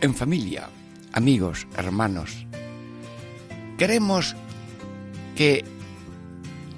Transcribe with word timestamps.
en 0.00 0.14
familia, 0.14 0.68
amigos, 1.12 1.66
hermanos. 1.76 2.46
Queremos 3.76 4.36
que 5.36 5.64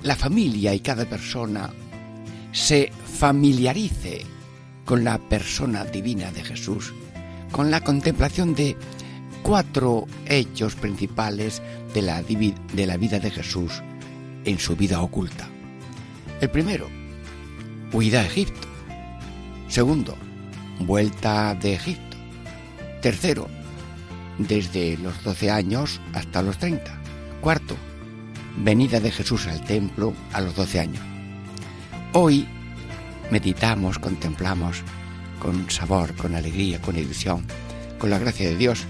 la 0.03 0.17
familia 0.17 0.75
y 0.75 0.81
cada 0.81 1.05
persona 1.05 1.71
se 2.53 2.93
familiarice 3.19 4.23
con 4.85 5.05
la 5.05 5.19
persona 5.19 5.85
divina 5.85 6.31
de 6.33 6.43
Jesús, 6.43 6.93
con 7.53 7.71
la 7.71 7.81
contemplación 7.81 8.55
de 8.55 8.77
cuatro 9.43 10.07
hechos 10.27 10.75
principales 10.75 11.63
de 11.95 12.03
la, 12.03 12.23
vida 12.23 13.19
de 13.19 13.31
Jesús 13.31 13.83
en 14.45 14.59
su 14.59 14.77
vida 14.77 15.01
oculta. 15.01 15.49
El 16.41 16.51
primero, 16.51 16.89
huida 17.93 18.21
a 18.21 18.27
Egipto. 18.27 18.69
Segundo, 19.69 20.17
vuelta 20.81 21.55
de 21.55 21.75
Egipto. 21.75 22.10
Tercero, 23.01 23.49
desde 24.37 24.99
los 24.99 25.23
12 25.25 25.51
años 25.51 26.01
hasta 26.13 26.43
los 26.43 26.59
30. 26.59 26.93
Cuarto, 27.41 27.75
venida 28.59 29.01
de 29.01 29.11
Jesús 29.11 29.47
al 29.47 29.65
templo 29.65 30.13
a 30.33 30.43
los 30.43 30.55
12 30.55 30.81
años. 30.81 31.03
Hoy 32.13 32.47
meditamos, 33.31 33.99
contemplamos 33.99 34.83
con 35.39 35.71
sabor, 35.71 36.15
con 36.15 36.35
alegría, 36.35 36.79
con 36.83 36.99
ilusión, 36.99 37.47
con 37.99 38.11
la 38.11 38.19
gracia 38.19 38.49
de 38.49 38.57
Dios, 38.57 38.85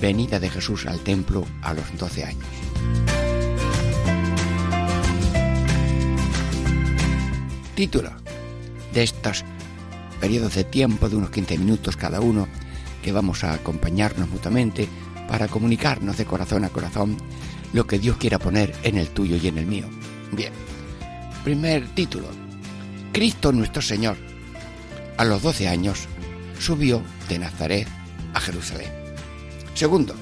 venida 0.00 0.40
de 0.40 0.50
Jesús 0.50 0.86
al 0.86 0.98
templo 1.00 1.46
a 1.62 1.74
los 1.74 1.96
12 1.96 2.24
años. 2.24 2.44
Título 7.76 8.10
de 8.92 9.04
estos 9.04 9.44
periodos 10.20 10.56
de 10.56 10.64
tiempo 10.64 11.08
de 11.08 11.14
unos 11.14 11.30
15 11.30 11.58
minutos 11.58 11.96
cada 11.96 12.20
uno 12.20 12.48
que 13.02 13.12
vamos 13.12 13.44
a 13.44 13.54
acompañarnos 13.54 14.28
mutuamente 14.28 14.88
para 15.28 15.48
comunicarnos 15.48 16.16
de 16.16 16.24
corazón 16.24 16.64
a 16.64 16.70
corazón 16.70 17.16
lo 17.72 17.86
que 17.86 17.98
Dios 17.98 18.16
quiera 18.16 18.38
poner 18.38 18.74
en 18.82 18.96
el 18.96 19.08
tuyo 19.08 19.36
y 19.36 19.46
en 19.48 19.58
el 19.58 19.66
mío. 19.66 19.86
Bien, 20.32 20.52
primer 21.44 21.86
título. 21.88 22.28
Cristo 23.12 23.52
nuestro 23.52 23.82
Señor, 23.82 24.16
a 25.16 25.24
los 25.24 25.42
12 25.42 25.68
años, 25.68 26.06
subió 26.58 27.02
de 27.28 27.38
Nazaret 27.38 27.88
a 28.34 28.40
Jerusalén. 28.40 28.90
Segundo, 29.74 30.14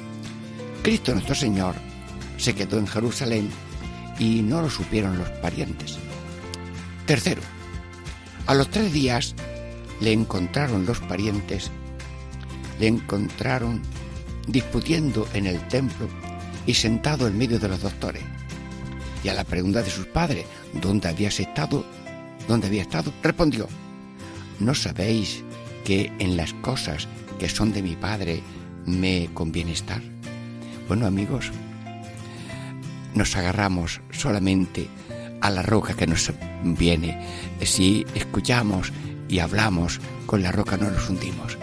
Cristo 0.82 1.12
nuestro 1.12 1.34
Señor 1.34 1.74
se 2.36 2.54
quedó 2.54 2.78
en 2.78 2.86
Jerusalén 2.86 3.50
y 4.18 4.42
no 4.42 4.62
lo 4.62 4.70
supieron 4.70 5.18
los 5.18 5.28
parientes. 5.28 5.98
Tercero, 7.06 7.42
a 8.46 8.54
los 8.54 8.70
tres 8.70 8.92
días 8.92 9.34
le 10.00 10.12
encontraron 10.12 10.86
los 10.86 11.00
parientes 11.00 11.70
le 12.78 12.88
encontraron 12.88 13.82
discutiendo 14.46 15.26
en 15.34 15.46
el 15.46 15.66
templo 15.68 16.08
y 16.66 16.74
sentado 16.74 17.26
en 17.26 17.38
medio 17.38 17.58
de 17.58 17.68
los 17.68 17.82
doctores. 17.82 18.22
Y 19.24 19.28
a 19.28 19.34
la 19.34 19.44
pregunta 19.44 19.82
de 19.82 19.90
sus 19.90 20.06
padres, 20.06 20.46
¿dónde 20.74 21.08
habías 21.08 21.40
estado? 21.40 21.84
¿Dónde 22.46 22.68
había 22.68 22.82
estado? 22.82 23.12
Respondió, 23.22 23.68
¿no 24.60 24.74
sabéis 24.74 25.42
que 25.84 26.12
en 26.18 26.36
las 26.36 26.52
cosas 26.54 27.08
que 27.38 27.48
son 27.48 27.72
de 27.72 27.82
mi 27.82 27.96
padre 27.96 28.42
me 28.84 29.28
conviene 29.34 29.72
estar? 29.72 30.00
Bueno 30.88 31.06
amigos, 31.06 31.50
nos 33.14 33.34
agarramos 33.36 34.00
solamente 34.12 34.88
a 35.40 35.50
la 35.50 35.62
roca 35.62 35.94
que 35.94 36.06
nos 36.06 36.32
viene. 36.62 37.26
Si 37.62 38.06
escuchamos 38.14 38.92
y 39.28 39.40
hablamos, 39.40 40.00
con 40.26 40.42
la 40.42 40.52
roca 40.52 40.76
no 40.76 40.90
nos 40.90 41.08
hundimos. 41.08 41.58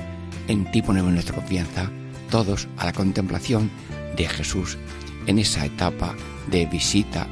En 0.48 0.70
ti 0.72 0.81
ponemos 0.81 1.12
nuestra 1.12 1.36
confianza, 1.36 1.90
todos 2.30 2.68
a 2.78 2.86
la 2.86 2.94
contemplación 2.94 3.72
de 4.18 4.28
Jesús 4.28 4.78
en 5.28 5.40
esa 5.40 5.66
etapa 5.66 6.16
de 6.48 6.66
visita 6.66 7.28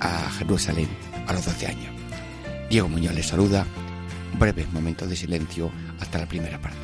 a 0.00 0.30
Jerusalén 0.30 0.88
a 1.26 1.32
los 1.32 1.44
12 1.44 1.66
años. 1.66 1.92
Diego 2.70 2.88
Muñoz 2.88 3.14
les 3.14 3.26
saluda. 3.26 3.66
Breves 4.38 4.70
momentos 4.72 5.08
de 5.08 5.16
silencio 5.16 5.70
hasta 5.98 6.18
la 6.18 6.26
primera 6.26 6.60
parte. 6.60 6.76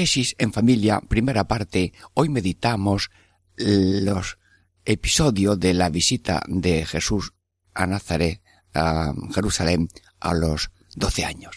Catequesis 0.00 0.34
en 0.38 0.50
familia, 0.50 1.02
primera 1.06 1.46
parte. 1.46 1.92
Hoy 2.14 2.30
meditamos 2.30 3.10
los 3.58 4.38
episodios 4.86 5.60
de 5.60 5.74
la 5.74 5.90
visita 5.90 6.42
de 6.48 6.86
Jesús 6.86 7.34
a 7.74 7.86
Nazaret, 7.86 8.40
a 8.72 9.12
Jerusalén, 9.34 9.88
a 10.18 10.32
los 10.32 10.70
doce 10.96 11.26
años. 11.26 11.54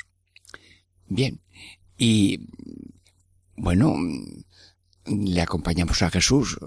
Bien, 1.07 1.39
y 1.97 2.49
bueno, 3.55 3.95
le 5.05 5.41
acompañamos 5.41 6.01
a 6.01 6.09
Jesús 6.09 6.57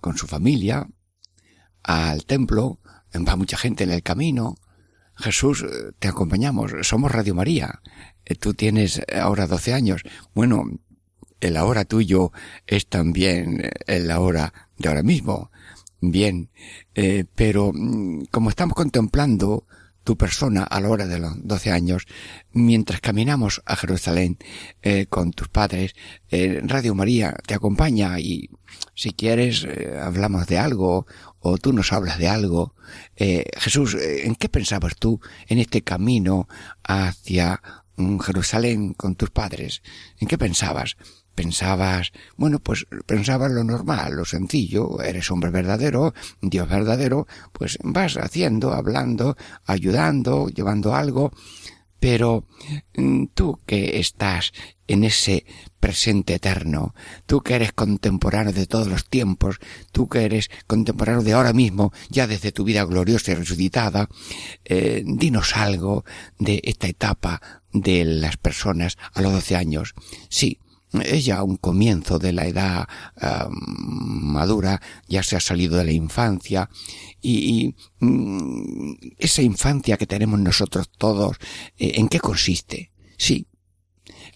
con 0.00 0.16
su 0.16 0.26
familia 0.26 0.88
al 1.82 2.24
templo, 2.24 2.80
va 3.14 3.36
mucha 3.36 3.58
gente 3.58 3.84
en 3.84 3.90
el 3.90 4.02
camino. 4.02 4.54
Jesús, 5.16 5.66
te 5.98 6.08
acompañamos, 6.08 6.72
somos 6.80 7.12
Radio 7.12 7.34
María. 7.34 7.82
Tú 8.40 8.54
tienes 8.54 9.02
ahora 9.14 9.46
doce 9.46 9.74
años. 9.74 10.02
Bueno, 10.34 10.64
el 11.46 11.56
ahora 11.56 11.84
tuyo 11.84 12.32
es 12.66 12.86
también 12.86 13.70
el 13.86 14.10
ahora 14.10 14.52
de 14.78 14.88
ahora 14.88 15.02
mismo. 15.02 15.50
Bien, 16.00 16.50
eh, 16.94 17.24
pero 17.34 17.72
mm, 17.72 18.24
como 18.30 18.50
estamos 18.50 18.74
contemplando 18.74 19.66
tu 20.04 20.16
persona 20.16 20.64
a 20.64 20.80
la 20.80 20.90
hora 20.90 21.06
de 21.06 21.18
los 21.18 21.32
doce 21.46 21.70
años, 21.70 22.06
mientras 22.52 23.00
caminamos 23.00 23.62
a 23.64 23.74
Jerusalén 23.74 24.36
eh, 24.82 25.06
con 25.06 25.32
tus 25.32 25.48
padres, 25.48 25.94
eh, 26.30 26.60
Radio 26.62 26.94
María 26.94 27.34
te 27.46 27.54
acompaña 27.54 28.18
y 28.20 28.50
si 28.94 29.12
quieres 29.12 29.64
eh, 29.64 29.98
hablamos 30.00 30.46
de 30.46 30.58
algo 30.58 31.06
o 31.40 31.58
tú 31.58 31.72
nos 31.72 31.92
hablas 31.92 32.18
de 32.18 32.28
algo. 32.28 32.74
Eh, 33.16 33.44
Jesús, 33.58 33.94
eh, 33.94 34.26
¿en 34.26 34.34
qué 34.34 34.48
pensabas 34.48 34.96
tú 34.96 35.20
en 35.48 35.58
este 35.58 35.82
camino 35.82 36.48
hacia 36.82 37.60
mm, 37.96 38.18
Jerusalén 38.18 38.94
con 38.94 39.16
tus 39.16 39.30
padres? 39.30 39.82
¿En 40.18 40.28
qué 40.28 40.38
pensabas? 40.38 40.96
Pensabas, 41.34 42.12
bueno, 42.36 42.58
pues 42.58 42.86
pensabas 43.06 43.50
lo 43.50 43.64
normal, 43.64 44.14
lo 44.14 44.24
sencillo, 44.24 45.00
eres 45.02 45.30
hombre 45.30 45.50
verdadero, 45.50 46.14
Dios 46.40 46.68
verdadero, 46.68 47.26
pues 47.52 47.78
vas 47.82 48.16
haciendo, 48.16 48.72
hablando, 48.72 49.36
ayudando, 49.66 50.48
llevando 50.48 50.94
algo, 50.94 51.32
Pero 52.00 52.44
mm, 52.96 53.28
tú 53.32 53.60
que 53.64 53.98
estás 53.98 54.52
en 54.86 55.04
ese 55.04 55.46
presente 55.80 56.34
eterno, 56.34 56.94
tú 57.24 57.40
que 57.40 57.54
eres 57.54 57.72
contemporáneo 57.72 58.52
de 58.52 58.66
todos 58.66 58.88
los 58.88 59.08
tiempos, 59.08 59.58
tú 59.90 60.06
que 60.08 60.24
eres 60.24 60.50
contemporáneo 60.66 61.22
de 61.22 61.32
ahora 61.32 61.54
mismo, 61.54 61.92
ya 62.10 62.26
desde 62.26 62.52
tu 62.52 62.64
vida 62.64 62.84
gloriosa 62.84 63.32
y 63.32 63.36
resucitada, 63.36 64.10
eh, 64.66 65.02
dinos 65.06 65.56
algo 65.56 66.04
de 66.38 66.60
esta 66.64 66.88
etapa 66.88 67.40
de 67.72 68.04
las 68.04 68.36
personas 68.36 68.98
a 69.14 69.22
los 69.22 69.32
doce 69.32 69.56
años. 69.56 69.94
Sí, 70.28 70.58
es 71.02 71.24
ya 71.24 71.42
un 71.42 71.56
comienzo 71.56 72.18
de 72.18 72.32
la 72.32 72.46
edad 72.46 72.88
madura, 73.50 74.80
ya 75.08 75.22
se 75.22 75.36
ha 75.36 75.40
salido 75.40 75.76
de 75.76 75.84
la 75.84 75.92
infancia 75.92 76.68
y, 77.20 77.74
mm, 78.00 78.92
esa 79.18 79.42
infancia 79.42 79.96
que 79.96 80.06
tenemos 80.06 80.38
nosotros 80.40 80.90
todos, 80.96 81.36
eh, 81.78 81.92
¿en 81.96 82.08
qué 82.08 82.20
consiste? 82.20 82.92
Sí, 83.16 83.46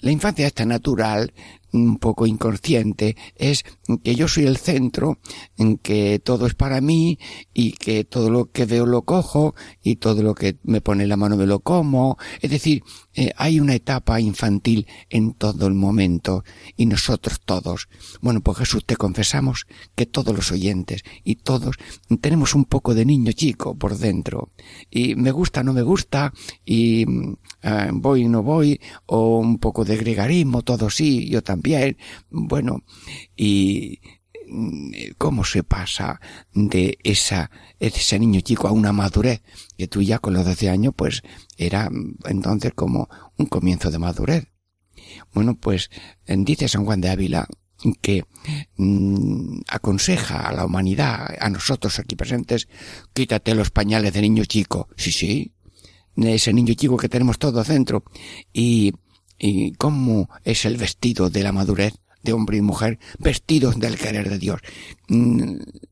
la 0.01 0.11
infancia 0.11 0.47
está 0.47 0.65
natural 0.65 1.33
un 1.73 1.99
poco 1.99 2.27
inconsciente 2.27 3.17
es 3.37 3.65
que 4.03 4.15
yo 4.15 4.29
soy 4.29 4.47
el 4.47 4.57
centro, 4.57 5.19
en 5.57 5.79
que 5.79 6.19
todo 6.19 6.47
es 6.47 6.55
para 6.55 6.81
mí 6.81 7.19
y 7.55 7.73
que 7.73 8.05
todo 8.05 8.31
lo 8.31 8.51
que 8.51 8.67
veo 8.67 8.87
lo 8.87 9.03
cojo 9.03 9.55
y 9.83 9.97
todo 9.97 10.23
lo 10.23 10.35
que 10.35 10.57
me 10.63 10.81
pone 10.81 11.07
la 11.07 11.17
mano 11.17 11.37
me 11.37 11.47
lo 11.47 11.61
como. 11.61 12.19
Es 12.41 12.51
decir, 12.51 12.83
eh, 13.15 13.33
hay 13.37 13.61
una 13.61 13.75
etapa 13.75 14.21
infantil 14.21 14.87
en 15.11 15.35
todo 15.35 15.67
el 15.67 15.75
momento 15.75 16.45
y 16.77 16.87
nosotros 16.87 17.41
todos. 17.45 17.89
Bueno, 18.21 18.41
pues 18.41 18.59
Jesús 18.59 18.85
te 18.85 18.97
confesamos 18.97 19.67
que 19.95 20.07
todos 20.07 20.35
los 20.35 20.53
oyentes 20.53 21.03
y 21.25 21.37
todos 21.37 21.77
tenemos 22.21 22.55
un 22.55 22.65
poco 22.65 22.95
de 22.95 23.05
niño 23.05 23.33
chico 23.33 23.75
por 23.75 23.97
dentro 23.97 24.51
y 24.91 25.15
me 25.15 25.31
gusta, 25.31 25.63
no 25.63 25.73
me 25.73 25.83
gusta 25.83 26.33
y 26.65 27.05
eh, 27.63 27.91
voy, 27.93 28.29
no 28.29 28.43
voy 28.43 28.81
o 29.07 29.39
un 29.39 29.59
poco 29.59 29.85
de 29.85 29.97
gregarismo, 29.97 30.63
todo 30.63 30.91
sí, 30.91 31.29
yo 31.29 31.43
también 31.43 31.58
bien, 31.59 31.97
Bueno, 32.31 32.85
y 33.37 34.01
mm, 34.49 34.91
cómo 35.19 35.45
se 35.45 35.63
pasa 35.63 36.21
de 36.53 36.99
esa, 37.03 37.51
ese 37.79 38.19
niño 38.19 38.41
chico 38.41 38.69
a 38.69 38.73
una 38.73 38.93
madurez, 38.93 39.43
que 39.77 39.89
tú 39.89 40.03
ya 40.03 40.19
con 40.19 40.35
los 40.35 40.45
12 40.45 40.69
años, 40.69 40.95
pues 40.97 41.23
era 41.57 41.91
mm, 41.91 42.17
entonces 42.27 42.73
como 42.75 43.09
un 43.37 43.47
comienzo 43.47 43.91
de 43.91 43.99
madurez. 43.99 44.49
Bueno, 45.33 45.57
pues 45.59 45.91
dice 46.27 46.69
San 46.69 46.85
Juan 46.85 47.01
de 47.01 47.11
Ávila 47.11 47.47
que 48.03 48.25
mm, 48.77 49.61
aconseja 49.69 50.49
a 50.49 50.53
la 50.53 50.65
humanidad, 50.65 51.35
a 51.41 51.49
nosotros 51.49 51.99
aquí 51.99 52.17
presentes, 52.17 52.69
quítate 53.13 53.55
los 53.55 53.71
pañales 53.71 54.13
de 54.13 54.23
niño 54.23 54.45
chico. 54.45 54.89
Sí, 54.97 55.13
sí, 55.13 55.55
ese 56.17 56.53
niño 56.53 56.75
chico 56.75 56.97
que 56.97 57.09
tenemos 57.09 57.39
todo 57.39 57.63
dentro. 57.63 58.05
Y 58.53 58.93
y 59.39 59.73
cómo 59.73 60.29
es 60.45 60.65
el 60.65 60.77
vestido 60.77 61.31
de 61.31 61.43
la 61.43 61.53
madurez 61.53 61.95
de 62.23 62.33
hombre 62.33 62.57
y 62.59 62.63
mujer 62.63 62.99
vestidos 63.19 63.79
del 63.79 63.97
querer 63.97 64.29
de 64.29 64.39
Dios. 64.39 64.61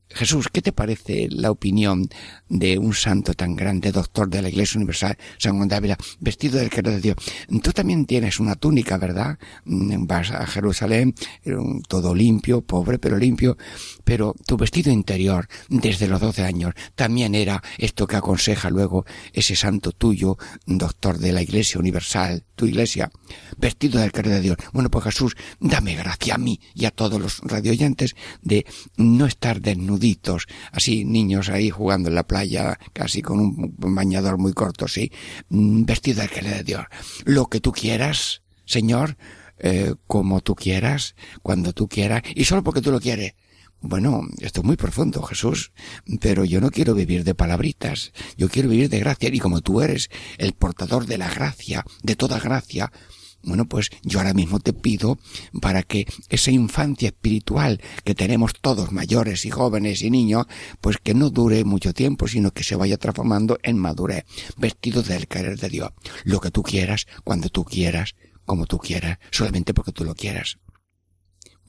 Jesús, 0.09 0.47
¿qué 0.51 0.61
te 0.61 0.71
parece 0.71 1.27
la 1.29 1.51
opinión 1.51 2.07
de 2.47 2.77
un 2.77 2.93
santo 2.93 3.33
tan 3.33 3.55
grande, 3.55 3.91
doctor 3.91 4.29
de 4.29 4.41
la 4.41 4.49
Iglesia 4.49 4.77
Universal, 4.77 5.17
San 5.37 5.57
Juan 5.57 5.67
de 5.67 5.75
Ávila, 5.75 5.97
vestido 6.19 6.59
del 6.59 6.69
querer 6.69 6.93
de 6.93 7.01
Dios? 7.01 7.15
Tú 7.61 7.71
también 7.71 8.05
tienes 8.05 8.39
una 8.39 8.55
túnica, 8.55 8.97
¿verdad? 8.97 9.37
Mm, 9.65 10.05
vas 10.07 10.31
a 10.31 10.47
Jerusalén, 10.47 11.13
todo 11.87 12.15
limpio, 12.15 12.61
pobre, 12.61 12.99
pero 12.99 13.17
limpio, 13.17 13.57
pero 14.03 14.33
tu 14.45 14.55
vestido 14.57 14.91
interior, 14.91 15.47
desde 15.67 16.07
los 16.07 16.21
doce 16.21 16.43
años, 16.43 16.73
también 16.95 17.35
era 17.35 17.61
esto 17.77 18.07
que 18.07 18.15
aconseja 18.15 18.69
luego 18.69 19.05
ese 19.33 19.55
santo 19.55 19.91
tuyo, 19.91 20.37
doctor 20.65 21.17
de 21.17 21.33
la 21.33 21.41
Iglesia 21.41 21.79
Universal, 21.79 22.43
tu 22.55 22.65
Iglesia, 22.65 23.11
vestido 23.57 23.99
del 23.99 24.11
querer 24.11 24.35
de 24.35 24.41
Dios. 24.41 24.57
Bueno, 24.71 24.89
pues 24.89 25.03
Jesús, 25.05 25.35
dame 25.59 25.95
gracia 25.95 26.35
a 26.35 26.37
mí 26.37 26.59
y 26.73 26.85
a 26.85 26.91
todos 26.91 27.21
los 27.21 27.39
radioyentes 27.41 28.15
de 28.41 28.65
no 28.95 29.25
estar 29.25 29.61
así 30.71 31.05
niños 31.05 31.49
ahí 31.49 31.69
jugando 31.69 32.09
en 32.09 32.15
la 32.15 32.27
playa, 32.27 32.79
casi 32.93 33.21
con 33.21 33.39
un 33.39 33.75
bañador 33.77 34.37
muy 34.37 34.53
corto, 34.53 34.87
sí, 34.87 35.11
mm, 35.49 35.83
vestido 35.83 36.21
del 36.21 36.29
querer 36.29 36.57
de 36.57 36.63
Dios. 36.63 36.85
Lo 37.25 37.47
que 37.47 37.59
tú 37.59 37.71
quieras, 37.71 38.41
Señor, 38.65 39.17
eh, 39.59 39.95
como 40.05 40.41
tú 40.41 40.55
quieras, 40.55 41.15
cuando 41.41 41.73
tú 41.73 41.87
quieras, 41.87 42.21
y 42.35 42.43
solo 42.45 42.63
porque 42.63 42.81
tú 42.81 42.91
lo 42.91 42.99
quieres. 42.99 43.33
Bueno, 43.79 44.21
esto 44.39 44.61
es 44.61 44.65
muy 44.65 44.75
profundo, 44.75 45.21
Jesús, 45.21 45.71
pero 46.19 46.43
yo 46.43 46.59
no 46.59 46.71
quiero 46.71 46.95
vivir 46.95 47.23
de 47.23 47.35
palabritas, 47.35 48.11
yo 48.35 48.49
quiero 48.49 48.69
vivir 48.69 48.89
de 48.89 48.99
gracia, 48.99 49.29
y 49.31 49.39
como 49.39 49.61
tú 49.61 49.81
eres 49.81 50.09
el 50.39 50.53
portador 50.53 51.05
de 51.05 51.19
la 51.19 51.29
gracia, 51.29 51.85
de 52.01 52.15
toda 52.15 52.39
gracia, 52.39 52.91
bueno, 53.47 53.65
pues 53.65 53.89
yo 54.03 54.19
ahora 54.19 54.33
mismo 54.33 54.59
te 54.59 54.73
pido 54.73 55.17
para 55.61 55.81
que 55.81 56.05
esa 56.29 56.51
infancia 56.51 57.07
espiritual 57.07 57.81
que 58.03 58.13
tenemos 58.13 58.53
todos, 58.59 58.91
mayores 58.91 59.45
y 59.45 59.49
jóvenes 59.49 60.01
y 60.01 60.11
niños, 60.11 60.45
pues 60.81 60.97
que 60.97 61.13
no 61.13 61.29
dure 61.29 61.63
mucho 61.63 61.93
tiempo, 61.93 62.27
sino 62.27 62.51
que 62.51 62.63
se 62.63 62.75
vaya 62.75 62.97
transformando 62.97 63.57
en 63.63 63.77
madurez, 63.77 64.25
vestido 64.57 65.01
del 65.01 65.27
querer 65.27 65.57
de 65.57 65.69
Dios. 65.69 65.91
Lo 66.25 66.41
que 66.41 66.51
tú 66.51 66.61
quieras, 66.61 67.07
cuando 67.23 67.47
tú 67.49 67.63
quieras, 67.63 68.15
como 68.45 68.65
tú 68.65 68.77
quieras, 68.79 69.17
solamente 69.31 69.73
porque 69.73 69.93
tú 69.93 70.03
lo 70.03 70.13
quieras. 70.13 70.57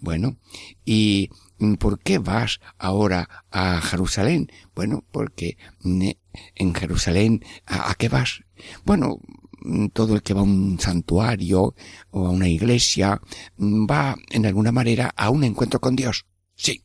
Bueno, 0.00 0.36
y 0.84 1.30
¿por 1.78 1.98
qué 2.00 2.19
vas 2.19 2.60
ahora 2.78 3.46
a 3.50 3.80
Jerusalén? 3.80 4.50
Bueno, 4.75 5.04
porque 5.10 5.58
en 5.82 6.75
Jerusalén, 6.75 7.44
¿a, 7.66 7.94
qué 7.94 8.08
vas? 8.08 8.44
Bueno, 8.84 9.19
todo 9.93 10.14
el 10.14 10.22
que 10.22 10.34
va 10.34 10.40
a 10.40 10.44
un 10.44 10.78
santuario 10.81 11.75
o 12.10 12.26
a 12.26 12.31
una 12.31 12.49
iglesia 12.49 13.20
va 13.58 14.16
en 14.31 14.46
alguna 14.46 14.72
manera 14.72 15.12
a 15.16 15.31
un 15.31 15.44
encuentro 15.44 15.81
con 15.81 15.96
Dios. 15.96 16.26
Sí. 16.55 16.82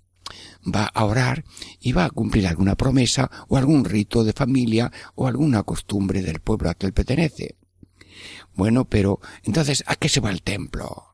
Va 0.66 0.86
a 0.86 1.06
orar 1.06 1.44
y 1.80 1.92
va 1.92 2.06
a 2.06 2.10
cumplir 2.10 2.48
alguna 2.48 2.76
promesa 2.76 3.30
o 3.50 3.58
algún 3.58 3.84
rito 3.84 4.24
de 4.24 4.34
familia 4.34 4.92
o 5.16 5.28
alguna 5.28 5.64
costumbre 5.64 6.22
del 6.22 6.40
pueblo 6.40 6.70
a 6.70 6.76
que 6.76 6.86
él 6.86 6.94
pertenece. 6.94 7.58
Bueno, 8.56 8.86
pero 8.86 9.20
entonces, 9.44 9.84
¿a 9.88 9.96
qué 9.96 10.08
se 10.08 10.22
va 10.22 10.32
el 10.32 10.42
templo? 10.42 11.14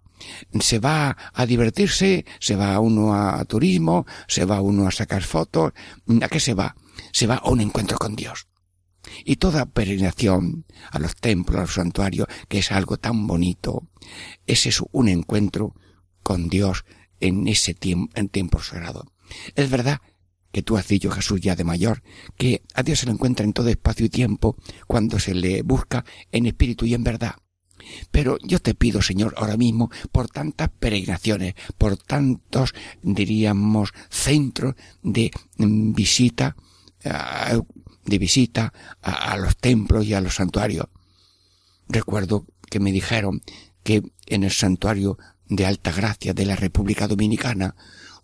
se 0.60 0.80
va 0.80 1.16
a 1.34 1.46
divertirse, 1.46 2.26
se 2.40 2.56
va 2.56 2.80
uno 2.80 3.14
a, 3.14 3.44
turismo, 3.46 4.06
se 4.28 4.44
va 4.46 4.62
uno 4.62 4.86
a 4.88 4.92
sacar 4.92 5.24
fotos, 5.24 5.72
¿a 6.22 6.28
qué 6.28 6.40
se 6.40 6.54
va? 6.54 6.76
Se 7.14 7.26
va 7.26 7.36
a 7.36 7.50
un 7.50 7.62
encuentro 7.62 7.98
con 7.98 8.16
Dios. 8.16 8.49
Y 9.26 9.38
toda 9.38 9.66
peregrinación 9.66 10.66
a 10.92 11.00
los 11.00 11.16
templos, 11.16 11.58
a 11.58 11.62
los 11.62 11.74
santuarios, 11.74 12.28
que 12.48 12.60
es 12.60 12.72
algo 12.72 12.98
tan 12.98 13.28
bonito, 13.28 13.88
es 14.48 14.66
eso, 14.66 14.88
un 14.92 15.10
encuentro 15.10 15.76
con 16.24 16.50
Dios 16.50 16.86
en 17.20 17.48
ese 17.48 17.74
tiempo, 17.74 18.12
en 18.16 18.30
tiempo 18.30 18.62
sagrado. 18.62 19.06
Es 19.56 19.70
verdad 19.70 20.02
que 20.52 20.64
tú 20.64 20.78
has 20.78 20.88
dicho, 20.88 21.12
Jesús, 21.12 21.42
ya 21.42 21.56
de 21.56 21.64
mayor, 21.64 22.02
que 22.38 22.64
a 22.74 22.84
Dios 22.84 23.00
se 23.00 23.06
lo 23.06 23.12
encuentra 23.12 23.46
en 23.46 23.54
todo 23.54 23.70
espacio 23.70 24.06
y 24.06 24.10
tiempo 24.10 24.56
cuando 24.88 25.20
se 25.20 25.36
le 25.36 25.62
busca 25.62 26.06
en 26.32 26.46
espíritu 26.46 26.86
y 26.86 26.94
en 26.94 27.04
verdad. 27.04 27.36
Pero 28.12 28.38
yo 28.44 28.60
te 28.60 28.76
pido, 28.76 29.02
Señor, 29.02 29.34
ahora 29.38 29.58
mismo, 29.58 29.90
por 30.12 30.30
tantas 30.30 30.70
peregrinaciones, 30.80 31.56
por 31.78 31.98
tantos, 31.98 32.74
diríamos, 33.02 33.92
centros 34.10 34.76
de 35.02 35.32
mm, 35.58 35.94
de 37.04 38.18
visita 38.18 38.74
a, 39.02 39.38
los 39.38 39.58
templos 39.58 40.06
y 40.06 40.14
a 40.14 40.22
los 40.22 40.36
santuarios. 40.36 40.88
Recuerdo 41.88 42.46
que 42.70 42.80
me 42.80 42.92
dijeron 42.92 43.42
que 43.84 44.04
en 44.28 44.44
el 44.44 44.52
santuario 44.52 45.18
de 45.48 45.66
Alta 45.66 45.92
Gracia 45.92 46.34
de 46.34 46.46
la 46.46 46.56
República 46.56 47.08
Dominicana, 47.08 47.76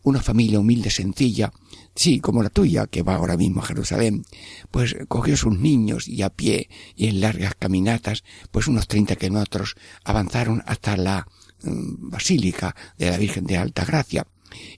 una 0.04 0.22
familia 0.22 0.60
humilde, 0.60 0.92
sencilla, 0.92 1.52
sí, 1.96 2.20
como 2.20 2.44
la 2.44 2.50
tuya, 2.50 2.86
que 2.86 3.02
va 3.02 3.16
ahora 3.16 3.38
mismo 3.38 3.62
a 3.62 3.66
Jerusalén, 3.66 4.24
pues 4.70 4.96
cogió 5.08 5.36
sus 5.36 5.58
niños 5.58 6.08
y 6.08 6.22
a 6.22 6.30
pie 6.30 6.70
y 6.96 7.08
en 7.08 7.22
largas 7.22 7.56
caminatas, 7.58 8.24
pues 8.52 8.68
unos 8.68 8.88
treinta 8.88 9.16
kilómetros 9.16 9.76
avanzaron 10.04 10.62
hasta 10.68 10.96
la 10.98 11.28
mm, 11.64 12.10
Basílica 12.12 12.76
de 12.98 13.10
la 13.10 13.18
Virgen 13.18 13.46
de 13.46 13.58
Alta 13.58 13.86
Gracia 13.86 14.28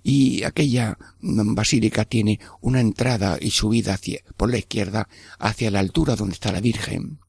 y 0.03 0.43
aquella 0.43 0.97
basílica 1.19 2.05
tiene 2.05 2.39
una 2.61 2.79
entrada 2.79 3.37
y 3.39 3.51
subida 3.51 3.93
hacia, 3.93 4.21
por 4.35 4.49
la 4.49 4.57
izquierda 4.57 5.07
hacia 5.39 5.71
la 5.71 5.79
altura 5.79 6.15
donde 6.15 6.33
está 6.33 6.51
la 6.51 6.61
Virgen. 6.61 7.19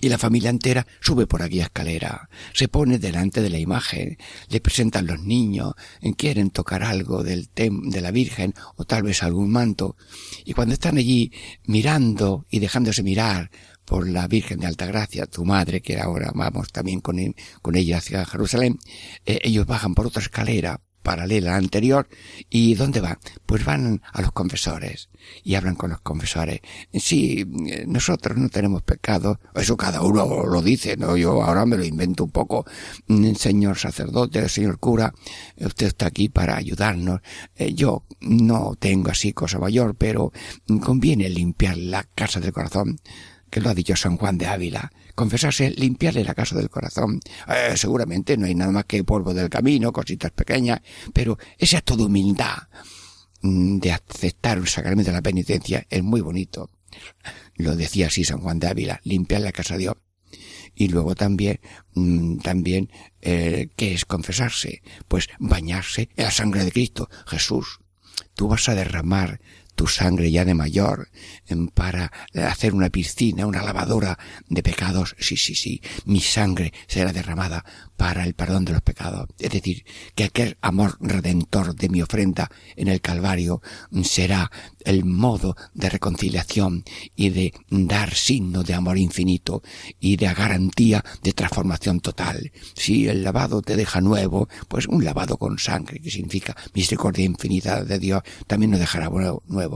Y 0.00 0.08
la 0.08 0.18
familia 0.18 0.50
entera 0.50 0.86
sube 1.00 1.26
por 1.26 1.42
aquella 1.42 1.64
escalera, 1.64 2.28
se 2.52 2.68
pone 2.68 2.98
delante 2.98 3.40
de 3.40 3.50
la 3.50 3.58
imagen, 3.58 4.18
le 4.48 4.60
presentan 4.60 5.06
los 5.06 5.20
niños, 5.20 5.74
quieren 6.16 6.50
tocar 6.50 6.82
algo 6.82 7.22
del 7.22 7.48
tem 7.48 7.88
de 7.88 8.00
la 8.00 8.10
Virgen 8.10 8.54
o 8.76 8.84
tal 8.84 9.04
vez 9.04 9.22
algún 9.22 9.50
manto, 9.50 9.96
y 10.44 10.52
cuando 10.52 10.74
están 10.74 10.98
allí 10.98 11.32
mirando 11.64 12.46
y 12.50 12.58
dejándose 12.58 13.02
mirar 13.02 13.50
por 13.84 14.08
la 14.08 14.26
Virgen 14.28 14.60
de 14.60 14.66
Altagracia, 14.66 15.26
tu 15.26 15.44
madre, 15.44 15.80
que 15.80 15.98
ahora 15.98 16.30
vamos 16.34 16.72
también 16.72 17.00
con, 17.00 17.16
con 17.62 17.76
ella 17.76 17.98
hacia 17.98 18.26
Jerusalén, 18.26 18.78
eh, 19.24 19.38
ellos 19.42 19.66
bajan 19.66 19.94
por 19.94 20.06
otra 20.06 20.22
escalera 20.22 20.82
paralela 21.08 21.56
anterior. 21.56 22.06
¿Y 22.50 22.74
dónde 22.74 23.00
van? 23.00 23.16
Pues 23.46 23.64
van 23.64 24.02
a 24.12 24.20
los 24.20 24.32
confesores 24.32 25.08
y 25.42 25.54
hablan 25.54 25.74
con 25.74 25.88
los 25.88 26.02
confesores. 26.02 26.60
Sí, 26.92 27.46
nosotros 27.86 28.36
no 28.36 28.50
tenemos 28.50 28.82
pecado. 28.82 29.40
Eso 29.54 29.74
cada 29.74 30.02
uno 30.02 30.44
lo 30.44 30.60
dice, 30.60 30.98
¿no? 30.98 31.16
Yo 31.16 31.42
ahora 31.42 31.64
me 31.64 31.78
lo 31.78 31.84
invento 31.84 32.24
un 32.24 32.30
poco. 32.30 32.66
Mm, 33.06 33.32
señor 33.36 33.78
sacerdote, 33.78 34.46
señor 34.50 34.78
cura, 34.78 35.14
usted 35.56 35.86
está 35.86 36.08
aquí 36.08 36.28
para 36.28 36.58
ayudarnos. 36.58 37.22
Eh, 37.56 37.72
yo 37.72 38.04
no 38.20 38.74
tengo 38.78 39.10
así 39.10 39.32
cosa 39.32 39.58
mayor, 39.58 39.94
pero 39.96 40.30
conviene 40.82 41.30
limpiar 41.30 41.78
la 41.78 42.02
casa 42.02 42.38
del 42.38 42.52
corazón 42.52 42.98
que 43.50 43.60
lo 43.60 43.70
ha 43.70 43.74
dicho 43.74 43.96
San 43.96 44.16
Juan 44.16 44.38
de 44.38 44.46
Ávila, 44.46 44.90
confesarse, 45.14 45.70
limpiarle 45.70 46.24
la 46.24 46.34
casa 46.34 46.56
del 46.56 46.70
corazón. 46.70 47.20
Eh, 47.48 47.76
seguramente 47.76 48.36
no 48.36 48.46
hay 48.46 48.54
nada 48.54 48.72
más 48.72 48.84
que 48.84 49.02
polvo 49.04 49.34
del 49.34 49.50
camino, 49.50 49.92
cositas 49.92 50.30
pequeñas, 50.30 50.80
pero 51.12 51.38
ese 51.58 51.76
acto 51.76 51.96
de 51.96 52.04
humildad, 52.04 52.56
mm, 53.42 53.78
de 53.78 53.92
aceptar 53.92 54.58
un 54.58 54.66
sacramento 54.66 55.10
de 55.10 55.16
la 55.16 55.22
penitencia, 55.22 55.86
es 55.90 56.02
muy 56.02 56.20
bonito. 56.20 56.70
Lo 57.56 57.76
decía 57.76 58.06
así 58.06 58.24
San 58.24 58.38
Juan 58.38 58.58
de 58.58 58.68
Ávila, 58.68 59.00
limpiar 59.04 59.40
la 59.40 59.52
casa 59.52 59.74
de 59.74 59.80
Dios. 59.80 59.96
Y 60.74 60.88
luego 60.88 61.16
también, 61.16 61.58
mm, 61.94 62.38
también, 62.38 62.90
eh, 63.20 63.70
¿qué 63.74 63.94
es 63.94 64.04
confesarse? 64.04 64.82
Pues 65.08 65.28
bañarse 65.40 66.08
en 66.16 66.24
la 66.24 66.30
sangre 66.30 66.64
de 66.64 66.70
Cristo, 66.70 67.10
Jesús. 67.26 67.80
Tú 68.34 68.46
vas 68.46 68.68
a 68.68 68.76
derramar 68.76 69.40
tu 69.78 69.86
sangre 69.86 70.28
ya 70.32 70.44
de 70.44 70.54
mayor 70.54 71.08
para 71.72 72.10
hacer 72.34 72.74
una 72.74 72.90
piscina, 72.90 73.46
una 73.46 73.62
lavadora 73.62 74.18
de 74.48 74.64
pecados. 74.64 75.14
Sí, 75.20 75.36
sí, 75.36 75.54
sí, 75.54 75.80
mi 76.04 76.20
sangre 76.20 76.72
será 76.88 77.12
derramada 77.12 77.64
para 77.96 78.24
el 78.24 78.34
perdón 78.34 78.64
de 78.64 78.72
los 78.72 78.82
pecados. 78.82 79.28
Es 79.38 79.52
decir, 79.52 79.84
que 80.16 80.24
aquel 80.24 80.58
amor 80.62 80.96
redentor 81.00 81.76
de 81.76 81.88
mi 81.88 82.02
ofrenda 82.02 82.50
en 82.74 82.88
el 82.88 83.00
Calvario 83.00 83.62
será 84.02 84.50
el 84.84 85.04
modo 85.04 85.56
de 85.74 85.90
reconciliación 85.90 86.82
y 87.14 87.30
de 87.30 87.52
dar 87.70 88.14
signo 88.14 88.64
de 88.64 88.74
amor 88.74 88.98
infinito 88.98 89.62
y 90.00 90.16
de 90.16 90.32
garantía 90.34 91.04
de 91.22 91.32
transformación 91.32 92.00
total. 92.00 92.50
Si 92.74 93.06
el 93.06 93.22
lavado 93.22 93.62
te 93.62 93.76
deja 93.76 94.00
nuevo, 94.00 94.48
pues 94.66 94.88
un 94.88 95.04
lavado 95.04 95.36
con 95.36 95.58
sangre, 95.58 96.00
que 96.00 96.10
significa 96.10 96.56
misericordia 96.74 97.24
infinita 97.24 97.84
de 97.84 97.98
Dios, 98.00 98.22
también 98.48 98.72
nos 98.72 98.80
dejará 98.80 99.08
nuevo. 99.08 99.67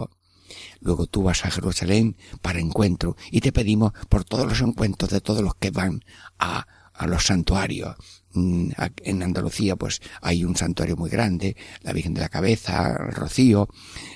Luego 0.81 1.07
tú 1.07 1.23
vas 1.23 1.45
a 1.45 1.51
Jerusalén 1.51 2.17
para 2.43 2.61
encuentro 2.61 3.17
y 3.31 3.41
te 3.41 3.53
pedimos 3.53 3.93
por 4.09 4.25
todos 4.25 4.47
los 4.47 4.61
encuentros 4.61 5.11
de 5.11 5.21
todos 5.21 5.43
los 5.43 5.55
que 5.55 5.71
van 5.71 6.05
a 6.39 6.67
a 6.95 7.07
los 7.07 7.27
santuarios. 7.27 7.97
Mm, 8.35 8.71
en 9.05 9.23
Andalucía 9.23 9.77
pues 9.77 10.01
hay 10.23 10.45
un 10.45 10.57
santuario 10.57 10.97
muy 10.97 11.11
grande, 11.11 11.57
la 11.83 11.93
Virgen 11.93 12.15
de 12.15 12.23
la 12.23 12.31
Cabeza, 12.31 12.97
el 13.09 13.15
Rocío, 13.15 13.69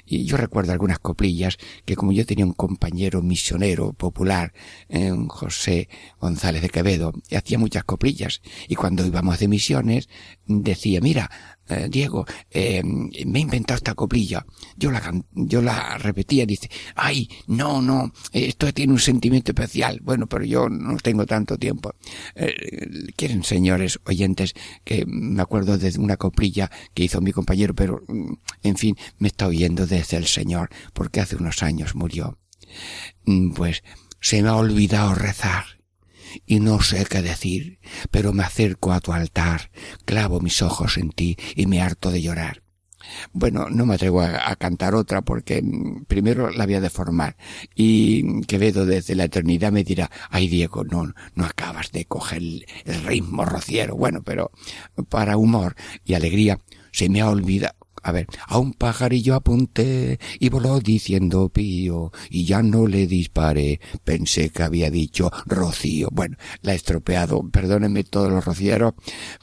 y 0.07 0.25
yo 0.25 0.39
recuerdo 0.39 0.73
algunas 0.73 0.99
coplillas 0.99 1.59
que 1.85 1.97
como 1.97 2.13
yo 2.13 2.25
tenía 2.25 2.47
un 2.47 2.55
compañero 2.55 3.21
misionero 3.21 3.93
popular, 3.93 4.55
eh, 4.89 5.13
José 5.29 5.89
González 6.19 6.63
de 6.63 6.71
Quevedo, 6.71 7.13
hacía 7.37 7.59
muchas 7.59 7.85
coplillas, 7.85 8.41
y 8.69 8.75
cuando 8.75 9.05
íbamos 9.05 9.39
de 9.39 9.49
misiones 9.49 10.09
decía, 10.47 11.01
mira, 11.01 11.31
eh, 11.69 11.89
Diego, 11.91 12.25
eh, 12.51 12.83
me 12.85 13.39
he 13.39 13.43
inventado 13.43 13.77
esta 13.77 13.95
coplilla. 13.95 14.47
Yo 14.77 14.91
la, 14.91 15.13
yo 15.33 15.61
la 15.61 15.99
repetía, 15.99 16.47
dice, 16.47 16.71
ay, 16.95 17.29
no, 17.49 17.83
no, 17.83 18.13
esto 18.33 18.73
tiene 18.73 18.93
un 18.93 19.01
sentimiento 19.01 19.51
especial. 19.51 20.01
Bueno, 20.03 20.27
pero 20.27 20.45
yo 20.45 20.69
no 20.69 20.97
tengo 20.99 21.27
tanto 21.27 21.59
tiempo. 21.59 21.95
Eh, 22.35 23.09
quieren, 23.17 23.43
señores 23.43 23.99
oyentes, 24.07 24.55
que 24.85 25.05
me 25.07 25.43
acuerdo 25.43 25.77
de 25.77 25.93
una 25.99 26.17
coplilla 26.17 26.71
que 26.95 27.05
hizo 27.05 27.21
mi 27.21 27.33
compañero, 27.33 27.75
pero, 27.75 28.03
mm, 28.07 28.35
en 28.63 28.77
fin, 28.77 28.97
me 29.19 29.29
está 29.29 29.49
oyendo 29.49 29.87
desde 29.87 30.17
el 30.17 30.27
Señor, 30.27 30.71
porque 30.93 31.21
hace 31.21 31.37
unos 31.37 31.63
años 31.63 31.95
murió. 31.95 32.39
Mm, 33.25 33.53
pues, 33.53 33.83
se 34.21 34.43
me 34.43 34.49
ha 34.49 34.57
olvidado 34.57 35.15
rezar 35.15 35.76
y 36.47 36.61
no 36.61 36.81
sé 36.81 37.05
qué 37.07 37.23
decir, 37.23 37.79
pero 38.11 38.33
me 38.33 38.43
acerco 38.43 38.93
a 38.93 39.01
tu 39.01 39.13
altar, 39.13 39.71
clavo 40.05 40.41
mis 40.41 40.63
ojos 40.63 40.99
en 40.99 41.11
ti 41.11 41.37
y 41.55 41.67
me 41.67 41.81
harto 41.81 42.11
de 42.11 42.23
llorar. 42.23 42.63
Bueno, 43.33 43.69
no 43.71 43.87
me 43.87 43.95
atrevo 43.95 44.21
a, 44.23 44.57
cantar 44.57 44.95
otra 44.95 45.23
porque 45.23 45.63
mm, 45.63 46.05
primero 46.07 46.51
la 46.51 46.65
voy 46.65 46.75
a 46.75 46.81
deformar 46.81 47.37
y 47.75 48.43
Quevedo 48.47 48.87
desde 48.87 49.15
la 49.15 49.25
eternidad 49.25 49.73
me 49.73 49.85
dirá, 49.85 50.11
ay 50.31 50.49
Diego, 50.49 50.85
no, 50.85 51.13
no 51.35 51.45
acabas 51.45 51.93
de 51.93 52.05
coger 52.07 52.39
el, 52.39 52.67
el 52.85 53.05
ritmo 53.05 53.45
rociero. 53.45 53.97
Bueno, 53.97 54.23
pero 54.23 54.51
para 55.09 55.37
humor 55.37 55.77
y 56.05 56.15
alegría 56.15 56.59
se 56.93 57.09
me 57.09 57.21
ha 57.21 57.29
olvidado, 57.29 57.77
a 58.07 58.13
ver, 58.13 58.29
a 58.47 58.59
un 58.59 58.73
pajarillo 58.73 59.35
apunté 59.35 60.21
y 60.39 60.49
voló 60.49 60.79
diciendo 60.79 61.49
pío 61.49 62.13
y 62.31 62.45
ya 62.45 62.63
no 62.63 62.87
le 62.87 63.09
disparé. 63.09 63.81
Pensé 64.05 64.51
que 64.51 64.63
había 64.63 64.93
dicho 64.93 65.33
rocío. 65.45 66.09
Bueno, 66.13 66.37
la 66.63 66.73
he 66.73 66.77
estropeado. 66.77 67.43
Perdónenme 67.51 68.05
todos 68.05 68.31
los 68.31 68.45
rocieros, 68.45 68.95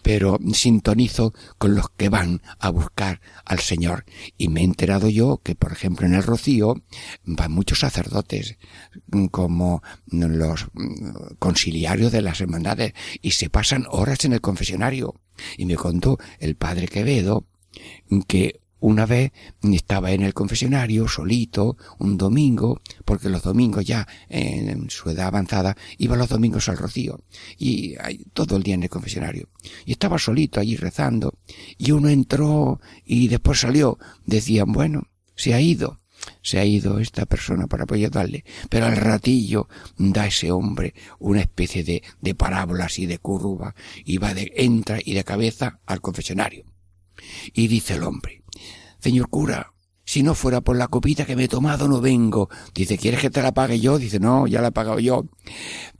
pero 0.02 0.40
sintonizo 0.54 1.34
con 1.58 1.76
los 1.76 1.90
que 1.90 2.08
van 2.08 2.42
a 2.58 2.70
buscar 2.70 3.20
al 3.44 3.60
Señor. 3.60 4.06
Y 4.38 4.48
me 4.48 4.62
he 4.62 4.64
enterado 4.64 5.10
yo 5.10 5.42
que, 5.44 5.56
por 5.56 5.74
ejemplo, 5.74 6.08
en 6.08 6.14
el 6.14 6.24
rocío 6.24 6.82
van 7.26 7.52
muchos 7.52 7.80
sacerdotes, 7.80 8.58
como 9.30 9.84
los 10.06 10.68
conciliarios 11.38 12.14
de 12.14 12.22
las 12.22 12.40
hermandades, 12.40 12.94
y 13.22 13.32
se 13.32 13.50
pasan 13.50 13.88
horas 13.90 14.24
en 14.24 14.32
el 14.32 14.40
confesionario. 14.40 15.16
Y 15.58 15.66
me 15.66 15.76
contó 15.76 16.18
el 16.40 16.56
padre 16.56 16.88
Quevedo 16.88 17.46
que 18.28 18.62
una 18.84 19.06
vez 19.06 19.32
estaba 19.64 20.12
en 20.12 20.24
el 20.24 20.34
confesionario 20.34 21.08
solito 21.08 21.78
un 22.00 22.18
domingo, 22.18 22.82
porque 23.06 23.30
los 23.30 23.42
domingos 23.42 23.86
ya 23.86 24.06
en 24.28 24.90
su 24.90 25.10
edad 25.10 25.28
avanzada 25.28 25.78
iba 25.98 26.18
los 26.18 26.28
domingos 26.28 26.68
al 26.68 26.78
rocío 26.78 27.24
y 27.58 27.96
todo 28.34 28.58
el 28.58 28.64
día 28.64 28.76
en 28.76 28.84
el 28.84 28.90
confesionario. 28.90 29.48
Y 29.86 29.94
estaba 29.94 30.20
solito 30.20 30.60
allí 30.60 30.76
rezando 30.76 31.40
y 31.78 31.92
uno 31.92 32.10
entró 32.10 32.82
y 33.06 33.30
después 33.30 33.62
salió. 33.62 33.98
Decían, 34.26 34.74
bueno, 34.74 35.08
se 35.34 35.54
ha 35.54 35.62
ido. 35.62 36.02
Se 36.42 36.60
ha 36.60 36.66
ido 36.66 37.00
esta 37.00 37.26
persona 37.26 37.68
para 37.68 37.86
darle, 38.10 38.44
pero 38.70 38.86
al 38.86 38.98
ratillo 38.98 39.68
da 39.98 40.28
ese 40.28 40.52
hombre 40.52 40.94
una 41.20 41.42
especie 41.42 41.84
de, 41.86 42.04
de 42.22 42.36
parábolas 42.36 43.00
y 43.00 43.06
de 43.06 43.18
curva 43.20 43.76
y 44.06 44.18
va 44.18 44.34
de, 44.34 44.52
entra 44.56 45.00
y 45.04 45.14
de 45.14 45.24
cabeza 45.24 45.80
al 45.86 46.00
confesionario 46.02 46.73
y 47.54 47.68
dice 47.68 47.96
el 47.96 48.04
hombre, 48.04 48.44
Señor 49.00 49.30
cura, 49.30 49.74
si 50.06 50.22
no 50.22 50.36
fuera 50.36 50.62
por 50.62 50.76
la 50.76 50.88
copita 50.88 51.26
que 51.26 51.36
me 51.36 51.46
he 51.46 51.48
tomado 51.48 51.88
no 51.88 52.02
vengo. 52.02 52.50
Dice, 52.74 52.98
¿quieres 52.98 53.22
que 53.22 53.30
te 53.30 53.42
la 53.42 53.54
pague 53.54 53.80
yo? 53.80 53.98
Dice, 53.98 54.20
no, 54.20 54.48
ya 54.48 54.62
la 54.62 54.68
he 54.68 54.72
pagado 54.72 55.00
yo. 55.00 55.26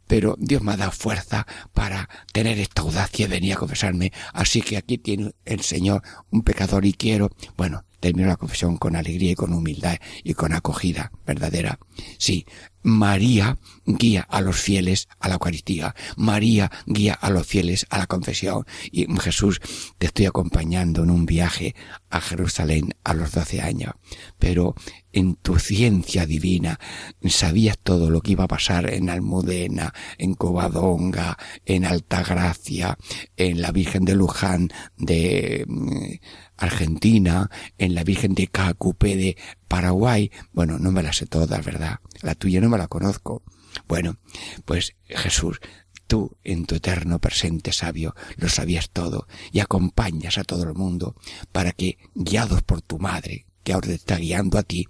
Pero 0.08 0.36
Dios 0.38 0.62
me 0.62 0.74
ha 0.74 0.78
dado 0.78 0.92
fuerza 0.92 1.48
para 1.72 2.10
tener 2.34 2.60
esta 2.60 2.82
audacia 2.82 3.26
y 3.26 3.30
venir 3.30 3.54
a 3.54 3.58
confesarme. 3.58 4.12
Así 4.34 4.62
que 4.62 4.78
aquí 4.78 4.98
tiene 4.98 5.34
el 5.46 5.62
Señor 5.62 6.04
un 6.30 6.44
pecador 6.44 6.86
y 6.86 6.94
quiero, 6.94 7.30
bueno, 7.56 7.86
termino 8.00 8.28
la 8.28 8.36
confesión 8.36 8.78
con 8.78 8.98
alegría 8.98 9.32
y 9.32 9.36
con 9.36 9.54
humildad 9.54 9.98
y 10.24 10.34
con 10.34 10.54
acogida 10.54 11.12
verdadera. 11.26 11.80
Sí, 12.18 12.46
María 12.84 13.58
guía 13.86 14.26
a 14.30 14.42
los 14.42 14.58
fieles 14.58 15.08
a 15.20 15.28
la 15.28 15.36
Eucaristía. 15.36 15.96
María 16.18 16.72
guía 16.86 17.14
a 17.14 17.30
los 17.30 17.48
fieles 17.48 17.86
a 17.90 17.98
la 17.98 18.08
confesión. 18.08 18.66
Y 18.92 19.08
Jesús, 19.20 19.62
te 19.98 20.08
estoy 20.08 20.26
acompañando 20.26 21.04
en 21.04 21.10
un 21.10 21.26
viaje 21.26 21.76
a 22.10 22.22
Jerusalén 22.22 22.94
a 23.04 23.14
los 23.14 23.32
doce 23.32 23.62
años. 23.62 23.94
Pero 24.38 24.76
en 25.12 25.36
tu 25.36 25.60
ciencia 25.60 26.26
divina 26.26 26.80
sabías 27.28 27.78
todo 27.82 28.10
lo 28.10 28.22
que 28.22 28.32
iba 28.32 28.46
a 28.46 28.48
pasar 28.48 28.92
en 28.92 29.10
Almudena, 29.10 29.94
en 30.18 30.34
Covadonga, 30.34 31.38
en 31.66 31.86
Altagracia, 31.86 32.98
en 33.38 33.62
la 33.62 33.72
Virgen 33.72 34.06
de 34.06 34.16
Luján 34.16 34.70
de 34.98 35.66
mm, 35.68 36.14
Argentina, 36.58 37.50
en 37.78 37.96
la 37.96 38.04
Virgen 38.04 38.34
de 38.34 38.48
Cacupé 38.48 39.16
de 39.16 39.38
Paraguay. 39.74 40.30
Bueno, 40.52 40.78
no 40.78 40.92
me 40.92 41.02
la 41.02 41.14
sé 41.14 41.26
todas, 41.26 41.66
¿verdad? 41.66 42.00
La 42.22 42.36
tuya 42.36 42.62
no 42.62 42.70
me 42.70 42.78
la 42.78 42.88
conozco. 42.88 43.42
Bueno, 43.88 44.20
pues 44.66 44.96
Jesús, 45.06 45.60
tú 46.06 46.38
en 46.44 46.68
tu 46.68 46.76
eterno 46.76 47.18
presente 47.18 47.72
sabio 47.72 48.14
lo 48.36 48.50
sabías 48.50 48.92
todo 48.92 49.28
y 49.52 49.62
acompañas 49.62 50.38
a 50.38 50.44
todo 50.44 50.62
el 50.62 50.76
mundo 50.76 51.16
para 51.52 51.72
que, 51.72 51.98
guiados 52.14 52.62
por 52.62 52.84
tu 52.84 53.00
madre, 53.00 53.48
que 53.64 53.74
ahora 53.74 53.88
te 53.88 53.96
está 53.96 54.18
guiando 54.18 54.60
a 54.60 54.64
ti, 54.64 54.86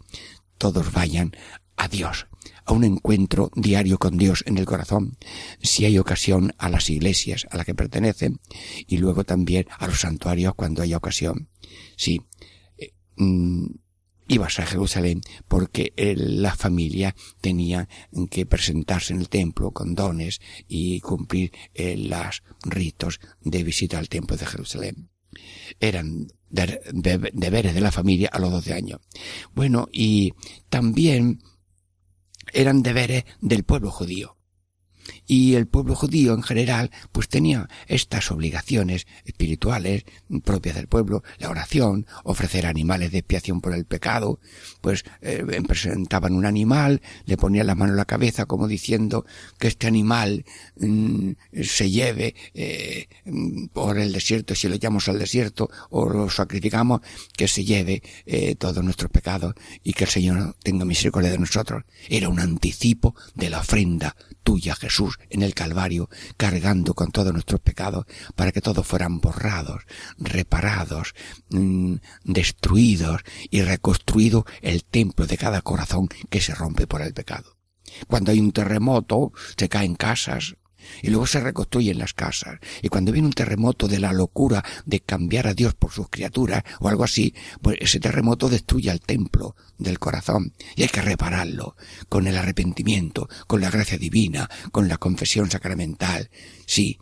todos 0.58 0.92
vayan 0.92 1.32
a 1.78 1.88
Dios, 1.88 2.28
a 2.66 2.74
un 2.74 2.84
encuentro 2.84 3.52
diario 3.56 3.98
con 3.98 4.18
Dios 4.18 4.44
en 4.48 4.58
el 4.58 4.66
corazón, 4.66 5.18
si 5.62 5.86
hay 5.86 5.98
ocasión 5.98 6.54
a 6.58 6.68
las 6.68 6.90
iglesias 6.90 7.48
a 7.52 7.56
las 7.56 7.66
que 7.66 7.74
pertenecen, 7.74 8.42
y 8.86 8.98
luego 8.98 9.24
también 9.24 9.66
a 9.80 9.88
los 9.88 10.02
santuarios 10.02 10.56
cuando 10.56 10.82
haya 10.82 10.98
ocasión. 10.98 11.48
Sí, 11.96 12.22
eh, 12.78 12.92
mm, 13.16 13.68
ibas 14.28 14.60
a 14.60 14.66
Jerusalén 14.66 15.22
porque 15.48 15.94
eh, 15.96 16.16
la 16.18 16.56
familia 16.56 17.16
tenía 17.42 17.88
que 18.30 18.46
presentarse 18.46 19.14
en 19.14 19.20
el 19.20 19.30
templo 19.30 19.72
con 19.72 19.96
dones 19.96 20.42
y 20.68 21.00
cumplir 21.02 21.52
eh, 21.74 21.98
los 21.98 22.44
ritos 22.64 23.20
de 23.42 23.64
visita 23.64 24.00
al 24.00 24.10
templo 24.10 24.38
de 24.38 24.46
Jerusalén. 24.46 25.10
Eran 25.80 26.28
deberes 26.50 27.74
de 27.74 27.82
la 27.82 27.92
familia 27.92 28.30
a 28.32 28.40
los 28.40 28.52
12 28.52 28.74
años. 28.74 29.02
Bueno, 29.56 29.88
y 29.92 30.34
también 30.70 31.42
eran 32.54 32.84
deberes 32.84 33.26
del 33.42 33.64
pueblo 33.64 33.90
judío 33.90 34.38
y 35.28 35.56
el 35.56 35.68
pueblo 35.68 35.96
judío 35.96 36.34
en 36.34 36.44
general 36.44 36.92
pues 37.12 37.28
tenía 37.28 37.70
estas 37.88 38.32
obligaciones 38.32 39.08
espirituales 39.26 40.04
propias 40.44 40.76
del 40.76 40.88
pueblo, 40.88 41.24
la 41.40 41.50
oración, 41.50 42.06
ofrecer 42.24 42.66
animales 42.66 43.12
de 43.12 43.20
expiación 43.20 43.62
por 43.62 43.74
el 43.74 43.86
pecado, 43.86 44.40
pues 44.82 45.04
eh, 45.22 45.44
presentaban 45.68 46.34
un 46.34 46.46
animal, 46.46 47.02
le 47.26 47.38
ponían 47.38 47.68
la 47.68 47.76
mano 47.76 47.92
en 47.92 47.98
la 47.98 48.06
cabeza 48.06 48.46
como 48.46 48.68
diciendo 48.68 49.26
que 49.60 49.68
este 49.68 49.88
animal 49.88 50.46
mm, 50.78 51.32
se 51.64 51.90
lleve 51.90 52.36
eh, 52.54 53.08
por 53.74 53.98
el 53.98 54.12
desierto, 54.12 54.56
si 54.56 54.68
lo 54.68 54.76
llamamos 54.76 55.10
al 55.10 55.20
desierto 55.20 55.70
o 55.90 56.10
lo 56.10 56.30
sacrificamos, 56.30 57.02
que 57.36 57.48
se 57.48 57.64
lleve 57.64 58.04
eh, 58.26 58.56
todos 58.56 58.84
nuestros 58.84 59.12
pecados 59.12 59.56
y 59.84 59.94
que 59.94 60.06
el 60.06 60.10
Señor 60.10 60.56
tenga 60.64 60.86
misericordia 60.86 61.32
de 61.32 61.40
nosotros. 61.40 61.84
Era 62.10 62.30
un 62.30 62.40
anticipo 62.40 63.16
de 63.36 63.50
la 63.50 63.60
ofrenda 63.60 64.16
tuya, 64.44 64.76
Jesús, 64.76 65.13
en 65.30 65.44
el 65.44 65.54
Calvario, 65.54 66.10
cargando 66.38 66.94
con 66.94 67.12
todos 67.12 67.34
nuestros 67.34 67.62
pecados, 67.62 68.06
para 68.36 68.52
que 68.52 68.62
todos 68.62 68.86
fueran 68.86 69.20
borrados, 69.20 69.84
reparados, 70.18 71.14
mm, 71.50 71.96
destruidos 72.24 73.22
y 73.50 73.62
reconstruido 73.62 74.46
el 74.62 74.84
templo 74.84 75.26
de 75.26 75.38
cada 75.38 75.62
corazón 75.62 76.08
que 76.30 76.42
se 76.42 76.56
rompe 76.56 76.88
por 76.88 77.02
el 77.02 77.14
pecado. 77.14 77.58
Cuando 78.08 78.32
hay 78.32 78.40
un 78.40 78.52
terremoto, 78.52 79.34
se 79.58 79.70
caen 79.70 79.96
casas, 79.96 80.56
y 81.02 81.10
luego 81.10 81.28
se 81.28 81.40
reconstruyen 81.40 81.98
las 81.98 82.14
casas. 82.14 82.60
Y 82.82 82.90
cuando 82.90 83.12
viene 83.12 83.28
un 83.28 83.34
terremoto 83.34 83.88
de 83.88 84.00
la 84.00 84.14
locura 84.14 84.64
de 84.86 85.02
cambiar 85.02 85.48
a 85.48 85.54
Dios 85.54 85.74
por 85.74 85.92
sus 85.92 86.10
criaturas 86.10 86.64
o 86.80 86.90
algo 86.90 87.04
así, 87.04 87.34
pues 87.62 87.78
ese 87.80 88.00
terremoto 88.00 88.50
destruye 88.50 88.92
el 88.92 89.02
templo 89.02 89.56
del 89.78 90.00
corazón 90.00 90.54
y 90.76 90.84
hay 90.84 90.90
que 90.90 91.02
repararlo 91.02 91.76
con 92.10 92.28
el 92.28 92.38
arrepentimiento, 92.38 93.28
con 93.48 93.62
la 93.62 93.70
gracia 93.70 93.98
divina, 93.98 94.50
con 94.72 94.88
la 94.88 94.98
confesión 94.98 95.50
sacramental. 95.50 96.30
Sí. 96.66 97.00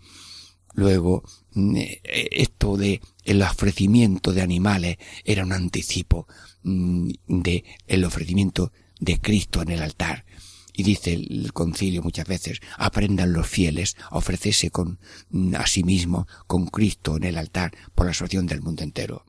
Luego, 0.73 1.23
mm, 1.53 1.75
eh, 1.75 2.01
esto 2.31 2.77
de 2.77 3.01
el 3.25 3.41
ofrecimiento 3.41 4.31
de 4.31 4.41
animales 4.41 4.97
era 5.25 5.43
un 5.43 5.51
anticipo 5.51 6.27
mm, 6.63 7.11
de 7.27 7.65
el 7.88 8.05
ofrecimiento 8.05 8.71
de 9.00 9.19
Cristo 9.19 9.61
en 9.61 9.71
el 9.71 9.81
altar 9.81 10.25
y 10.73 10.83
dice 10.83 11.13
el 11.13 11.51
concilio 11.53 12.01
muchas 12.01 12.27
veces, 12.27 12.59
aprendan 12.77 13.33
los 13.33 13.47
fieles 13.47 13.95
a 14.09 14.17
ofrecerse 14.17 14.71
con, 14.71 14.99
mm, 15.29 15.55
a 15.55 15.67
sí 15.67 15.83
mismo, 15.83 16.27
con 16.47 16.67
Cristo 16.67 17.17
en 17.17 17.23
el 17.23 17.37
altar, 17.37 17.71
por 17.95 18.05
la 18.05 18.13
salvación 18.13 18.45
del 18.45 18.61
mundo 18.61 18.83
entero. 18.83 19.25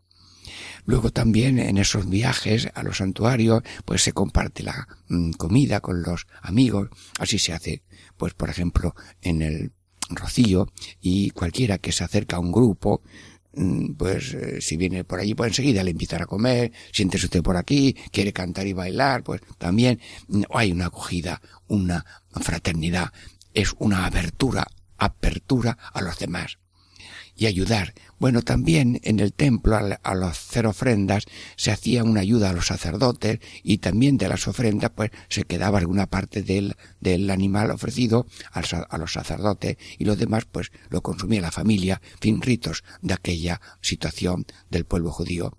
Luego 0.85 1.11
también 1.11 1.59
en 1.59 1.79
esos 1.79 2.09
viajes 2.09 2.69
a 2.75 2.83
los 2.83 2.99
santuarios, 2.99 3.63
pues 3.85 4.03
se 4.03 4.13
comparte 4.13 4.63
la 4.63 4.89
mm, 5.09 5.33
comida 5.33 5.81
con 5.81 6.03
los 6.03 6.27
amigos. 6.43 6.89
Así 7.19 7.39
se 7.39 7.53
hace, 7.53 7.83
pues 8.17 8.35
por 8.35 8.51
ejemplo, 8.51 8.95
en 9.21 9.43
el 9.43 9.73
Rocío 10.11 10.71
y 11.01 11.31
cualquiera 11.31 11.79
que 11.79 11.93
se 11.93 12.05
acerca 12.05 12.37
a 12.37 12.41
un 12.41 12.53
grupo, 12.53 13.03
pues 13.97 14.35
eh, 14.35 14.61
si 14.61 14.77
viene 14.77 15.05
por 15.05 15.21
allí, 15.21 15.35
pues 15.35 15.49
enseguida 15.49 15.85
le 15.85 15.91
invitar 15.91 16.23
a 16.23 16.27
comer, 16.27 16.73
siéntese 16.93 17.27
usted 17.27 17.43
por 17.43 17.57
aquí, 17.57 17.95
quiere 18.11 18.33
cantar 18.33 18.67
y 18.67 18.73
bailar, 18.73 19.23
pues 19.23 19.43
también 19.59 20.01
mm, 20.29 20.43
hay 20.55 20.73
una 20.73 20.87
acogida, 20.87 21.41
una 21.69 22.05
fraternidad, 22.31 23.13
es 23.55 23.75
una 23.79 24.07
abertura, 24.07 24.67
apertura 24.97 25.77
a 25.93 26.01
los 26.01 26.19
demás 26.19 26.59
y 27.37 27.47
ayudar. 27.47 27.95
Bueno, 28.19 28.43
también 28.43 29.01
en 29.03 29.21
el 29.21 29.33
templo 29.33 29.77
a, 29.77 30.15
los 30.15 30.31
hacer 30.31 30.67
ofrendas 30.67 31.25
se 31.57 31.73
hacía 31.73 32.05
una 32.05 32.21
ayuda 32.21 32.51
a 32.51 32.53
los 32.53 32.67
sacerdotes 32.67 33.41
y 33.63 33.79
también 33.79 34.17
de 34.17 34.29
las 34.29 34.47
ofrendas 34.47 34.93
pues 34.95 35.11
se 35.29 35.45
quedaba 35.45 35.79
alguna 35.79 36.07
parte 36.07 36.43
del, 36.43 36.77
del 37.01 37.31
animal 37.31 37.71
ofrecido 37.71 38.27
a 38.53 38.99
los 38.99 39.13
sacerdotes 39.13 39.77
y 39.99 40.05
lo 40.05 40.17
demás 40.17 40.45
pues 40.45 40.71
lo 40.89 41.03
consumía 41.03 41.41
la 41.41 41.51
familia, 41.51 42.01
fin, 42.21 42.41
ritos 42.41 42.85
de 43.01 43.15
aquella 43.15 43.61
situación 43.81 44.47
del 44.71 44.85
pueblo 44.85 45.11
judío 45.11 45.57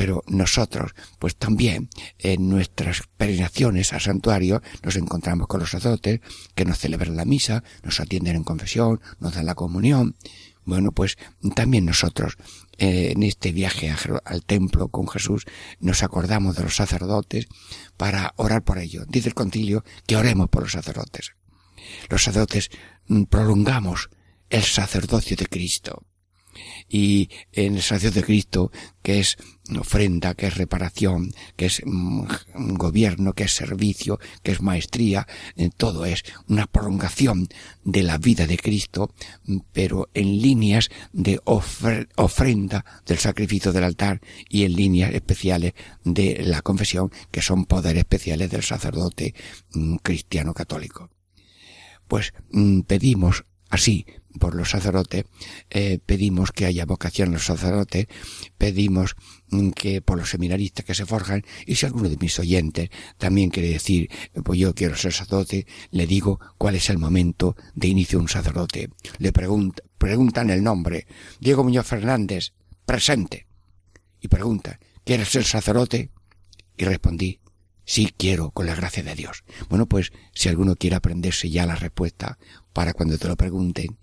pero 0.00 0.22
nosotros, 0.28 0.92
pues 1.18 1.36
también 1.36 1.90
en 2.18 2.48
nuestras 2.48 3.02
peregrinaciones 3.18 3.92
al 3.92 4.00
santuario 4.00 4.62
nos 4.82 4.96
encontramos 4.96 5.46
con 5.46 5.60
los 5.60 5.72
sacerdotes 5.72 6.20
que 6.54 6.64
nos 6.64 6.78
celebran 6.78 7.16
la 7.16 7.24
misa, 7.24 7.62
nos 7.82 8.00
atienden 8.00 8.36
en 8.36 8.44
confesión, 8.44 9.00
nos 9.18 9.34
dan 9.34 9.46
la 9.46 9.54
comunión, 9.54 10.16
bueno, 10.70 10.92
pues 10.92 11.18
también 11.54 11.84
nosotros 11.84 12.36
eh, 12.78 13.12
en 13.12 13.22
este 13.22 13.52
viaje 13.52 13.92
al 14.24 14.44
templo 14.44 14.88
con 14.88 15.08
Jesús 15.08 15.44
nos 15.80 16.02
acordamos 16.02 16.56
de 16.56 16.62
los 16.62 16.76
sacerdotes 16.76 17.46
para 17.96 18.32
orar 18.36 18.62
por 18.62 18.78
ellos. 18.78 19.06
Dice 19.08 19.28
el 19.28 19.34
concilio 19.34 19.84
que 20.06 20.16
oremos 20.16 20.48
por 20.48 20.62
los 20.62 20.72
sacerdotes. 20.72 21.32
Los 22.08 22.22
sacerdotes 22.22 22.70
mm, 23.08 23.24
prolongamos 23.24 24.10
el 24.48 24.62
sacerdocio 24.62 25.36
de 25.36 25.46
Cristo 25.46 26.04
y 26.88 27.30
en 27.52 27.76
el 27.76 27.82
sacerdocio 27.82 28.20
de 28.20 28.26
Cristo, 28.26 28.72
que 29.02 29.20
es 29.20 29.36
ofrenda, 29.78 30.34
que 30.34 30.46
es 30.46 30.56
reparación, 30.56 31.32
que 31.56 31.66
es 31.66 31.82
mm, 31.84 32.24
gobierno, 32.74 33.32
que 33.34 33.44
es 33.44 33.52
servicio, 33.52 34.18
que 34.42 34.52
es 34.52 34.60
maestría, 34.60 35.26
eh, 35.56 35.70
todo 35.76 36.04
es 36.04 36.24
una 36.48 36.66
prolongación 36.66 37.48
de 37.84 38.02
la 38.02 38.18
vida 38.18 38.46
de 38.46 38.58
Cristo, 38.58 39.14
pero 39.72 40.08
en 40.14 40.40
líneas 40.40 40.90
de 41.12 41.40
ofrenda 41.44 42.84
del 43.06 43.18
sacrificio 43.18 43.72
del 43.72 43.84
altar 43.84 44.20
y 44.48 44.64
en 44.64 44.74
líneas 44.74 45.14
especiales 45.14 45.74
de 46.04 46.42
la 46.44 46.62
confesión, 46.62 47.10
que 47.30 47.42
son 47.42 47.66
poderes 47.66 48.00
especiales 48.00 48.50
del 48.50 48.62
sacerdote 48.62 49.34
mm, 49.74 49.96
cristiano 49.96 50.54
católico. 50.54 51.10
Pues 52.08 52.32
mm, 52.50 52.80
pedimos 52.80 53.44
así 53.68 54.04
por 54.38 54.54
los 54.54 54.70
sacerdotes, 54.70 55.24
eh, 55.70 55.98
pedimos 56.04 56.52
que 56.52 56.66
haya 56.66 56.86
vocación 56.86 57.28
en 57.28 57.34
los 57.34 57.46
sacerdotes, 57.46 58.06
pedimos 58.58 59.16
que 59.74 60.00
por 60.00 60.18
los 60.18 60.30
seminaristas 60.30 60.84
que 60.84 60.94
se 60.94 61.06
forjan, 61.06 61.44
y 61.66 61.74
si 61.74 61.86
alguno 61.86 62.08
de 62.08 62.16
mis 62.18 62.38
oyentes 62.38 62.90
también 63.18 63.50
quiere 63.50 63.70
decir, 63.70 64.08
pues 64.44 64.58
yo 64.58 64.74
quiero 64.74 64.96
ser 64.96 65.12
sacerdote, 65.12 65.66
le 65.90 66.06
digo 66.06 66.38
cuál 66.58 66.76
es 66.76 66.88
el 66.90 66.98
momento 66.98 67.56
de 67.74 67.88
inicio 67.88 68.18
de 68.18 68.22
un 68.22 68.28
sacerdote. 68.28 68.90
Le 69.18 69.32
preguntan 69.32 70.50
el 70.50 70.62
nombre, 70.62 71.06
Diego 71.40 71.64
Muñoz 71.64 71.86
Fernández, 71.86 72.52
presente. 72.86 73.46
Y 74.20 74.28
pregunta, 74.28 74.78
¿quieres 75.04 75.28
ser 75.28 75.44
sacerdote? 75.44 76.10
Y 76.76 76.84
respondí, 76.84 77.40
sí 77.84 78.14
quiero, 78.16 78.50
con 78.52 78.66
la 78.66 78.74
gracia 78.74 79.02
de 79.02 79.14
Dios. 79.14 79.42
Bueno, 79.68 79.86
pues 79.86 80.12
si 80.32 80.48
alguno 80.48 80.76
quiere 80.76 80.96
aprenderse 80.96 81.50
ya 81.50 81.66
la 81.66 81.74
respuesta, 81.74 82.38
para 82.72 82.94
cuando 82.94 83.18
te 83.18 83.28
lo 83.28 83.36
pregunten, 83.36 83.98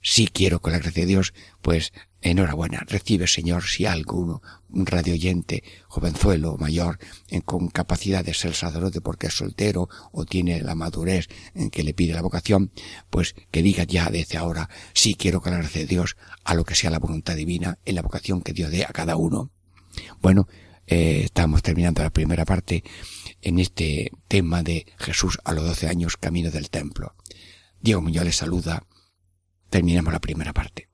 si 0.00 0.28
quiero 0.28 0.60
con 0.60 0.72
la 0.72 0.78
gracia 0.78 1.02
de 1.02 1.08
Dios, 1.08 1.34
pues 1.60 1.92
enhorabuena, 2.20 2.84
recibe 2.86 3.26
Señor 3.26 3.64
si 3.64 3.84
alguno, 3.84 4.42
un 4.70 4.86
radio 4.86 5.14
oyente, 5.14 5.64
jovenzuelo 5.88 6.56
mayor, 6.56 6.98
con 7.44 7.68
capacidad 7.68 8.24
de 8.24 8.34
ser 8.34 8.54
sacerdote 8.54 9.00
porque 9.00 9.26
es 9.26 9.34
soltero 9.34 9.88
o 10.12 10.24
tiene 10.24 10.60
la 10.62 10.74
madurez 10.74 11.28
en 11.54 11.70
que 11.70 11.82
le 11.82 11.94
pide 11.94 12.14
la 12.14 12.22
vocación, 12.22 12.70
pues 13.10 13.34
que 13.50 13.62
diga 13.62 13.84
ya 13.84 14.08
desde 14.08 14.38
ahora, 14.38 14.70
si 14.94 15.14
quiero 15.14 15.40
con 15.40 15.52
la 15.52 15.58
gracia 15.58 15.82
de 15.82 15.88
Dios 15.88 16.16
a 16.44 16.54
lo 16.54 16.64
que 16.64 16.74
sea 16.74 16.90
la 16.90 16.98
voluntad 16.98 17.34
divina 17.34 17.78
en 17.84 17.96
la 17.96 18.02
vocación 18.02 18.40
que 18.40 18.52
Dios 18.52 18.70
dé 18.70 18.84
a 18.84 18.92
cada 18.92 19.16
uno. 19.16 19.50
Bueno, 20.20 20.48
eh, 20.86 21.22
estamos 21.24 21.62
terminando 21.62 22.02
la 22.02 22.10
primera 22.10 22.44
parte 22.44 22.82
en 23.40 23.58
este 23.58 24.10
tema 24.28 24.62
de 24.62 24.86
Jesús 24.98 25.38
a 25.44 25.52
los 25.52 25.64
doce 25.64 25.88
años 25.88 26.16
camino 26.16 26.50
del 26.50 26.70
templo. 26.70 27.14
Diego 27.82 28.00
Muñoz 28.00 28.24
les 28.24 28.36
saluda. 28.36 28.84
Terminamos 29.68 30.12
la 30.12 30.20
primera 30.20 30.52
parte. 30.52 30.88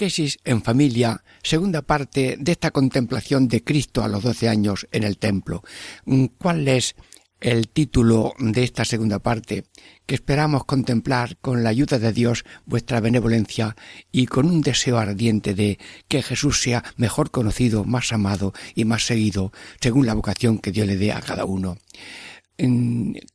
Catequesis 0.00 0.38
en 0.44 0.62
familia, 0.62 1.22
segunda 1.42 1.82
parte 1.82 2.38
de 2.40 2.52
esta 2.52 2.70
contemplación 2.70 3.48
de 3.48 3.62
Cristo 3.62 4.02
a 4.02 4.08
los 4.08 4.22
doce 4.22 4.48
años 4.48 4.88
en 4.92 5.02
el 5.02 5.18
templo. 5.18 5.62
Mm, 6.06 6.24
¿Cuál 6.38 6.66
es 6.68 6.94
el 7.38 7.68
título 7.68 8.32
de 8.38 8.64
esta 8.64 8.86
segunda 8.86 9.18
parte? 9.18 9.64
Que 10.06 10.14
esperamos 10.14 10.64
contemplar 10.64 11.36
con 11.42 11.62
la 11.62 11.68
ayuda 11.68 11.98
de 11.98 12.14
Dios 12.14 12.44
vuestra 12.64 13.00
benevolencia 13.00 13.76
y 14.10 14.24
con 14.24 14.46
un 14.46 14.62
deseo 14.62 14.96
ardiente 14.96 15.52
de 15.54 15.78
que 16.08 16.22
Jesús 16.22 16.62
sea 16.62 16.82
mejor 16.96 17.30
conocido, 17.30 17.84
más 17.84 18.10
amado 18.14 18.54
y 18.74 18.86
más 18.86 19.04
seguido, 19.04 19.52
según 19.82 20.06
la 20.06 20.14
vocación 20.14 20.60
que 20.60 20.72
Dios 20.72 20.86
le 20.86 20.96
dé 20.96 21.12
a 21.12 21.20
cada 21.20 21.44
uno. 21.44 21.76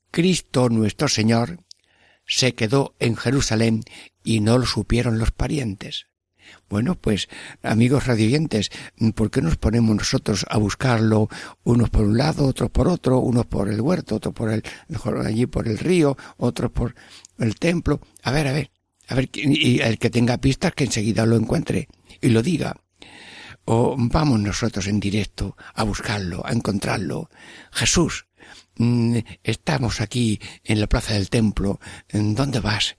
Cristo 0.09 0.69
nuestro 0.69 1.09
Señor 1.09 1.59
se 2.25 2.55
quedó 2.55 2.95
en 2.97 3.15
Jerusalén 3.17 3.83
y 4.23 4.39
no 4.39 4.57
lo 4.57 4.65
supieron 4.65 5.19
los 5.19 5.29
parientes. 5.29 6.07
Bueno, 6.67 6.95
pues 6.95 7.29
amigos 7.61 8.07
radioyentes, 8.07 8.71
¿por 9.13 9.29
qué 9.29 9.41
nos 9.41 9.57
ponemos 9.57 9.95
nosotros 9.95 10.45
a 10.49 10.57
buscarlo 10.57 11.29
unos 11.63 11.89
por 11.91 12.05
un 12.05 12.17
lado, 12.17 12.47
otros 12.47 12.71
por 12.71 12.87
otro, 12.87 13.19
unos 13.19 13.45
por 13.45 13.69
el 13.69 13.81
huerto, 13.81 14.15
otros 14.15 14.33
por 14.33 14.51
el, 14.51 14.63
allí 15.23 15.45
por 15.45 15.67
el 15.67 15.77
río, 15.77 16.17
otros 16.37 16.71
por 16.71 16.95
el 17.37 17.55
templo? 17.55 18.01
A 18.23 18.31
ver, 18.31 18.47
a 18.47 18.53
ver, 18.53 18.71
a 19.07 19.15
ver, 19.15 19.29
y 19.33 19.79
el 19.79 19.99
que 19.99 20.09
tenga 20.09 20.39
pistas 20.39 20.73
que 20.73 20.85
enseguida 20.85 21.25
lo 21.25 21.35
encuentre 21.35 21.87
y 22.19 22.29
lo 22.29 22.41
diga. 22.41 22.75
O 23.65 23.95
vamos 23.97 24.39
nosotros 24.39 24.87
en 24.87 24.99
directo 24.99 25.55
a 25.73 25.83
buscarlo, 25.83 26.45
a 26.45 26.51
encontrarlo. 26.51 27.29
Jesús, 27.71 28.27
mm, 28.77 29.17
estamos 29.43 30.01
aquí 30.01 30.39
en 30.63 30.79
la 30.79 30.87
plaza 30.87 31.13
del 31.13 31.29
templo. 31.29 31.79
¿Dónde 32.11 32.59
vas? 32.59 32.95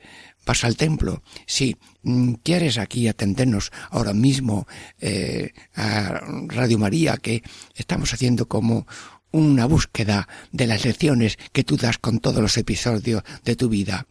¿Vas 0.46 0.62
al 0.62 0.76
templo? 0.76 1.22
Sí. 1.44 1.76
Mm, 2.02 2.34
¿Quieres 2.44 2.78
aquí 2.78 3.08
atendernos 3.08 3.72
ahora 3.90 4.14
mismo 4.14 4.68
eh, 5.00 5.52
a 5.74 6.20
Radio 6.46 6.78
María 6.78 7.16
que 7.16 7.42
estamos 7.74 8.14
haciendo 8.14 8.46
como 8.46 8.86
una 9.32 9.66
búsqueda 9.66 10.28
de 10.52 10.68
las 10.68 10.84
lecciones 10.84 11.36
que 11.52 11.64
tú 11.64 11.76
das 11.76 11.98
con 11.98 12.20
todos 12.20 12.40
los 12.40 12.56
episodios 12.56 13.24
de 13.44 13.56
tu 13.56 13.68
vida? 13.68 14.06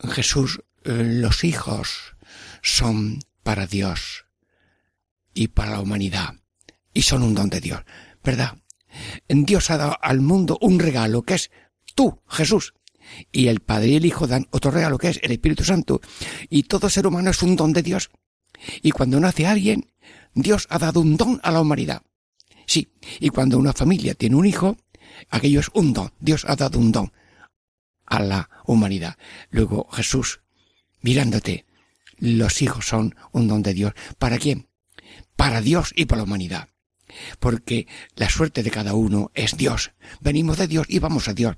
Jesús, 0.00 0.62
eh, 0.84 1.04
los 1.04 1.44
hijos 1.44 2.16
son 2.60 3.20
para 3.44 3.68
Dios 3.68 4.26
y 5.32 5.48
para 5.48 5.70
la 5.70 5.80
humanidad 5.80 6.34
y 6.92 7.02
son 7.02 7.22
un 7.22 7.34
don 7.34 7.50
de 7.50 7.60
Dios, 7.60 7.82
¿verdad? 8.24 8.58
Dios 9.28 9.70
ha 9.70 9.76
dado 9.76 9.96
al 10.02 10.20
mundo 10.20 10.58
un 10.60 10.80
regalo 10.80 11.22
que 11.22 11.34
es 11.34 11.52
tú, 11.94 12.20
Jesús, 12.26 12.74
y 13.32 13.48
el 13.48 13.60
Padre 13.60 13.88
y 13.88 13.96
el 13.96 14.06
Hijo 14.06 14.26
dan 14.26 14.46
otro 14.50 14.70
regalo 14.70 14.98
que 14.98 15.08
es 15.08 15.20
el 15.22 15.32
Espíritu 15.32 15.64
Santo. 15.64 16.00
Y 16.48 16.64
todo 16.64 16.88
ser 16.88 17.06
humano 17.06 17.30
es 17.30 17.42
un 17.42 17.56
don 17.56 17.72
de 17.72 17.82
Dios. 17.82 18.10
Y 18.82 18.90
cuando 18.90 19.20
nace 19.20 19.46
alguien, 19.46 19.92
Dios 20.34 20.66
ha 20.70 20.78
dado 20.78 21.00
un 21.00 21.16
don 21.16 21.40
a 21.42 21.50
la 21.50 21.60
humanidad. 21.60 22.02
Sí, 22.66 22.92
y 23.18 23.30
cuando 23.30 23.58
una 23.58 23.72
familia 23.72 24.14
tiene 24.14 24.36
un 24.36 24.46
hijo, 24.46 24.76
aquello 25.28 25.60
es 25.60 25.70
un 25.74 25.92
don. 25.92 26.12
Dios 26.20 26.44
ha 26.46 26.56
dado 26.56 26.78
un 26.78 26.92
don 26.92 27.12
a 28.06 28.20
la 28.20 28.50
humanidad. 28.66 29.16
Luego 29.50 29.88
Jesús, 29.90 30.40
mirándote, 31.00 31.66
los 32.18 32.60
hijos 32.62 32.86
son 32.86 33.16
un 33.32 33.48
don 33.48 33.62
de 33.62 33.74
Dios. 33.74 33.92
¿Para 34.18 34.38
quién? 34.38 34.68
Para 35.36 35.60
Dios 35.62 35.92
y 35.96 36.04
para 36.04 36.18
la 36.18 36.24
humanidad. 36.24 36.68
Porque 37.38 37.86
la 38.14 38.28
suerte 38.28 38.62
de 38.62 38.70
cada 38.70 38.94
uno 38.94 39.30
es 39.34 39.56
Dios. 39.56 39.92
Venimos 40.20 40.58
de 40.58 40.68
Dios 40.68 40.86
y 40.88 40.98
vamos 40.98 41.28
a 41.28 41.34
Dios. 41.34 41.56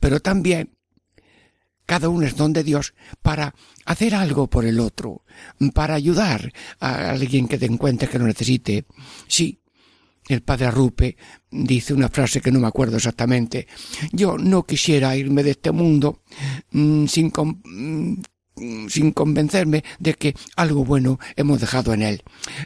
Pero 0.00 0.20
también 0.20 0.76
cada 1.90 2.08
uno 2.08 2.24
es 2.24 2.36
don 2.36 2.52
de 2.52 2.62
Dios 2.62 2.94
para 3.20 3.52
hacer 3.84 4.14
algo 4.14 4.48
por 4.48 4.64
el 4.64 4.78
otro, 4.78 5.24
para 5.74 5.96
ayudar 5.96 6.52
a 6.78 7.10
alguien 7.10 7.48
que 7.48 7.58
te 7.58 7.66
encuentre 7.66 8.08
que 8.08 8.20
lo 8.20 8.28
necesite. 8.28 8.84
Sí, 9.26 9.58
el 10.28 10.40
padre 10.42 10.66
Arrupe 10.66 11.16
dice 11.50 11.92
una 11.92 12.08
frase 12.08 12.40
que 12.40 12.52
no 12.52 12.60
me 12.60 12.68
acuerdo 12.68 12.98
exactamente. 12.98 13.66
Yo 14.12 14.38
no 14.38 14.64
quisiera 14.64 15.16
irme 15.16 15.42
de 15.42 15.50
este 15.50 15.72
mundo 15.72 16.22
mm, 16.70 17.06
sin, 17.06 17.32
mm, 17.34 18.22
sin 18.88 19.12
convencerme 19.12 19.84
de 19.98 20.14
que 20.14 20.34
algo 20.56 20.84
bueno 20.84 21.18
hemos 21.36 21.60
dejado 21.60 21.92
en 21.94 22.02
él. 22.02 22.22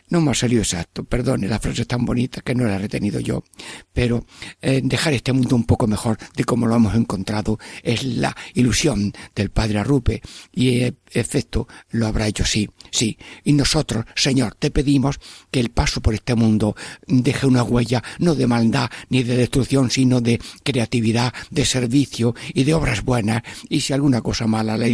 No 0.09 0.20
me 0.20 0.30
ha 0.30 0.35
salido 0.35 0.62
exacto, 0.62 1.04
perdone, 1.04 1.48
la 1.48 1.59
frase 1.59 1.85
tan 1.85 2.04
bonita 2.04 2.40
que 2.40 2.54
no 2.54 2.64
la 2.64 2.76
he 2.76 2.78
retenido 2.78 3.20
yo, 3.20 3.44
pero 3.92 4.26
eh, 4.61 4.80
dejar 4.83 5.12
este 5.12 5.33
mundo 5.33 5.57
un 5.57 5.64
poco 5.64 5.87
mejor 5.87 6.18
de 6.37 6.44
como 6.44 6.66
lo 6.66 6.76
hemos 6.76 6.94
encontrado 6.94 7.59
es 7.83 8.04
la 8.04 8.37
ilusión 8.54 9.12
del 9.35 9.50
padre 9.50 9.78
Arrupe 9.78 10.22
y 10.52 10.80
en 10.80 10.96
efecto 11.12 11.68
lo 11.90 12.07
habrá 12.07 12.26
hecho 12.26 12.44
sí, 12.44 12.68
sí. 12.90 13.18
Y 13.44 13.52
nosotros, 13.52 14.04
Señor, 14.14 14.54
te 14.59 14.70
pedimos 14.70 15.18
que 15.50 15.61
el 15.61 15.70
paso 15.70 16.00
por 16.00 16.14
este 16.14 16.35
mundo 16.35 16.74
deje 17.07 17.46
una 17.46 17.62
huella 17.62 18.02
no 18.18 18.35
de 18.35 18.46
maldad 18.46 18.90
ni 19.09 19.22
de 19.22 19.37
destrucción, 19.37 19.90
sino 19.90 20.20
de 20.20 20.40
creatividad, 20.62 21.33
de 21.50 21.64
servicio 21.64 22.35
y 22.52 22.64
de 22.64 22.74
obras 22.74 23.04
buenas 23.04 23.42
y 23.68 23.80
si 23.80 23.92
alguna 23.92 24.20
cosa 24.20 24.46
mala 24.46 24.76
la 24.76 24.88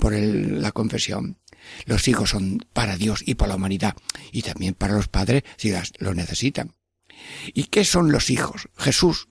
por 0.00 0.12
la 0.12 0.72
confesión. 0.72 1.38
Los 1.86 2.08
hijos 2.08 2.30
son 2.30 2.64
para 2.72 2.96
Dios 2.96 3.22
y 3.26 3.34
para 3.34 3.50
la 3.50 3.56
humanidad, 3.56 3.96
y 4.32 4.42
también 4.42 4.74
para 4.74 4.94
los 4.94 5.08
padres 5.08 5.44
si 5.56 5.70
las, 5.70 5.92
lo 5.98 6.14
necesitan. 6.14 6.74
¿Y 7.54 7.64
qué 7.64 7.84
son 7.84 8.12
los 8.12 8.30
hijos? 8.30 8.68
Jesús, 8.76 9.28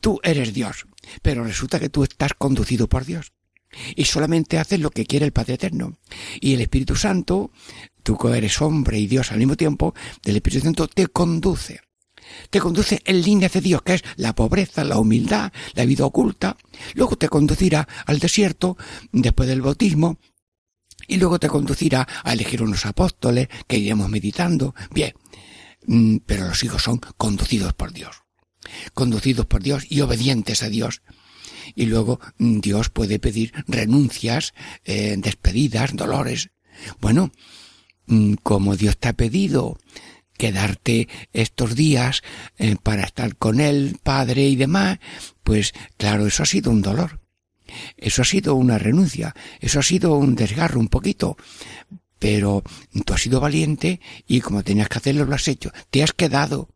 tú 0.00 0.20
eres 0.22 0.54
Dios, 0.54 0.86
pero 1.22 1.44
resulta 1.44 1.80
que 1.80 1.90
tú 1.90 2.04
estás 2.04 2.34
conducido 2.34 2.88
por 2.88 3.04
Dios. 3.04 3.32
Y 3.94 4.06
solamente 4.06 4.58
haces 4.58 4.80
lo 4.80 4.90
que 4.90 5.04
quiere 5.04 5.26
el 5.26 5.32
Padre 5.32 5.54
Eterno. 5.54 5.98
Y 6.40 6.54
el 6.54 6.62
Espíritu 6.62 6.96
Santo, 6.96 7.50
tú 8.02 8.16
que 8.16 8.28
eres 8.28 8.62
hombre 8.62 8.98
y 8.98 9.06
Dios 9.06 9.30
al 9.30 9.38
mismo 9.38 9.56
tiempo, 9.56 9.94
del 10.22 10.36
Espíritu 10.36 10.64
Santo 10.64 10.88
te 10.88 11.06
conduce 11.08 11.80
te 12.50 12.60
conduce 12.60 13.00
en 13.04 13.22
línea 13.22 13.48
de 13.48 13.60
Dios, 13.60 13.82
que 13.82 13.94
es 13.94 14.04
la 14.16 14.34
pobreza, 14.34 14.84
la 14.84 14.98
humildad, 14.98 15.52
la 15.74 15.84
vida 15.84 16.06
oculta. 16.06 16.56
Luego 16.94 17.16
te 17.16 17.28
conducirá 17.28 17.86
al 18.06 18.18
desierto 18.18 18.76
después 19.12 19.48
del 19.48 19.62
bautismo. 19.62 20.18
Y 21.06 21.16
luego 21.16 21.38
te 21.38 21.48
conducirá 21.48 22.06
a 22.22 22.32
elegir 22.32 22.62
unos 22.62 22.84
apóstoles 22.84 23.48
que 23.66 23.78
iremos 23.78 24.08
meditando. 24.10 24.74
Bien, 24.90 25.14
mm, 25.86 26.18
pero 26.26 26.48
los 26.48 26.62
hijos 26.64 26.82
son 26.82 27.00
conducidos 27.16 27.72
por 27.72 27.92
Dios. 27.92 28.22
Conducidos 28.92 29.46
por 29.46 29.62
Dios 29.62 29.86
y 29.88 30.00
obedientes 30.02 30.62
a 30.62 30.68
Dios. 30.68 31.02
Y 31.74 31.86
luego 31.86 32.20
mm, 32.38 32.60
Dios 32.60 32.90
puede 32.90 33.18
pedir 33.18 33.52
renuncias, 33.66 34.54
eh, 34.84 35.16
despedidas, 35.18 35.94
dolores. 35.96 36.50
Bueno, 37.00 37.32
mm, 38.06 38.34
como 38.42 38.76
Dios 38.76 38.98
te 38.98 39.08
ha 39.08 39.12
pedido 39.14 39.78
quedarte 40.38 41.08
estos 41.34 41.74
días 41.74 42.22
eh, 42.56 42.76
para 42.82 43.02
estar 43.02 43.36
con 43.36 43.60
él, 43.60 43.98
padre 44.02 44.48
y 44.48 44.56
demás, 44.56 44.98
pues 45.42 45.74
claro, 45.98 46.26
eso 46.26 46.42
ha 46.42 46.46
sido 46.46 46.70
un 46.70 46.80
dolor. 46.80 47.20
Eso 47.98 48.22
ha 48.22 48.24
sido 48.24 48.54
una 48.54 48.78
renuncia, 48.78 49.34
eso 49.60 49.80
ha 49.80 49.82
sido 49.82 50.14
un 50.14 50.34
desgarro 50.34 50.80
un 50.80 50.88
poquito. 50.88 51.36
Pero 52.18 52.62
tú 53.04 53.12
has 53.12 53.20
sido 53.20 53.40
valiente 53.40 54.00
y 54.26 54.40
como 54.40 54.62
tenías 54.62 54.88
que 54.88 54.98
hacerlo 54.98 55.26
lo 55.26 55.34
has 55.34 55.46
hecho. 55.48 55.70
Te 55.90 56.02
has 56.02 56.12
quedado. 56.12 56.70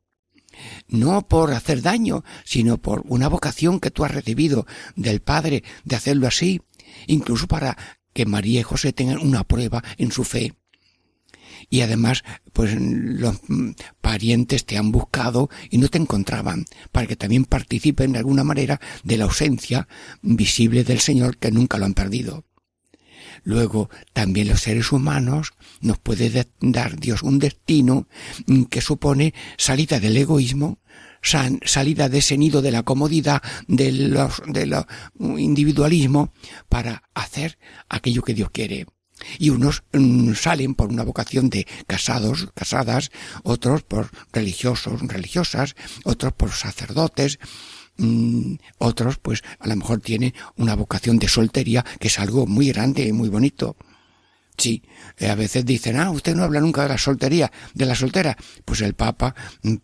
No 0.87 1.27
por 1.27 1.53
hacer 1.55 1.81
daño, 1.81 2.25
sino 2.45 2.77
por 2.77 3.03
una 3.07 3.29
vocación 3.29 3.81
que 3.81 3.91
tú 3.91 4.05
has 4.05 4.11
recibido 4.11 4.67
del 4.97 5.23
Padre 5.23 5.65
de 5.85 5.97
hacerlo 5.97 6.27
así, 6.27 6.61
incluso 7.07 7.49
para 7.49 7.79
que 8.13 8.27
María 8.27 8.61
y 8.61 8.65
José 8.65 8.93
tengan 8.93 9.19
una 9.19 9.45
prueba 9.45 9.83
en 9.97 10.13
su 10.13 10.25
fe 10.25 10.53
y 11.73 11.81
además 11.81 12.23
pues 12.53 12.77
los 12.79 13.41
parientes 14.03 14.67
te 14.67 14.77
han 14.77 14.93
buscado 14.93 15.49
y 15.71 15.79
no 15.79 15.89
te 15.89 15.97
encontraban 15.97 16.67
para 16.93 17.07
que 17.07 17.17
también 17.17 17.47
participen 17.47 18.13
de 18.13 18.19
alguna 18.19 18.45
manera 18.45 18.79
de 19.05 19.17
la 19.17 19.25
ausencia 19.25 19.89
visible 20.21 20.85
del 20.85 21.01
Señor 21.01 21.39
que 21.39 21.51
nunca 21.51 21.79
lo 21.79 21.87
han 21.87 21.95
perdido. 21.95 22.45
Luego, 23.43 23.89
también 24.13 24.49
los 24.49 24.61
seres 24.61 24.93
humanos 24.93 25.55
nos 25.81 25.99
puede 25.99 26.47
dar 26.61 27.01
Dios 27.01 27.23
un 27.23 27.39
destino 27.39 28.07
que 28.69 28.83
supone 28.83 29.33
salida 29.57 29.99
del 29.99 30.19
egoísmo, 30.19 30.79
salida 31.23 32.11
de 32.11 32.19
ese 32.19 32.37
nido 32.37 32.61
de 32.61 32.73
la 32.73 32.83
comodidad, 32.83 33.41
del 33.67 34.15
de 34.47 34.85
individualismo, 35.39 36.35
para 36.69 37.05
hacer 37.15 37.59
aquello 37.89 38.21
que 38.21 38.35
Dios 38.35 38.51
quiere 38.51 38.87
y 39.39 39.51
unos 39.51 39.85
mm, 39.93 40.33
salen 40.35 40.75
por 40.75 40.91
una 40.91 41.05
vocación 41.05 41.51
de 41.51 41.67
casados, 41.87 42.49
casadas, 42.55 43.11
otros 43.43 43.83
por 43.83 44.11
religiosos, 44.33 45.01
religiosas, 45.03 45.75
otros 46.05 46.33
por 46.33 46.51
sacerdotes, 46.53 47.39
mm, 47.99 48.55
otros 48.79 49.19
pues 49.19 49.43
a 49.59 49.69
lo 49.69 49.77
mejor 49.77 50.01
tienen 50.01 50.35
una 50.57 50.75
vocación 50.75 51.19
de 51.19 51.29
soltería 51.29 51.85
que 52.01 52.09
es 52.09 52.19
algo 52.19 52.47
muy 52.47 52.73
grande 52.73 53.07
y 53.07 53.13
muy 53.13 53.29
bonito. 53.29 53.77
Sí, 54.57 54.83
eh, 55.17 55.29
a 55.29 55.35
veces 55.35 55.65
dicen, 55.65 55.99
ah, 55.99 56.11
usted 56.11 56.37
no 56.37 56.45
habla 56.45 56.61
nunca 56.61 56.83
de 56.83 56.91
la 56.91 56.99
soltería, 56.99 57.51
de 57.75 57.87
la 57.87 57.95
soltera. 57.95 58.37
Pues 58.65 58.81
el 58.83 58.95
Papa, 58.95 59.35
mm, 59.63 59.75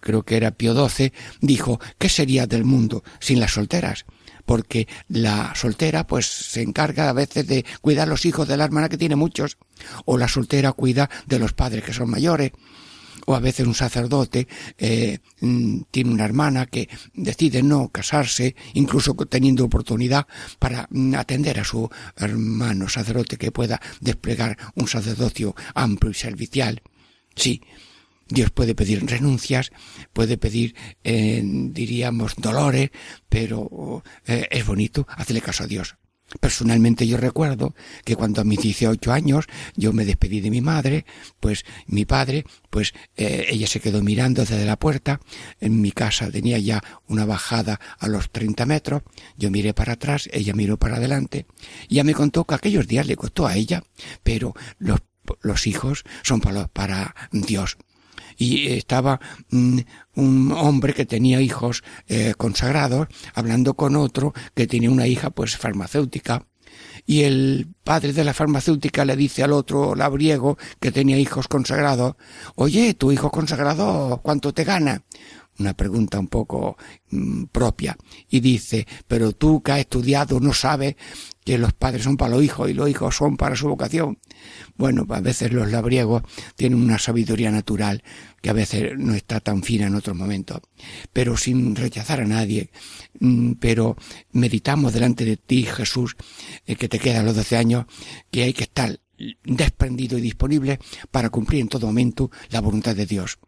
creo 0.00 0.22
que 0.24 0.36
era 0.36 0.50
Pío 0.52 0.88
XII, 0.88 1.12
dijo, 1.40 1.78
¿qué 1.98 2.08
sería 2.08 2.46
del 2.46 2.64
mundo 2.64 3.04
sin 3.20 3.38
las 3.38 3.52
solteras? 3.52 4.06
Porque 4.44 4.88
la 5.08 5.54
soltera 5.54 6.06
pues 6.06 6.26
se 6.26 6.62
encarga 6.62 7.08
a 7.08 7.12
veces 7.12 7.46
de 7.46 7.64
cuidar 7.80 8.08
los 8.08 8.24
hijos 8.24 8.48
de 8.48 8.56
la 8.56 8.64
hermana 8.64 8.88
que 8.88 8.98
tiene 8.98 9.16
muchos, 9.16 9.58
o 10.04 10.18
la 10.18 10.28
soltera 10.28 10.72
cuida 10.72 11.10
de 11.26 11.38
los 11.38 11.52
padres 11.52 11.84
que 11.84 11.92
son 11.92 12.10
mayores, 12.10 12.52
o 13.26 13.34
a 13.34 13.40
veces 13.40 13.66
un 13.66 13.74
sacerdote 13.74 14.46
eh, 14.78 15.18
mm, 15.40 15.82
tiene 15.90 16.10
una 16.10 16.24
hermana 16.24 16.66
que 16.66 16.88
decide 17.14 17.62
no 17.62 17.88
casarse, 17.88 18.54
incluso 18.74 19.14
teniendo 19.14 19.64
oportunidad 19.64 20.26
para 20.58 20.86
mm, 20.90 21.14
atender 21.14 21.60
a 21.60 21.64
su 21.64 21.88
hermano 22.16 22.88
sacerdote 22.88 23.36
que 23.36 23.52
pueda 23.52 23.80
desplegar 24.00 24.56
un 24.74 24.88
sacerdocio 24.88 25.54
amplio 25.74 26.10
y 26.10 26.14
servicial. 26.14 26.82
Sí, 27.34 27.62
Dios 28.34 28.50
puede 28.50 28.74
pedir 28.74 29.06
renuncias, 29.06 29.70
puede 30.12 30.36
pedir, 30.36 30.74
eh, 31.04 31.40
diríamos, 31.44 32.34
dolores, 32.36 32.90
pero 33.28 34.02
eh, 34.26 34.48
es 34.50 34.66
bonito 34.66 35.06
hacerle 35.08 35.40
caso 35.40 35.64
a 35.64 35.68
Dios. 35.68 35.96
Personalmente 36.40 37.06
yo 37.06 37.16
recuerdo 37.16 37.74
que 38.04 38.16
cuando 38.16 38.40
a 38.40 38.44
mis 38.44 38.58
18 38.58 39.12
años 39.12 39.44
yo 39.76 39.92
me 39.92 40.04
despedí 40.04 40.40
de 40.40 40.50
mi 40.50 40.60
madre, 40.60 41.04
pues 41.38 41.64
mi 41.86 42.06
padre, 42.06 42.44
pues 42.70 42.92
eh, 43.16 43.46
ella 43.50 43.66
se 43.66 43.78
quedó 43.78 44.02
mirando 44.02 44.40
desde 44.40 44.64
la 44.64 44.78
puerta, 44.78 45.20
en 45.60 45.80
mi 45.80 45.92
casa 45.92 46.30
tenía 46.30 46.58
ya 46.58 46.82
una 47.06 47.24
bajada 47.24 47.78
a 47.98 48.08
los 48.08 48.30
30 48.30 48.66
metros, 48.66 49.02
yo 49.36 49.50
miré 49.50 49.74
para 49.74 49.92
atrás, 49.92 50.28
ella 50.32 50.54
miró 50.54 50.76
para 50.76 50.96
adelante, 50.96 51.46
ya 51.88 52.02
me 52.02 52.14
contó 52.14 52.44
que 52.46 52.54
aquellos 52.56 52.88
días 52.88 53.06
le 53.06 53.16
costó 53.16 53.46
a 53.46 53.54
ella, 53.54 53.84
pero 54.24 54.54
los, 54.78 55.00
los 55.42 55.66
hijos 55.66 56.04
son 56.22 56.40
para, 56.40 56.66
para 56.68 57.14
Dios 57.30 57.76
y 58.36 58.72
estaba 58.72 59.20
mm, 59.50 59.78
un 60.16 60.52
hombre 60.52 60.94
que 60.94 61.06
tenía 61.06 61.40
hijos 61.40 61.82
eh, 62.06 62.34
consagrados 62.36 63.08
hablando 63.34 63.74
con 63.74 63.96
otro 63.96 64.32
que 64.54 64.66
tenía 64.66 64.90
una 64.90 65.06
hija 65.06 65.30
pues 65.30 65.56
farmacéutica. 65.56 66.46
Y 67.06 67.22
el 67.22 67.68
padre 67.84 68.12
de 68.12 68.24
la 68.24 68.34
farmacéutica 68.34 69.04
le 69.04 69.16
dice 69.16 69.42
al 69.42 69.52
otro 69.52 69.94
labriego 69.94 70.56
que 70.80 70.90
tenía 70.90 71.18
hijos 71.18 71.48
consagrados 71.48 72.16
oye 72.56 72.94
tu 72.94 73.12
hijo 73.12 73.30
consagrado 73.30 74.20
cuánto 74.22 74.52
te 74.52 74.64
gana 74.64 75.02
una 75.58 75.74
pregunta 75.74 76.18
un 76.18 76.28
poco 76.28 76.76
mm, 77.10 77.44
propia 77.44 77.96
y 78.28 78.40
dice 78.40 78.86
pero 79.06 79.32
tú 79.32 79.62
que 79.62 79.72
has 79.72 79.80
estudiado 79.80 80.40
no 80.40 80.52
sabes 80.52 80.96
que 81.44 81.58
los 81.58 81.74
padres 81.74 82.04
son 82.04 82.16
para 82.16 82.34
los 82.34 82.42
hijos 82.42 82.70
y 82.70 82.72
los 82.72 82.88
hijos 82.88 83.14
son 83.14 83.36
para 83.36 83.54
su 83.54 83.68
vocación. 83.68 84.18
Bueno, 84.76 85.06
a 85.10 85.20
veces 85.20 85.52
los 85.52 85.70
labriegos 85.70 86.22
tienen 86.56 86.82
una 86.82 86.98
sabiduría 86.98 87.50
natural 87.50 88.02
que 88.40 88.50
a 88.50 88.54
veces 88.54 88.92
no 88.96 89.14
está 89.14 89.40
tan 89.40 89.62
fina 89.62 89.86
en 89.86 89.94
otros 89.94 90.16
momentos, 90.16 90.62
pero 91.12 91.36
sin 91.36 91.76
rechazar 91.76 92.20
a 92.20 92.26
nadie, 92.26 92.70
mm, 93.20 93.52
pero 93.60 93.96
meditamos 94.32 94.94
delante 94.94 95.24
de 95.24 95.36
ti, 95.36 95.64
Jesús, 95.64 96.16
eh, 96.66 96.76
que 96.76 96.88
te 96.88 96.98
quedan 96.98 97.26
los 97.26 97.36
doce 97.36 97.56
años, 97.56 97.84
que 98.30 98.44
hay 98.44 98.54
que 98.54 98.64
estar 98.64 98.98
desprendido 99.44 100.18
y 100.18 100.22
disponible 100.22 100.78
para 101.10 101.30
cumplir 101.30 101.60
en 101.60 101.68
todo 101.68 101.86
momento 101.86 102.30
la 102.50 102.60
voluntad 102.60 102.96
de 102.96 103.06
Dios. 103.06 103.38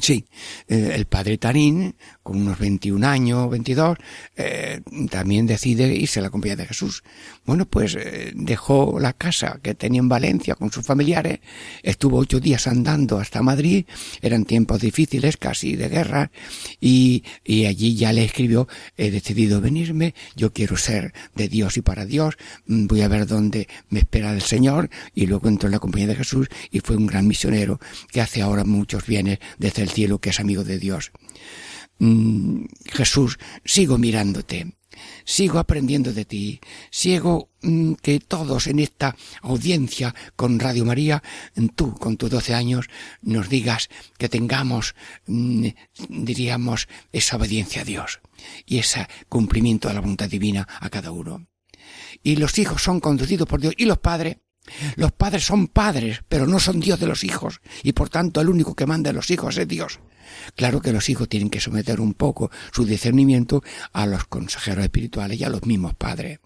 Sí, 0.00 0.26
eh, 0.66 0.92
el 0.94 1.06
padre 1.06 1.38
Tarín, 1.38 1.94
con 2.22 2.40
unos 2.40 2.58
21 2.58 3.06
años, 3.06 3.48
22, 3.48 3.96
eh, 4.36 4.80
también 5.08 5.46
decide 5.46 5.94
irse 5.94 6.18
a 6.18 6.22
la 6.22 6.30
compañía 6.30 6.56
de 6.56 6.66
Jesús. 6.66 7.04
Bueno, 7.46 7.66
pues 7.66 7.96
eh, 7.98 8.32
dejó 8.34 8.98
la 8.98 9.12
casa 9.12 9.60
que 9.62 9.74
tenía 9.74 10.00
en 10.00 10.08
Valencia 10.08 10.56
con 10.56 10.72
sus 10.72 10.84
familiares, 10.84 11.40
estuvo 11.82 12.18
ocho 12.18 12.40
días 12.40 12.66
andando 12.66 13.18
hasta 13.18 13.42
Madrid, 13.42 13.86
eran 14.20 14.44
tiempos 14.44 14.80
difíciles, 14.80 15.36
casi 15.36 15.76
de 15.76 15.88
guerra, 15.88 16.30
y, 16.80 17.22
y 17.44 17.66
allí 17.66 17.94
ya 17.94 18.12
le 18.12 18.24
escribió, 18.24 18.66
he 18.96 19.10
decidido 19.10 19.60
venirme, 19.60 20.14
yo 20.34 20.52
quiero 20.52 20.76
ser 20.76 21.14
de 21.34 21.48
Dios 21.48 21.76
y 21.76 21.82
para 21.82 22.04
Dios, 22.04 22.34
mm, 22.66 22.86
voy 22.86 23.02
a 23.02 23.08
ver 23.08 23.26
dónde 23.26 23.68
me 23.90 24.00
espera 24.00 24.32
el 24.32 24.42
Señor, 24.42 24.90
y 25.14 25.26
luego 25.26 25.48
entró 25.48 25.68
en 25.68 25.72
la 25.72 25.78
compañía 25.78 26.08
de 26.08 26.16
Jesús 26.16 26.48
y 26.70 26.80
fue 26.80 26.96
un 26.96 27.06
gran 27.06 27.28
misionero 27.28 27.78
que 28.10 28.20
hace 28.20 28.42
ahora 28.42 28.64
muchos 28.64 29.06
bienes 29.06 29.38
desde 29.58 29.83
el 29.84 29.90
cielo 29.90 30.18
que 30.18 30.30
es 30.30 30.40
amigo 30.40 30.64
de 30.64 30.78
Dios. 30.78 31.12
Mm, 31.98 32.64
Jesús, 32.92 33.38
sigo 33.64 33.98
mirándote, 33.98 34.76
sigo 35.24 35.58
aprendiendo 35.58 36.12
de 36.12 36.24
ti, 36.24 36.60
sigo 36.90 37.50
mm, 37.62 37.94
que 37.94 38.18
todos 38.18 38.66
en 38.66 38.80
esta 38.80 39.16
audiencia 39.42 40.14
con 40.34 40.58
Radio 40.58 40.84
María, 40.84 41.22
tú 41.76 41.94
con 41.94 42.16
tus 42.16 42.30
doce 42.30 42.54
años, 42.54 42.88
nos 43.22 43.48
digas 43.48 43.88
que 44.18 44.28
tengamos, 44.28 44.94
mm, 45.26 45.68
diríamos, 46.08 46.88
esa 47.12 47.36
obediencia 47.36 47.82
a 47.82 47.84
Dios 47.84 48.20
y 48.66 48.78
ese 48.78 49.06
cumplimiento 49.28 49.88
de 49.88 49.94
la 49.94 50.00
voluntad 50.00 50.28
divina 50.28 50.66
a 50.80 50.90
cada 50.90 51.12
uno. 51.12 51.46
Y 52.22 52.36
los 52.36 52.58
hijos 52.58 52.82
son 52.82 53.00
conducidos 53.00 53.46
por 53.46 53.60
Dios 53.60 53.74
y 53.76 53.84
los 53.84 53.98
padres 53.98 54.38
los 54.96 55.12
padres 55.12 55.44
son 55.44 55.68
padres, 55.68 56.22
pero 56.28 56.46
no 56.46 56.58
son 56.58 56.80
Dios 56.80 56.98
de 57.00 57.06
los 57.06 57.24
hijos, 57.24 57.60
y 57.82 57.92
por 57.92 58.08
tanto 58.08 58.40
el 58.40 58.48
único 58.48 58.74
que 58.74 58.86
manda 58.86 59.10
a 59.10 59.14
los 59.14 59.30
hijos 59.30 59.56
es 59.58 59.68
Dios. 59.68 60.00
Claro 60.56 60.80
que 60.80 60.92
los 60.92 61.08
hijos 61.08 61.28
tienen 61.28 61.50
que 61.50 61.60
someter 61.60 62.00
un 62.00 62.14
poco 62.14 62.50
su 62.72 62.84
discernimiento 62.84 63.62
a 63.92 64.06
los 64.06 64.24
consejeros 64.24 64.84
espirituales 64.84 65.38
y 65.38 65.44
a 65.44 65.50
los 65.50 65.64
mismos 65.64 65.94
padres. 65.94 66.40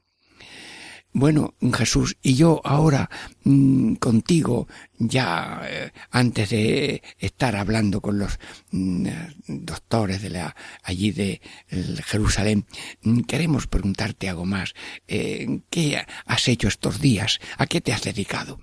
Bueno, 1.18 1.56
Jesús, 1.74 2.16
y 2.22 2.36
yo 2.36 2.60
ahora 2.62 3.10
mm, 3.42 3.94
contigo, 3.94 4.68
ya 5.00 5.62
eh, 5.64 5.90
antes 6.12 6.50
de 6.50 7.02
estar 7.18 7.56
hablando 7.56 8.00
con 8.00 8.20
los 8.20 8.38
mm, 8.70 9.08
doctores 9.48 10.22
de 10.22 10.30
la, 10.30 10.54
allí 10.84 11.10
de 11.10 11.40
Jerusalén, 12.04 12.66
mm, 13.02 13.22
queremos 13.22 13.66
preguntarte 13.66 14.28
algo 14.28 14.44
más. 14.44 14.74
Eh, 15.08 15.62
¿Qué 15.70 16.00
has 16.24 16.46
hecho 16.46 16.68
estos 16.68 17.00
días? 17.00 17.40
¿A 17.56 17.66
qué 17.66 17.80
te 17.80 17.92
has 17.92 18.02
dedicado? 18.02 18.60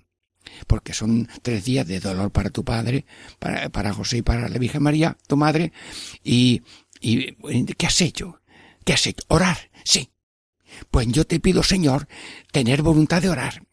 Porque 0.65 0.94
son 0.94 1.28
tres 1.41 1.65
días 1.65 1.86
de 1.86 2.00
dolor 2.00 2.32
para 2.32 2.52
tu 2.52 2.63
padre, 2.63 3.06
para, 3.38 3.68
para 3.68 3.91
José 3.91 4.20
y 4.20 4.22
para 4.22 4.48
la 4.48 4.58
Virgen 4.60 4.82
María, 4.82 5.18
tu 5.28 5.36
madre, 5.36 5.74
y, 6.24 6.63
y 7.02 7.34
¿qué 7.34 7.88
has 7.88 8.00
hecho? 8.00 8.39
¿Qué 8.86 8.94
has 8.94 9.06
hecho? 9.08 9.26
Orar, 9.28 9.58
sí 9.84 10.10
pues 10.92 11.08
yo 11.08 11.26
te 11.26 11.40
pido, 11.40 11.64
Señor, 11.64 12.08
tener 12.52 12.82
voluntad 12.82 13.22
de 13.22 13.30
orar 13.30 13.64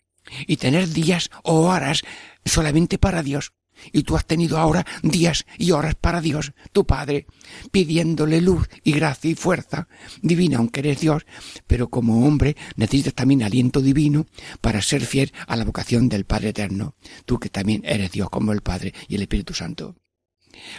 y 0.47 0.57
tener 0.57 0.88
días 0.88 1.31
o 1.43 1.62
horas 1.62 2.03
solamente 2.45 2.99
para 2.99 3.23
Dios. 3.23 3.53
Y 3.91 4.05
tú 4.05 4.17
has 4.17 4.27
tenido 4.27 4.59
ahora 4.59 4.87
días 5.03 5.45
y 5.59 5.73
horas 5.73 5.95
para 5.95 6.21
Dios, 6.21 6.53
tu 6.73 6.87
Padre, 6.87 7.27
pidiéndole 7.73 8.41
luz 8.41 8.69
y 8.85 8.93
gracia 8.93 9.31
y 9.31 9.35
fuerza 9.35 9.88
divina, 10.21 10.59
aunque 10.59 10.81
eres 10.81 11.01
Dios, 11.01 11.25
pero 11.67 11.88
como 11.88 12.27
hombre 12.27 12.57
necesitas 12.77 13.15
también 13.15 13.43
aliento 13.43 13.81
divino 13.81 14.27
para 14.61 14.83
ser 14.83 15.05
fiel 15.05 15.33
a 15.47 15.57
la 15.57 15.65
vocación 15.65 16.09
del 16.09 16.27
Padre 16.27 16.51
Eterno, 16.51 16.95
tú 17.25 17.41
que 17.41 17.49
también 17.49 17.83
eres 17.85 18.12
Dios 18.12 18.31
como 18.31 18.53
el 18.53 18.61
Padre 18.61 18.95
y 19.09 19.17
el 19.17 19.23
Espíritu 19.23 19.55
Santo. 19.55 19.97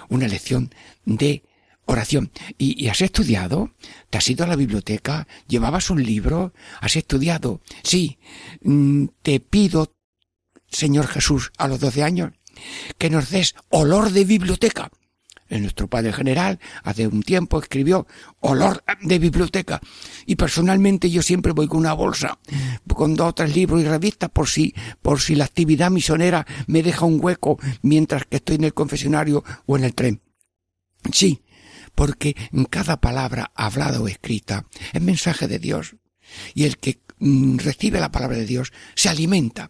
Una 0.08 0.28
lección 0.28 0.74
de 1.04 1.44
oración. 1.86 2.32
¿Y, 2.58 2.88
has 2.88 3.02
estudiado? 3.02 3.72
¿Te 4.10 4.18
has 4.18 4.30
ido 4.30 4.46
a 4.46 4.48
la 4.48 4.56
biblioteca? 4.56 5.28
¿Llevabas 5.48 5.90
un 5.90 6.04
libro? 6.04 6.54
¿Has 6.82 6.96
estudiado? 6.96 7.62
Sí. 7.84 8.18
Mm, 8.62 9.06
te 9.22 9.40
pido, 9.40 9.94
Señor 10.70 11.08
Jesús, 11.08 11.52
a 11.58 11.68
los 11.68 11.80
doce 11.80 12.04
años, 12.04 12.32
que 12.98 13.10
nos 13.10 13.30
des 13.30 13.56
olor 13.70 14.12
de 14.12 14.26
biblioteca. 14.26 14.92
nuestro 15.50 15.88
padre 15.88 16.12
general 16.14 16.60
hace 16.84 17.06
un 17.06 17.22
tiempo 17.22 17.60
escribió 17.60 18.08
olor 18.40 18.84
de 19.02 19.20
biblioteca 19.20 19.80
y 20.26 20.36
personalmente 20.36 21.12
yo 21.12 21.22
siempre 21.22 21.52
voy 21.52 21.68
con 21.68 21.78
una 21.78 21.94
bolsa 21.94 22.40
con 22.88 23.16
dos 23.16 23.30
o 23.30 23.34
tres 23.34 23.56
libros 23.56 23.80
y 23.82 23.86
revistas 23.86 24.32
por 24.32 24.48
si 24.48 24.74
por 25.04 25.20
si 25.20 25.36
la 25.36 25.46
actividad 25.46 25.92
misionera 25.92 26.48
me 26.66 26.82
deja 26.82 27.06
un 27.06 27.24
hueco 27.24 27.60
mientras 27.84 28.26
que 28.26 28.38
estoy 28.38 28.56
en 28.56 28.64
el 28.64 28.74
confesionario 28.74 29.44
o 29.68 29.78
en 29.78 29.84
el 29.84 29.94
tren. 29.94 30.22
Sí, 31.12 31.44
porque 31.96 32.36
en 32.52 32.66
cada 32.66 33.00
palabra 33.00 33.52
hablada 33.56 34.02
o 34.02 34.08
escrita 34.08 34.66
es 34.92 35.02
mensaje 35.02 35.48
de 35.48 35.60
Dios. 35.60 35.96
Y 36.54 36.64
el 36.64 36.78
que 36.78 37.02
mm, 37.20 37.58
recibe 37.58 38.00
la 38.00 38.12
palabra 38.12 38.38
de 38.38 38.46
Dios 38.46 38.72
se 38.96 39.10
alimenta. 39.10 39.70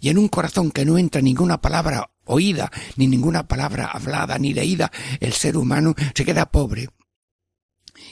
Y 0.00 0.10
en 0.10 0.18
un 0.18 0.28
corazón 0.28 0.70
que 0.70 0.84
no 0.84 0.98
entra 0.98 1.22
ninguna 1.22 1.60
palabra 1.60 2.10
oída, 2.24 2.70
ni 2.96 3.06
ninguna 3.06 3.48
palabra 3.48 3.86
hablada, 3.86 4.38
ni 4.38 4.52
leída, 4.52 4.90
el 5.20 5.32
ser 5.32 5.56
humano 5.56 5.94
se 6.14 6.24
queda 6.24 6.50
pobre. 6.50 6.88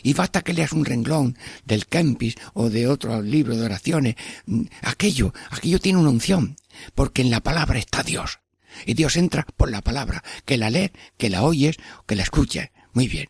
Y 0.02 0.14
basta 0.14 0.42
que 0.42 0.52
leas 0.52 0.72
un 0.72 0.84
renglón 0.84 1.36
del 1.64 1.86
Kempis 1.86 2.36
o 2.54 2.70
de 2.70 2.88
otro 2.88 3.20
libro 3.22 3.56
de 3.56 3.64
oraciones. 3.64 4.14
Mm, 4.46 4.62
aquello, 4.82 5.32
aquello 5.50 5.80
tiene 5.80 5.98
una 5.98 6.10
unción, 6.10 6.56
porque 6.94 7.22
en 7.22 7.30
la 7.30 7.40
palabra 7.40 7.78
está 7.78 8.02
Dios. 8.02 8.40
Y 8.86 8.94
Dios 8.94 9.16
entra 9.16 9.46
por 9.56 9.70
la 9.70 9.82
palabra, 9.82 10.24
que 10.44 10.56
la 10.56 10.70
lees, 10.70 10.92
que 11.18 11.30
la 11.30 11.42
oyes, 11.42 11.76
que 12.06 12.16
la 12.16 12.22
escuches. 12.22 12.70
Muy 12.94 13.08
bien. 13.08 13.28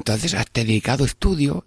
Entonces 0.00 0.32
has 0.32 0.46
dedicado 0.54 1.04
estudio 1.04 1.66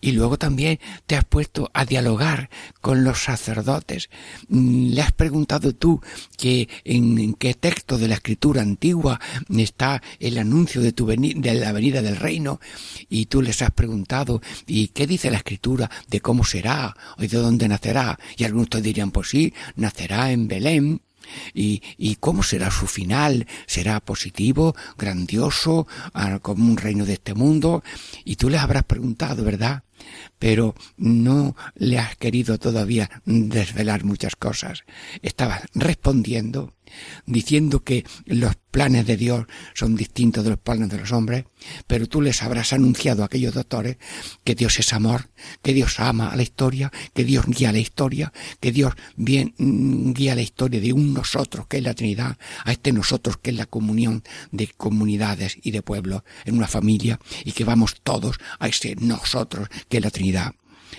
y 0.00 0.12
luego 0.12 0.38
también 0.38 0.78
te 1.06 1.16
has 1.16 1.24
puesto 1.24 1.68
a 1.74 1.84
dialogar 1.84 2.48
con 2.80 3.02
los 3.02 3.24
sacerdotes. 3.24 4.08
Mm, 4.48 4.90
le 4.92 5.02
has 5.02 5.10
preguntado 5.10 5.74
tú 5.74 6.00
que 6.36 6.68
en, 6.84 7.34
qué 7.34 7.54
texto 7.54 7.98
de 7.98 8.06
la 8.06 8.14
escritura 8.14 8.62
antigua 8.62 9.20
está 9.48 10.00
el 10.20 10.38
anuncio 10.38 10.80
de 10.80 10.92
tu 10.92 11.06
de 11.06 11.54
la 11.54 11.72
venida 11.72 12.02
del 12.02 12.16
reino 12.16 12.60
y 13.08 13.26
tú 13.26 13.42
les 13.42 13.60
has 13.62 13.72
preguntado 13.72 14.40
y 14.68 14.88
qué 14.88 15.08
dice 15.08 15.32
la 15.32 15.38
escritura 15.38 15.90
de 16.08 16.20
cómo 16.20 16.44
será 16.44 16.96
y 17.18 17.26
de 17.26 17.38
dónde 17.38 17.66
nacerá 17.66 18.16
y 18.36 18.44
algunos 18.44 18.70
te 18.70 18.80
dirían 18.80 19.10
pues 19.10 19.28
sí 19.28 19.52
nacerá 19.74 20.30
en 20.30 20.46
Belén 20.46 21.00
¿Y, 21.54 21.82
¿Y 21.98 22.16
cómo 22.16 22.42
será 22.42 22.70
su 22.70 22.86
final? 22.86 23.46
¿Será 23.66 24.00
positivo, 24.00 24.74
grandioso, 24.98 25.86
ah, 26.14 26.38
como 26.40 26.64
un 26.64 26.76
reino 26.76 27.04
de 27.04 27.14
este 27.14 27.34
mundo? 27.34 27.82
Y 28.24 28.36
tú 28.36 28.48
les 28.48 28.60
habrás 28.60 28.84
preguntado, 28.84 29.44
¿verdad? 29.44 29.82
Pero 30.38 30.74
no 30.96 31.56
le 31.74 31.98
has 31.98 32.16
querido 32.16 32.58
todavía 32.58 33.10
desvelar 33.24 34.04
muchas 34.04 34.36
cosas. 34.36 34.84
Estabas 35.22 35.62
respondiendo, 35.74 36.74
diciendo 37.26 37.84
que 37.84 38.04
los 38.26 38.56
planes 38.72 39.06
de 39.06 39.16
Dios 39.16 39.46
son 39.74 39.94
distintos 39.94 40.44
de 40.44 40.50
los 40.50 40.58
planes 40.58 40.88
de 40.88 40.98
los 40.98 41.12
hombres, 41.12 41.44
pero 41.86 42.08
tú 42.08 42.22
les 42.22 42.42
habrás 42.42 42.72
anunciado 42.72 43.22
a 43.22 43.26
aquellos 43.26 43.54
doctores 43.54 43.98
que 44.44 44.54
Dios 44.54 44.78
es 44.78 44.92
amor, 44.92 45.28
que 45.62 45.74
Dios 45.74 46.00
ama 46.00 46.30
a 46.30 46.36
la 46.36 46.42
historia, 46.42 46.90
que 47.14 47.24
Dios 47.24 47.44
guía 47.46 47.70
la 47.70 47.78
historia, 47.78 48.32
que 48.60 48.72
Dios 48.72 48.94
bien 49.14 49.54
mm, 49.58 50.12
guía 50.12 50.34
la 50.34 50.42
historia 50.42 50.80
de 50.80 50.92
un 50.92 51.12
nosotros 51.12 51.66
que 51.66 51.76
es 51.76 51.82
la 51.82 51.94
Trinidad, 51.94 52.38
a 52.64 52.72
este 52.72 52.92
nosotros 52.92 53.36
que 53.36 53.50
es 53.50 53.56
la 53.56 53.66
comunión 53.66 54.24
de 54.50 54.68
comunidades 54.68 55.58
y 55.62 55.70
de 55.70 55.82
pueblos 55.82 56.22
en 56.44 56.56
una 56.56 56.66
familia 56.66 57.20
y 57.44 57.52
que 57.52 57.64
vamos 57.64 57.96
todos 58.02 58.38
a 58.58 58.68
ese 58.68 58.96
nosotros 58.96 59.68
que 59.92 60.00
la 60.00 60.10
Trinidad. 60.10 60.54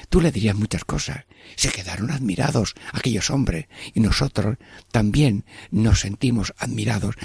Tú 0.09 0.21
le 0.21 0.31
dirías 0.31 0.55
muchas 0.55 0.85
cosas. 0.85 1.25
Se 1.55 1.69
quedaron 1.69 2.11
admirados 2.11 2.75
aquellos 2.91 3.31
hombres 3.31 3.65
y 3.95 4.01
nosotros 4.01 4.57
también 4.91 5.45
nos 5.71 6.01
sentimos 6.01 6.53
admirados 6.59 7.15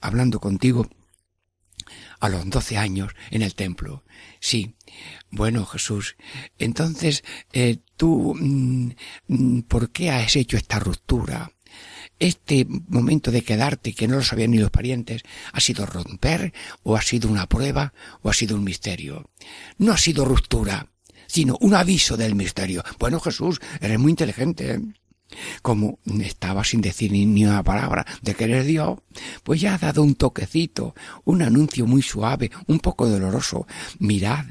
hablando 0.00 0.38
contigo 0.38 0.88
a 2.20 2.28
los 2.28 2.48
doce 2.48 2.78
años 2.78 3.12
en 3.32 3.42
el 3.42 3.56
templo. 3.56 4.04
Sí. 4.38 4.76
Bueno, 5.32 5.66
Jesús, 5.66 6.14
entonces, 6.60 7.24
eh, 7.52 7.78
tú, 7.96 8.36
mm, 8.38 8.92
mm, 9.26 9.60
¿por 9.62 9.90
qué 9.90 10.10
has 10.10 10.36
hecho 10.36 10.56
esta 10.56 10.78
ruptura? 10.78 11.50
Este 12.20 12.66
momento 12.68 13.32
de 13.32 13.42
quedarte, 13.42 13.94
que 13.94 14.06
no 14.06 14.16
lo 14.16 14.22
sabían 14.22 14.52
ni 14.52 14.58
los 14.58 14.70
parientes, 14.70 15.22
¿ha 15.52 15.58
sido 15.58 15.86
romper, 15.86 16.52
o 16.84 16.94
ha 16.94 17.02
sido 17.02 17.28
una 17.28 17.48
prueba, 17.48 17.94
o 18.22 18.30
ha 18.30 18.34
sido 18.34 18.56
un 18.56 18.62
misterio? 18.62 19.30
No 19.78 19.92
ha 19.92 19.96
sido 19.96 20.24
ruptura, 20.24 20.90
sino 21.30 21.56
un 21.60 21.74
aviso 21.74 22.16
del 22.16 22.34
misterio. 22.34 22.82
Bueno, 22.98 23.20
Jesús, 23.20 23.60
eres 23.80 23.98
muy 23.98 24.10
inteligente. 24.10 24.80
Como 25.62 26.00
estaba 26.22 26.64
sin 26.64 26.80
decir 26.80 27.12
ni 27.12 27.44
una 27.44 27.62
palabra 27.62 28.04
de 28.20 28.34
que 28.34 28.44
eres 28.44 28.66
Dios, 28.66 28.98
pues 29.44 29.60
ya 29.60 29.74
ha 29.74 29.78
dado 29.78 30.02
un 30.02 30.16
toquecito, 30.16 30.92
un 31.22 31.42
anuncio 31.42 31.86
muy 31.86 32.02
suave, 32.02 32.50
un 32.66 32.80
poco 32.80 33.08
doloroso. 33.08 33.64
Mirad 34.00 34.46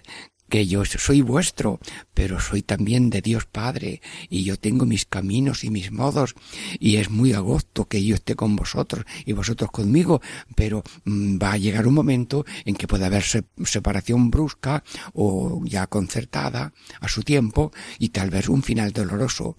que 0.49 0.67
yo 0.67 0.83
soy 0.85 1.21
vuestro, 1.21 1.79
pero 2.13 2.39
soy 2.39 2.61
también 2.61 3.09
de 3.09 3.21
Dios 3.21 3.45
Padre, 3.45 4.01
y 4.29 4.43
yo 4.43 4.57
tengo 4.57 4.85
mis 4.85 5.05
caminos 5.05 5.63
y 5.63 5.69
mis 5.69 5.91
modos, 5.91 6.35
y 6.79 6.97
es 6.97 7.09
muy 7.09 7.33
agosto 7.33 7.85
que 7.85 8.03
yo 8.03 8.15
esté 8.15 8.35
con 8.35 8.55
vosotros 8.55 9.05
y 9.25 9.33
vosotros 9.33 9.71
conmigo, 9.71 10.21
pero 10.55 10.83
mm, 11.05 11.37
va 11.41 11.53
a 11.53 11.57
llegar 11.57 11.87
un 11.87 11.93
momento 11.93 12.45
en 12.65 12.75
que 12.75 12.87
puede 12.87 13.05
haber 13.05 13.23
separación 13.63 14.31
brusca 14.31 14.83
o 15.13 15.61
ya 15.63 15.87
concertada 15.87 16.73
a 16.99 17.07
su 17.07 17.23
tiempo, 17.23 17.71
y 17.99 18.09
tal 18.09 18.29
vez 18.29 18.49
un 18.49 18.63
final 18.63 18.91
doloroso. 18.91 19.55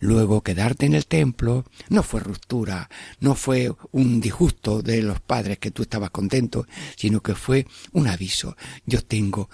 Luego 0.00 0.42
quedarte 0.42 0.86
en 0.86 0.94
el 0.94 1.06
templo 1.06 1.64
no 1.88 2.02
fue 2.02 2.20
ruptura, 2.20 2.90
no 3.20 3.34
fue 3.34 3.72
un 3.92 4.20
disgusto 4.20 4.82
de 4.82 5.02
los 5.02 5.20
padres 5.20 5.58
que 5.58 5.70
tú 5.70 5.82
estabas 5.82 6.10
contento, 6.10 6.66
sino 6.96 7.22
que 7.22 7.34
fue 7.34 7.66
un 7.92 8.08
aviso. 8.08 8.56
Yo 8.86 9.02
tengo 9.02 9.48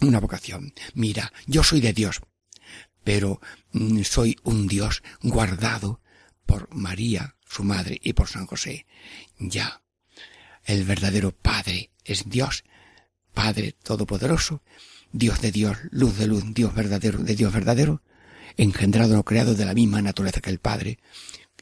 una 0.00 0.20
vocación. 0.20 0.74
Mira, 0.94 1.32
yo 1.46 1.62
soy 1.62 1.80
de 1.80 1.92
Dios, 1.92 2.20
pero 3.04 3.40
mm, 3.72 4.02
soy 4.02 4.36
un 4.44 4.66
Dios 4.66 5.02
guardado 5.22 6.00
por 6.46 6.74
María, 6.74 7.36
su 7.46 7.64
madre, 7.64 7.98
y 8.02 8.12
por 8.12 8.28
San 8.28 8.46
José. 8.46 8.86
Ya, 9.38 9.82
el 10.64 10.84
verdadero 10.84 11.32
Padre 11.32 11.90
es 12.04 12.28
Dios, 12.28 12.64
Padre 13.34 13.72
Todopoderoso, 13.82 14.62
Dios 15.12 15.40
de 15.40 15.52
Dios, 15.52 15.78
luz 15.90 16.18
de 16.18 16.26
luz, 16.26 16.44
Dios 16.54 16.74
verdadero 16.74 17.18
de 17.18 17.34
Dios 17.34 17.52
verdadero, 17.52 18.02
engendrado 18.56 19.18
o 19.18 19.24
creado 19.24 19.54
de 19.54 19.64
la 19.64 19.74
misma 19.74 20.02
naturaleza 20.02 20.40
que 20.40 20.50
el 20.50 20.58
Padre, 20.58 20.98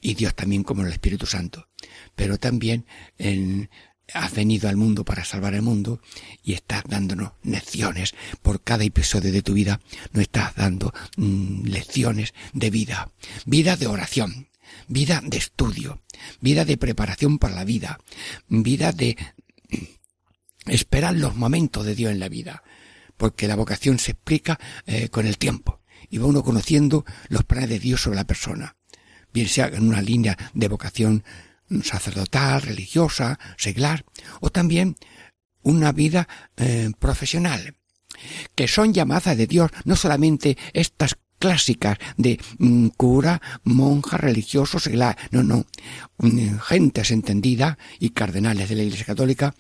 y 0.01 0.15
Dios 0.15 0.35
también 0.35 0.63
como 0.63 0.83
el 0.83 0.93
Espíritu 0.93 1.27
Santo, 1.27 1.69
pero 2.15 2.39
también 2.39 2.87
en 3.19 3.71
has 4.15 4.35
venido 4.35 4.69
al 4.69 4.77
mundo 4.77 5.05
para 5.05 5.25
salvar 5.25 5.55
el 5.55 5.63
mundo 5.63 6.01
y 6.43 6.55
estás 6.55 6.85
dándonos 6.87 7.33
lecciones. 7.43 8.15
Por 8.43 8.63
cada 8.63 8.85
episodio 8.85 9.33
de 9.33 9.43
tu 9.43 9.55
vida, 9.55 9.81
no 10.13 10.21
estás 10.21 10.55
dando 10.55 10.93
mm, 11.17 11.65
lecciones 11.65 12.35
de 12.53 12.71
vida, 12.71 13.13
vida 13.45 13.77
de 13.77 13.87
oración, 13.87 14.49
vida 14.87 15.21
de 15.25 15.37
estudio, 15.37 16.03
vida 16.41 16.65
de 16.65 16.77
preparación 16.77 17.39
para 17.39 17.55
la 17.55 17.65
vida, 17.65 17.99
vida 18.49 18.93
de 18.93 19.17
esperar 20.67 21.15
los 21.15 21.37
momentos 21.37 21.85
de 21.85 21.95
Dios 21.95 22.13
en 22.13 22.21
la 22.21 22.29
vida, 22.29 22.63
porque 23.17 23.49
la 23.49 23.57
vocación 23.57 23.99
se 23.99 24.13
explica 24.13 24.59
eh, 24.87 25.09
con 25.09 25.27
el 25.27 25.39
tiempo 25.39 25.81
y 26.11 26.19
va 26.19 26.27
uno 26.27 26.43
conociendo 26.43 27.05
los 27.29 27.45
planes 27.45 27.69
de 27.69 27.79
Dios 27.79 28.03
sobre 28.03 28.17
la 28.17 28.27
persona, 28.27 28.77
bien 29.33 29.49
sea 29.49 29.67
en 29.67 29.87
una 29.87 30.03
línea 30.03 30.37
de 30.55 30.69
vocación 30.69 31.25
sacerdotal, 31.83 32.63
religiosa, 32.63 33.39
seglar, 33.57 34.05
o 34.41 34.51
también 34.51 34.97
una 35.63 35.93
vida 35.93 36.29
eh, 36.57 36.91
profesional, 36.99 37.77
que 38.55 38.69
son 38.69 38.93
llamadas 38.93 39.37
de 39.37 39.47
Dios 39.47 39.71
no 39.85 39.97
solamente 39.97 40.57
estas 40.73 41.17
clásicas 41.39 41.99
de 42.17 42.41
mm, 42.59 42.89
cura, 42.89 43.41
monja, 43.65 44.17
religioso, 44.17 44.79
seglar, 44.79 45.17
no, 45.31 45.43
no, 45.43 45.67
mm, 46.19 46.59
gentes 46.59 47.11
entendida 47.11 47.79
y 47.99 48.11
cardenales 48.11 48.69
de 48.69 48.77
la 48.77 48.83
Iglesia 48.83 49.07
Católica, 49.07 49.55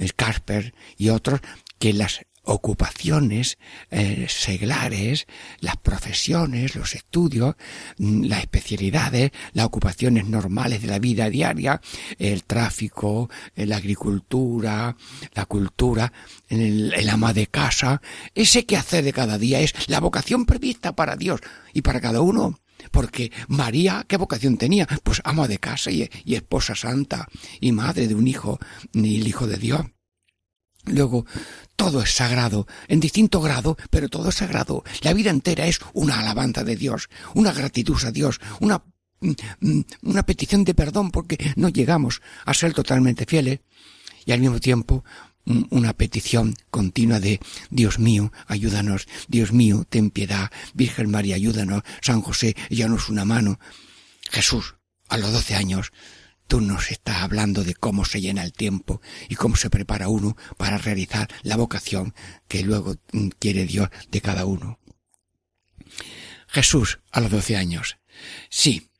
Scarper 0.00 0.74
y 0.96 1.08
otros, 1.08 1.40
que 1.78 1.92
las 1.92 2.20
ocupaciones 2.44 3.58
eh, 3.90 4.26
seglares, 4.28 5.26
las 5.60 5.76
profesiones, 5.76 6.76
los 6.76 6.94
estudios, 6.94 7.56
mm, 7.98 8.24
las 8.24 8.40
especialidades, 8.40 9.32
las 9.52 9.66
ocupaciones 9.66 10.26
normales 10.26 10.82
de 10.82 10.88
la 10.88 10.98
vida 10.98 11.30
diaria, 11.30 11.80
el 12.18 12.44
tráfico, 12.44 13.30
eh, 13.56 13.66
la 13.66 13.76
agricultura, 13.76 14.96
la 15.34 15.46
cultura, 15.46 16.12
el, 16.48 16.92
ama 17.08 17.32
de 17.32 17.46
casa, 17.46 18.00
ese 18.34 18.66
que 18.66 18.76
hacer 18.76 19.04
de 19.04 19.12
cada 19.12 19.38
día 19.38 19.60
es 19.60 19.88
la 19.88 20.00
vocación 20.00 20.46
prevista 20.46 20.94
para 20.94 21.16
Dios 21.16 21.40
y 21.72 21.82
para 21.82 22.00
cada 22.00 22.20
uno. 22.20 22.60
Porque 22.90 23.32
María, 23.48 24.04
¿qué 24.06 24.16
vocación 24.16 24.58
tenía? 24.58 24.86
Pues 25.02 25.22
ama 25.24 25.48
de 25.48 25.58
casa 25.58 25.90
y, 25.90 26.10
y 26.24 26.34
esposa 26.34 26.74
santa 26.74 27.28
y 27.60 27.72
madre 27.72 28.08
de 28.08 28.14
un 28.14 28.26
hijo, 28.26 28.58
y 28.92 29.20
el 29.20 29.26
hijo 29.26 29.46
de 29.46 29.56
Dios. 29.56 29.86
Luego, 30.86 31.24
todo 31.76 32.02
es 32.02 32.14
sagrado, 32.14 32.66
en 32.88 33.00
distinto 33.00 33.40
grado, 33.40 33.76
pero 33.90 34.08
todo 34.08 34.28
es 34.28 34.36
sagrado. 34.36 34.84
La 35.02 35.12
vida 35.12 35.30
entera 35.30 35.66
es 35.66 35.80
una 35.92 36.20
alabanza 36.20 36.64
de 36.64 36.76
Dios, 36.76 37.08
una 37.34 37.52
gratitud 37.52 38.02
a 38.04 38.10
Dios, 38.10 38.40
una, 38.60 38.82
mm, 39.20 39.32
mm, 39.60 39.80
una 40.02 40.22
petición 40.24 40.64
de 40.64 40.74
perdón 40.74 41.10
porque 41.10 41.52
no 41.56 41.68
llegamos 41.68 42.22
a 42.44 42.54
ser 42.54 42.74
totalmente 42.74 43.26
fieles 43.26 43.60
y 44.24 44.32
al 44.32 44.40
mismo 44.40 44.60
tiempo 44.60 45.04
mm, 45.44 45.64
una 45.70 45.92
petición 45.92 46.54
continua 46.70 47.20
de 47.20 47.40
Dios 47.70 47.98
mío, 47.98 48.32
ayúdanos, 48.46 49.06
Dios 49.28 49.52
mío, 49.52 49.84
ten 49.88 50.10
piedad, 50.10 50.50
Virgen 50.72 51.10
María, 51.10 51.36
ayúdanos, 51.36 51.82
San 52.00 52.22
José, 52.22 52.56
es 52.70 53.08
una 53.08 53.24
mano. 53.24 53.58
Jesús, 54.30 54.76
a 55.08 55.18
los 55.18 55.32
doce 55.32 55.54
años, 55.54 55.92
Tú 56.46 56.60
nos 56.60 56.90
estás 56.90 57.22
hablando 57.22 57.64
de 57.64 57.74
cómo 57.74 58.04
se 58.04 58.20
llena 58.20 58.44
el 58.44 58.52
tiempo 58.52 59.00
y 59.28 59.34
cómo 59.34 59.56
se 59.56 59.70
prepara 59.70 60.08
uno 60.08 60.36
para 60.56 60.78
realizar 60.78 61.28
la 61.42 61.56
vocación 61.56 62.14
que 62.48 62.62
luego 62.62 62.96
mm, 63.12 63.28
quiere 63.38 63.64
Dios 63.64 63.88
de 64.10 64.20
cada 64.20 64.44
uno. 64.44 64.78
Jesús, 66.48 67.00
a 67.10 67.20
los 67.20 67.30
doce 67.30 67.56
años. 67.56 67.96
Sí, 68.48 68.90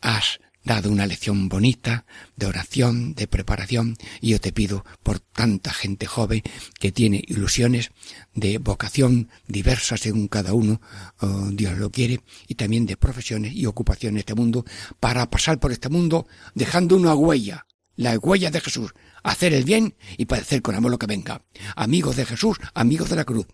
has 0.00 0.40
dado 0.64 0.90
una 0.90 1.06
lección 1.06 1.48
bonita 1.48 2.04
de 2.36 2.46
oración, 2.46 3.14
de 3.14 3.26
preparación, 3.26 3.96
y 4.20 4.30
yo 4.30 4.40
te 4.40 4.52
pido 4.52 4.84
por 5.02 5.20
tanta 5.20 5.72
gente 5.72 6.06
joven 6.06 6.42
que 6.78 6.92
tiene 6.92 7.22
ilusiones 7.26 7.90
de 8.34 8.58
vocación 8.58 9.28
diversas 9.46 10.00
según 10.00 10.28
cada 10.28 10.54
uno, 10.54 10.80
oh, 11.20 11.50
Dios 11.52 11.76
lo 11.78 11.90
quiere, 11.90 12.20
y 12.46 12.54
también 12.54 12.86
de 12.86 12.96
profesiones 12.96 13.54
y 13.54 13.66
ocupaciones 13.66 14.12
en 14.14 14.18
este 14.18 14.34
mundo, 14.34 14.64
para 15.00 15.28
pasar 15.30 15.58
por 15.58 15.72
este 15.72 15.88
mundo 15.88 16.26
dejando 16.54 16.96
una 16.96 17.14
huella, 17.14 17.66
la 17.96 18.18
huella 18.18 18.50
de 18.50 18.60
Jesús, 18.60 18.94
hacer 19.22 19.52
el 19.52 19.64
bien 19.64 19.94
y 20.16 20.26
padecer 20.26 20.62
con 20.62 20.74
amor 20.74 20.90
lo 20.90 20.98
que 20.98 21.06
venga. 21.06 21.44
Amigos 21.76 22.16
de 22.16 22.26
Jesús, 22.26 22.58
amigos 22.74 23.10
de 23.10 23.16
la 23.16 23.24
cruz. 23.24 23.46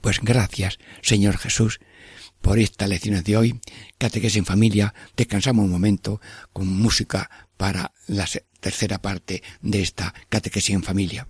Pues 0.00 0.20
gracias, 0.20 0.78
Señor 1.02 1.36
Jesús, 1.36 1.80
por 2.40 2.58
esta 2.58 2.86
lección 2.86 3.22
de 3.22 3.36
hoy, 3.36 3.60
Catequesis 3.98 4.38
en 4.38 4.46
familia. 4.46 4.94
Descansamos 5.16 5.64
un 5.64 5.70
momento 5.70 6.20
con 6.52 6.66
música 6.66 7.30
para 7.56 7.92
la 8.06 8.26
tercera 8.60 8.98
parte 8.98 9.42
de 9.60 9.82
esta 9.82 10.14
Catequesis 10.28 10.74
en 10.74 10.82
familia. 10.82 11.28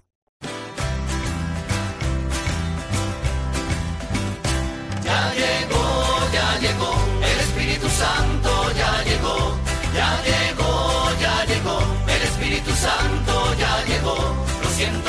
Ya 5.05 5.33
llegó, 5.35 6.33
ya 6.33 6.59
llegó, 6.61 6.95
el 7.23 7.41
Espíritu 7.41 7.89
Santo 7.89 8.58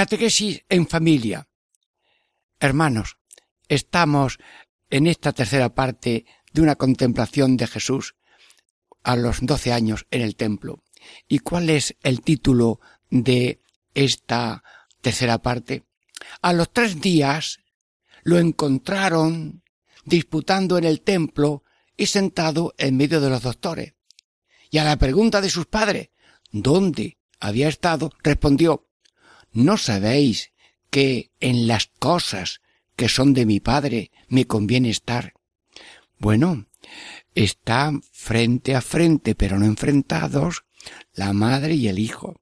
Catequesis 0.00 0.64
en 0.70 0.86
familia. 0.86 1.46
Hermanos, 2.58 3.18
estamos 3.68 4.38
en 4.88 5.06
esta 5.06 5.34
tercera 5.34 5.74
parte 5.74 6.24
de 6.54 6.62
una 6.62 6.76
contemplación 6.76 7.58
de 7.58 7.66
Jesús 7.66 8.14
a 9.02 9.14
los 9.14 9.40
doce 9.42 9.74
años 9.74 10.06
en 10.10 10.22
el 10.22 10.36
templo. 10.36 10.82
¿Y 11.28 11.40
cuál 11.40 11.68
es 11.68 11.98
el 12.02 12.22
título 12.22 12.80
de 13.10 13.60
esta 13.92 14.64
tercera 15.02 15.42
parte? 15.42 15.84
A 16.40 16.54
los 16.54 16.72
tres 16.72 17.02
días 17.02 17.60
lo 18.22 18.38
encontraron 18.38 19.62
disputando 20.06 20.78
en 20.78 20.84
el 20.84 21.02
templo 21.02 21.62
y 21.94 22.06
sentado 22.06 22.72
en 22.78 22.96
medio 22.96 23.20
de 23.20 23.28
los 23.28 23.42
doctores. 23.42 23.92
Y 24.70 24.78
a 24.78 24.84
la 24.84 24.96
pregunta 24.96 25.42
de 25.42 25.50
sus 25.50 25.66
padres, 25.66 26.08
¿dónde 26.52 27.18
había 27.38 27.68
estado? 27.68 28.10
respondió, 28.22 28.89
¿no 29.52 29.76
sabéis 29.76 30.52
que 30.90 31.30
en 31.40 31.66
las 31.66 31.86
cosas 31.98 32.60
que 32.96 33.08
son 33.08 33.32
de 33.34 33.46
mi 33.46 33.60
padre 33.60 34.10
me 34.28 34.46
conviene 34.46 34.90
estar? 34.90 35.34
Bueno, 36.18 36.66
están 37.34 38.02
frente 38.12 38.74
a 38.74 38.80
frente, 38.80 39.34
pero 39.34 39.58
no 39.58 39.64
enfrentados, 39.64 40.64
la 41.14 41.32
madre 41.32 41.74
y 41.74 41.88
el 41.88 41.98
hijo. 41.98 42.40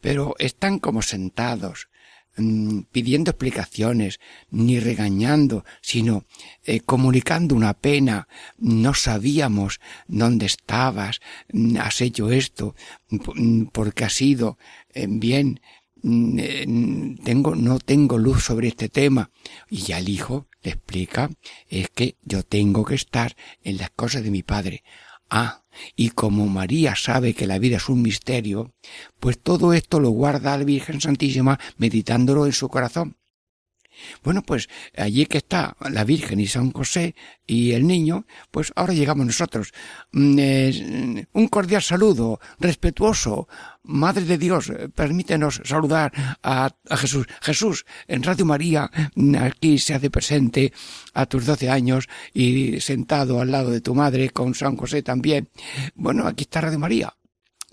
Pero 0.00 0.34
están 0.38 0.78
como 0.78 1.02
sentados, 1.02 1.88
mm, 2.36 2.80
pidiendo 2.92 3.30
explicaciones, 3.30 4.20
ni 4.50 4.80
regañando, 4.80 5.64
sino 5.80 6.24
eh, 6.64 6.80
comunicando 6.80 7.54
una 7.54 7.74
pena. 7.74 8.28
No 8.58 8.94
sabíamos 8.94 9.80
dónde 10.08 10.46
estabas, 10.46 11.20
mm, 11.52 11.76
has 11.78 12.00
hecho 12.00 12.30
esto, 12.30 12.74
mm, 13.08 13.64
porque 13.72 14.04
has 14.04 14.14
sido 14.14 14.58
eh, 14.92 15.06
bien. 15.08 15.60
Mm, 16.02 16.38
eh, 16.38 17.16
Tengo, 17.24 17.54
no 17.54 17.78
tengo 17.78 18.18
luz 18.18 18.44
sobre 18.44 18.68
este 18.68 18.88
tema. 18.88 19.30
Y 19.68 19.78
ya 19.78 19.98
el 19.98 20.08
hijo 20.08 20.46
le 20.62 20.72
explica, 20.72 21.30
es 21.68 21.88
que 21.90 22.16
yo 22.22 22.42
tengo 22.42 22.84
que 22.84 22.94
estar 22.94 23.36
en 23.62 23.78
las 23.78 23.90
cosas 23.90 24.22
de 24.22 24.30
mi 24.30 24.42
padre. 24.42 24.82
Ah, 25.30 25.62
y 25.94 26.10
como 26.10 26.46
María 26.48 26.96
sabe 26.96 27.34
que 27.34 27.46
la 27.46 27.58
vida 27.58 27.76
es 27.76 27.88
un 27.88 28.02
misterio, 28.02 28.74
pues 29.20 29.38
todo 29.38 29.72
esto 29.72 30.00
lo 30.00 30.10
guarda 30.10 30.58
la 30.58 30.64
Virgen 30.64 31.00
Santísima 31.00 31.58
meditándolo 31.76 32.46
en 32.46 32.52
su 32.52 32.68
corazón. 32.68 33.16
Bueno, 34.22 34.42
pues 34.42 34.68
allí 34.96 35.26
que 35.26 35.38
está 35.38 35.76
la 35.90 36.04
Virgen 36.04 36.40
y 36.40 36.46
San 36.46 36.72
José 36.72 37.14
y 37.46 37.72
el 37.72 37.86
niño, 37.86 38.26
pues 38.50 38.72
ahora 38.76 38.92
llegamos 38.92 39.26
nosotros. 39.26 39.72
Mm, 40.12 40.36
eh, 40.38 41.26
un 41.32 41.48
cordial 41.48 41.82
saludo, 41.82 42.40
respetuoso. 42.58 43.48
Madre 43.82 44.24
de 44.24 44.38
Dios, 44.38 44.70
eh, 44.70 44.88
permítenos 44.88 45.60
saludar 45.64 46.12
a, 46.42 46.70
a 46.88 46.96
Jesús. 46.96 47.26
Jesús, 47.40 47.86
en 48.06 48.22
Radio 48.22 48.44
María, 48.44 48.90
mm, 49.14 49.36
aquí 49.36 49.78
se 49.78 49.94
hace 49.94 50.10
presente 50.10 50.72
a 51.14 51.26
tus 51.26 51.46
doce 51.46 51.70
años 51.70 52.08
y 52.32 52.80
sentado 52.80 53.40
al 53.40 53.50
lado 53.50 53.70
de 53.70 53.80
tu 53.80 53.94
madre 53.94 54.30
con 54.30 54.54
San 54.54 54.76
José 54.76 55.02
también. 55.02 55.48
Bueno, 55.94 56.26
aquí 56.26 56.42
está 56.44 56.60
Radio 56.60 56.78
María. 56.78 57.14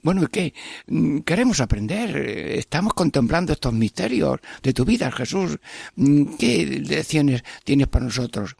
Bueno, 0.03 0.23
¿y 0.23 0.27
qué? 0.27 0.53
Mm, 0.87 1.19
Queremos 1.19 1.59
aprender, 1.59 2.15
estamos 2.15 2.93
contemplando 2.93 3.53
estos 3.53 3.73
misterios 3.73 4.39
de 4.61 4.73
tu 4.73 4.85
vida, 4.85 5.11
Jesús. 5.11 5.57
Mm, 5.95 6.35
¿Qué 6.37 6.65
lecciones 6.87 7.43
tienes 7.63 7.87
para 7.87 8.05
nosotros? 8.05 8.55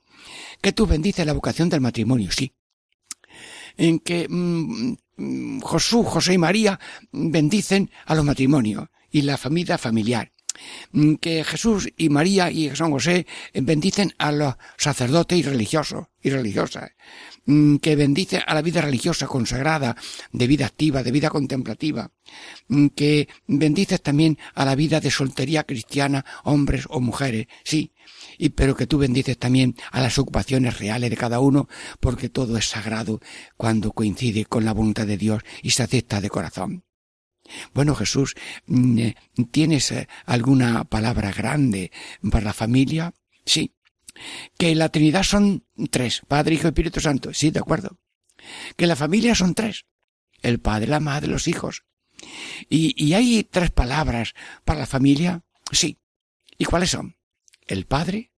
Que 0.62 0.72
tú 0.72 0.88
bendices 0.88 1.26
la 1.26 1.34
vocación 1.34 1.70
del 1.70 1.82
matrimonio, 1.82 2.32
sí. 2.32 2.54
En 3.78 4.00
que 4.00 4.28
mm, 4.28 5.60
Josué, 5.62 6.04
José 6.06 6.34
y 6.34 6.38
María 6.38 6.80
bendicen 7.12 7.92
a 8.06 8.16
los 8.16 8.26
matrimonios 8.26 8.88
y 9.12 9.22
la 9.22 9.38
familia 9.38 9.78
familiar. 9.78 10.32
Mm, 10.92 11.16
Que 11.16 11.44
Jesús 11.44 11.90
y 11.98 12.10
María 12.10 12.52
y 12.52 12.76
San 12.76 12.92
José 12.92 13.26
bendicen 13.54 14.14
a 14.18 14.32
los 14.32 14.56
sacerdotes 14.78 15.38
y 15.38 15.44
religiosos 15.44 16.08
y 16.22 16.30
religiosas 16.30 16.92
mm, 17.46 17.78
que 17.78 17.96
bendice 17.96 18.42
a 18.46 18.54
la 18.54 18.62
vida 18.62 18.82
religiosa 18.82 19.28
consagrada, 19.28 19.96
de 20.32 20.48
vida 20.48 20.66
activa, 20.66 21.04
de 21.04 21.12
vida 21.12 21.30
contemplativa, 21.30 22.12
mm, 22.68 22.88
que 22.88 23.28
bendices 23.48 24.02
también 24.02 24.38
a 24.54 24.66
la 24.66 24.76
vida 24.76 25.00
de 25.00 25.12
soltería 25.12 25.64
cristiana, 25.64 26.26
hombres 26.44 26.86
o 26.90 27.00
mujeres, 27.00 27.48
sí, 27.64 27.94
y 28.38 28.50
pero 28.50 28.76
que 28.76 28.88
tú 28.88 28.98
bendices 28.98 29.38
también 29.38 29.76
a 29.92 30.02
las 30.02 30.18
ocupaciones 30.20 30.80
reales 30.80 31.10
de 31.10 31.18
cada 31.18 31.40
uno, 31.40 31.68
porque 32.00 32.30
todo 32.30 32.58
es 32.58 32.66
sagrado 32.66 33.20
cuando 33.56 33.92
coincide 33.92 34.46
con 34.46 34.66
la 34.66 34.74
voluntad 34.74 35.08
de 35.08 35.18
Dios 35.18 35.44
y 35.62 35.72
se 35.72 35.84
acepta 35.84 36.22
de 36.22 36.30
corazón. 36.30 36.87
Bueno, 37.74 37.96
Jesús, 37.96 38.36
mm, 38.66 39.10
¿tienes 39.52 39.92
eh, 39.92 40.08
alguna 40.26 40.84
palabra 40.84 41.32
grande 41.32 41.92
para 42.32 42.46
la 42.46 42.54
familia? 42.54 43.14
Sí. 43.46 43.74
Que 44.58 44.76
la 44.76 44.90
Trinidad 44.90 45.24
son 45.24 45.66
tres, 45.92 46.22
Padre, 46.28 46.56
Hijo 46.56 46.68
y 46.68 46.70
Espíritu 46.70 47.00
Santo. 47.00 47.34
Sí, 47.34 47.52
de 47.52 47.60
acuerdo. 47.60 47.98
Que 48.76 48.88
la 48.88 48.96
familia 48.96 49.36
son 49.36 49.54
tres. 49.54 49.86
El 50.42 50.60
Padre, 50.60 50.88
la 50.88 51.00
Madre, 51.00 51.28
los 51.28 51.48
hijos. 51.48 51.84
¿Y, 52.70 52.94
y 53.04 53.14
hay 53.14 53.44
tres 53.44 53.72
palabras 53.72 54.34
para 54.66 54.80
la 54.80 54.86
familia? 54.86 55.44
Sí. 55.72 56.00
¿Y 56.58 56.66
cuáles 56.66 56.90
son? 56.92 57.18
El 57.68 57.86
Padre, 57.86 58.32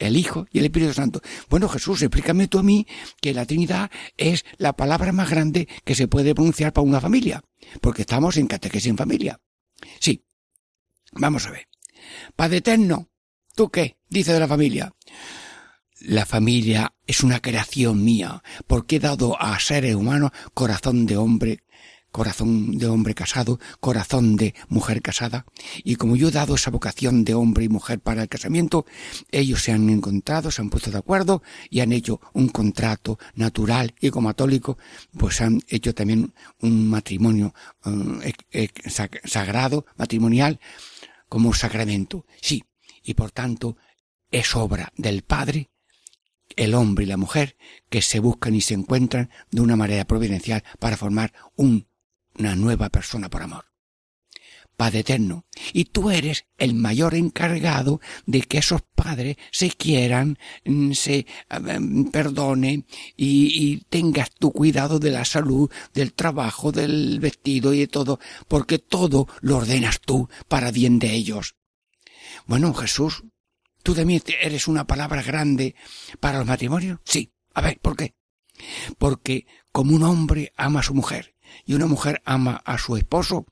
el 0.00 0.16
Hijo 0.16 0.46
y 0.50 0.58
el 0.58 0.64
Espíritu 0.64 0.92
Santo. 0.92 1.20
Bueno, 1.48 1.68
Jesús, 1.68 2.02
explícame 2.02 2.48
tú 2.48 2.58
a 2.58 2.62
mí 2.62 2.86
que 3.20 3.32
la 3.32 3.46
Trinidad 3.46 3.90
es 4.16 4.44
la 4.56 4.72
palabra 4.72 5.12
más 5.12 5.30
grande 5.30 5.68
que 5.84 5.94
se 5.94 6.08
puede 6.08 6.34
pronunciar 6.34 6.72
para 6.72 6.86
una 6.86 7.00
familia, 7.00 7.44
porque 7.80 8.02
estamos 8.02 8.36
en 8.36 8.48
catequesis 8.48 8.90
en 8.90 8.96
familia. 8.96 9.40
Sí. 10.00 10.24
Vamos 11.12 11.46
a 11.46 11.50
ver. 11.50 11.68
Padre 12.34 12.58
eterno, 12.58 13.08
¿tú 13.54 13.68
qué? 13.68 13.96
Dice 14.08 14.32
de 14.32 14.40
la 14.40 14.48
familia. 14.48 14.92
La 16.00 16.24
familia 16.24 16.94
es 17.06 17.22
una 17.22 17.40
creación 17.40 18.02
mía, 18.02 18.42
porque 18.66 18.96
he 18.96 19.00
dado 19.00 19.40
a 19.40 19.58
seres 19.60 19.94
humanos 19.94 20.30
corazón 20.54 21.04
de 21.04 21.18
hombre, 21.18 21.64
corazón 22.10 22.78
de 22.78 22.86
hombre 22.86 23.14
casado, 23.14 23.60
corazón 23.80 24.36
de 24.36 24.54
mujer 24.68 25.02
casada, 25.02 25.46
y 25.84 25.96
como 25.96 26.16
yo 26.16 26.28
he 26.28 26.32
dado 26.32 26.54
esa 26.54 26.70
vocación 26.70 27.24
de 27.24 27.34
hombre 27.34 27.64
y 27.64 27.68
mujer 27.68 28.00
para 28.00 28.22
el 28.22 28.28
casamiento, 28.28 28.84
ellos 29.30 29.62
se 29.62 29.72
han 29.72 29.88
encontrado, 29.90 30.50
se 30.50 30.60
han 30.60 30.70
puesto 30.70 30.90
de 30.90 30.98
acuerdo 30.98 31.42
y 31.68 31.80
han 31.80 31.92
hecho 31.92 32.20
un 32.32 32.48
contrato 32.48 33.18
natural 33.34 33.94
y 34.00 34.10
como 34.10 34.28
católico, 34.28 34.78
pues 35.16 35.40
han 35.40 35.60
hecho 35.68 35.94
también 35.94 36.34
un 36.60 36.88
matrimonio 36.88 37.54
eh, 38.52 38.68
sag- 38.84 39.20
sagrado, 39.24 39.86
matrimonial, 39.96 40.60
como 41.28 41.48
un 41.48 41.54
sacramento. 41.54 42.26
Sí, 42.40 42.64
y 43.02 43.14
por 43.14 43.30
tanto, 43.30 43.76
es 44.30 44.54
obra 44.56 44.92
del 44.96 45.22
Padre, 45.22 45.70
el 46.56 46.74
hombre 46.74 47.04
y 47.04 47.08
la 47.08 47.16
mujer, 47.16 47.56
que 47.88 48.02
se 48.02 48.18
buscan 48.18 48.54
y 48.54 48.60
se 48.60 48.74
encuentran 48.74 49.30
de 49.50 49.60
una 49.60 49.76
manera 49.76 50.04
providencial 50.04 50.64
para 50.78 50.96
formar 50.96 51.32
una 52.40 52.56
nueva 52.56 52.88
persona 52.88 53.28
por 53.28 53.42
amor. 53.42 53.66
Padre 54.76 55.00
eterno, 55.00 55.44
y 55.74 55.84
tú 55.84 56.10
eres 56.10 56.46
el 56.56 56.72
mayor 56.72 57.14
encargado 57.14 58.00
de 58.24 58.40
que 58.40 58.58
esos 58.58 58.80
padres 58.94 59.36
se 59.52 59.70
quieran, 59.70 60.38
mm, 60.64 60.92
se 60.92 61.26
perdone 62.10 62.86
y, 63.14 63.72
y, 63.72 63.84
tengas 63.90 64.30
tu 64.30 64.52
cuidado 64.52 64.98
de 64.98 65.10
la 65.10 65.26
salud, 65.26 65.70
del 65.92 66.14
trabajo, 66.14 66.72
del 66.72 67.20
vestido 67.20 67.74
y 67.74 67.80
de 67.80 67.88
todo, 67.88 68.20
porque 68.48 68.78
todo 68.78 69.28
lo 69.42 69.58
ordenas 69.58 70.00
tú 70.00 70.30
para 70.48 70.70
bien 70.70 70.98
de 70.98 71.12
ellos. 71.12 71.56
Bueno, 72.46 72.72
Jesús, 72.72 73.22
¿tú 73.82 73.94
también 73.94 74.22
eres 74.40 74.66
una 74.66 74.86
palabra 74.86 75.22
grande 75.22 75.74
para 76.20 76.38
los 76.38 76.46
matrimonios? 76.46 77.00
Sí. 77.04 77.34
A 77.52 77.60
ver, 77.60 77.78
¿por 77.80 77.96
qué? 77.96 78.14
Porque 78.96 79.46
como 79.72 79.94
un 79.94 80.04
hombre 80.04 80.52
ama 80.56 80.80
a 80.80 80.84
su 80.84 80.94
mujer 80.94 81.34
y 81.64 81.74
una 81.74 81.86
mujer 81.86 82.22
ama 82.24 82.62
a 82.64 82.78
su 82.78 82.96
esposo, 82.96 83.46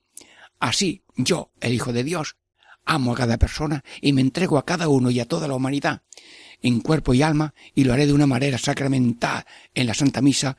así 0.58 1.02
yo, 1.16 1.50
el 1.60 1.74
Hijo 1.74 1.92
de 1.92 2.04
Dios, 2.04 2.36
amo 2.84 3.12
a 3.12 3.16
cada 3.16 3.38
persona 3.38 3.84
y 4.00 4.12
me 4.12 4.20
entrego 4.20 4.58
a 4.58 4.64
cada 4.64 4.88
uno 4.88 5.10
y 5.10 5.20
a 5.20 5.26
toda 5.26 5.48
la 5.48 5.54
humanidad 5.54 6.02
en 6.62 6.80
cuerpo 6.80 7.14
y 7.14 7.22
alma 7.22 7.54
y 7.74 7.84
lo 7.84 7.92
haré 7.92 8.06
de 8.06 8.12
una 8.12 8.26
manera 8.26 8.58
sacramental 8.58 9.44
en 9.74 9.86
la 9.86 9.94
Santa 9.94 10.20
Misa, 10.20 10.56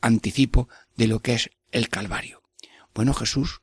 anticipo 0.00 0.68
de 0.96 1.06
lo 1.06 1.20
que 1.20 1.34
es 1.34 1.50
el 1.72 1.88
Calvario. 1.88 2.42
Bueno, 2.94 3.14
Jesús, 3.14 3.60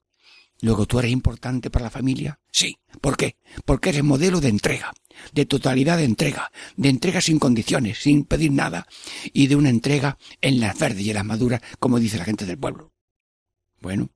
luego 0.62 0.86
tú 0.86 0.99
eres 0.99 1.12
importante 1.12 1.70
para 1.70 1.86
la 1.86 1.91
familia. 1.91 2.39
Sí. 2.51 2.78
¿Por 3.01 3.18
qué? 3.18 3.38
Porque 3.66 3.89
eres 3.89 4.03
modelo 4.03 4.39
de 4.39 4.49
entrega, 4.49 4.93
de 5.34 5.45
totalidad 5.45 5.97
de 5.97 6.05
entrega, 6.05 6.51
de 6.76 6.89
entrega 6.89 7.22
sin 7.22 7.39
condiciones, 7.39 7.99
sin 7.99 8.24
pedir 8.24 8.51
nada, 8.51 8.88
y 9.34 9.47
de 9.47 9.55
una 9.55 9.70
entrega 9.70 10.18
en 10.41 10.60
las 10.60 10.78
verdes 10.80 11.05
y 11.05 11.10
en 11.10 11.16
las 11.16 11.26
maduras, 11.26 11.62
como 11.80 11.99
dice 11.99 12.18
la 12.18 12.26
gente 12.26 12.45
del 12.45 12.58
pueblo. 12.58 12.93
Bueno, 13.80 14.10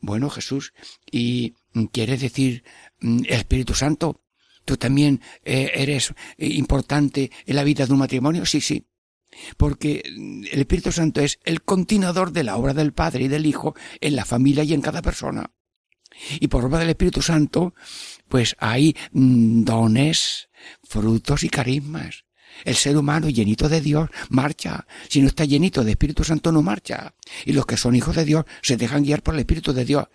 bueno, 0.00 0.30
Jesús, 0.30 0.72
¿y 1.10 1.54
quieres 1.92 2.20
decir 2.20 2.64
mm, 3.00 3.22
Espíritu 3.28 3.74
Santo? 3.74 4.22
¿Tú 4.64 4.76
también 4.76 5.20
eh, 5.44 5.70
eres 5.74 6.14
importante 6.38 7.30
en 7.46 7.56
la 7.56 7.64
vida 7.64 7.86
de 7.86 7.92
un 7.92 7.98
matrimonio? 7.98 8.46
Sí, 8.46 8.60
sí. 8.60 8.86
Porque 9.56 10.02
mm, 10.04 10.44
el 10.52 10.60
Espíritu 10.60 10.92
Santo 10.92 11.20
es 11.20 11.38
el 11.44 11.62
continuador 11.62 12.32
de 12.32 12.44
la 12.44 12.56
obra 12.56 12.74
del 12.74 12.92
Padre 12.92 13.24
y 13.24 13.28
del 13.28 13.46
Hijo 13.46 13.74
en 14.00 14.16
la 14.16 14.24
familia 14.24 14.64
y 14.64 14.72
en 14.72 14.80
cada 14.80 15.02
persona. 15.02 15.50
Y 16.40 16.48
por 16.48 16.64
obra 16.64 16.80
del 16.80 16.90
Espíritu 16.90 17.22
Santo, 17.22 17.74
pues 18.28 18.56
hay 18.58 18.96
mm, 19.12 19.64
dones, 19.64 20.48
frutos 20.82 21.44
y 21.44 21.48
carismas. 21.48 22.24
El 22.64 22.74
ser 22.74 22.96
humano 22.96 23.28
llenito 23.28 23.68
de 23.68 23.80
Dios 23.80 24.08
marcha. 24.28 24.86
Si 25.08 25.20
no 25.20 25.28
está 25.28 25.44
llenito 25.44 25.84
de 25.84 25.92
Espíritu 25.92 26.24
Santo 26.24 26.52
no 26.52 26.62
marcha. 26.62 27.14
Y 27.44 27.52
los 27.52 27.66
que 27.66 27.76
son 27.76 27.94
hijos 27.94 28.16
de 28.16 28.24
Dios 28.24 28.44
se 28.62 28.76
dejan 28.76 29.04
guiar 29.04 29.22
por 29.22 29.34
el 29.34 29.40
Espíritu 29.40 29.72
de 29.72 29.84
Dios. 29.84 30.08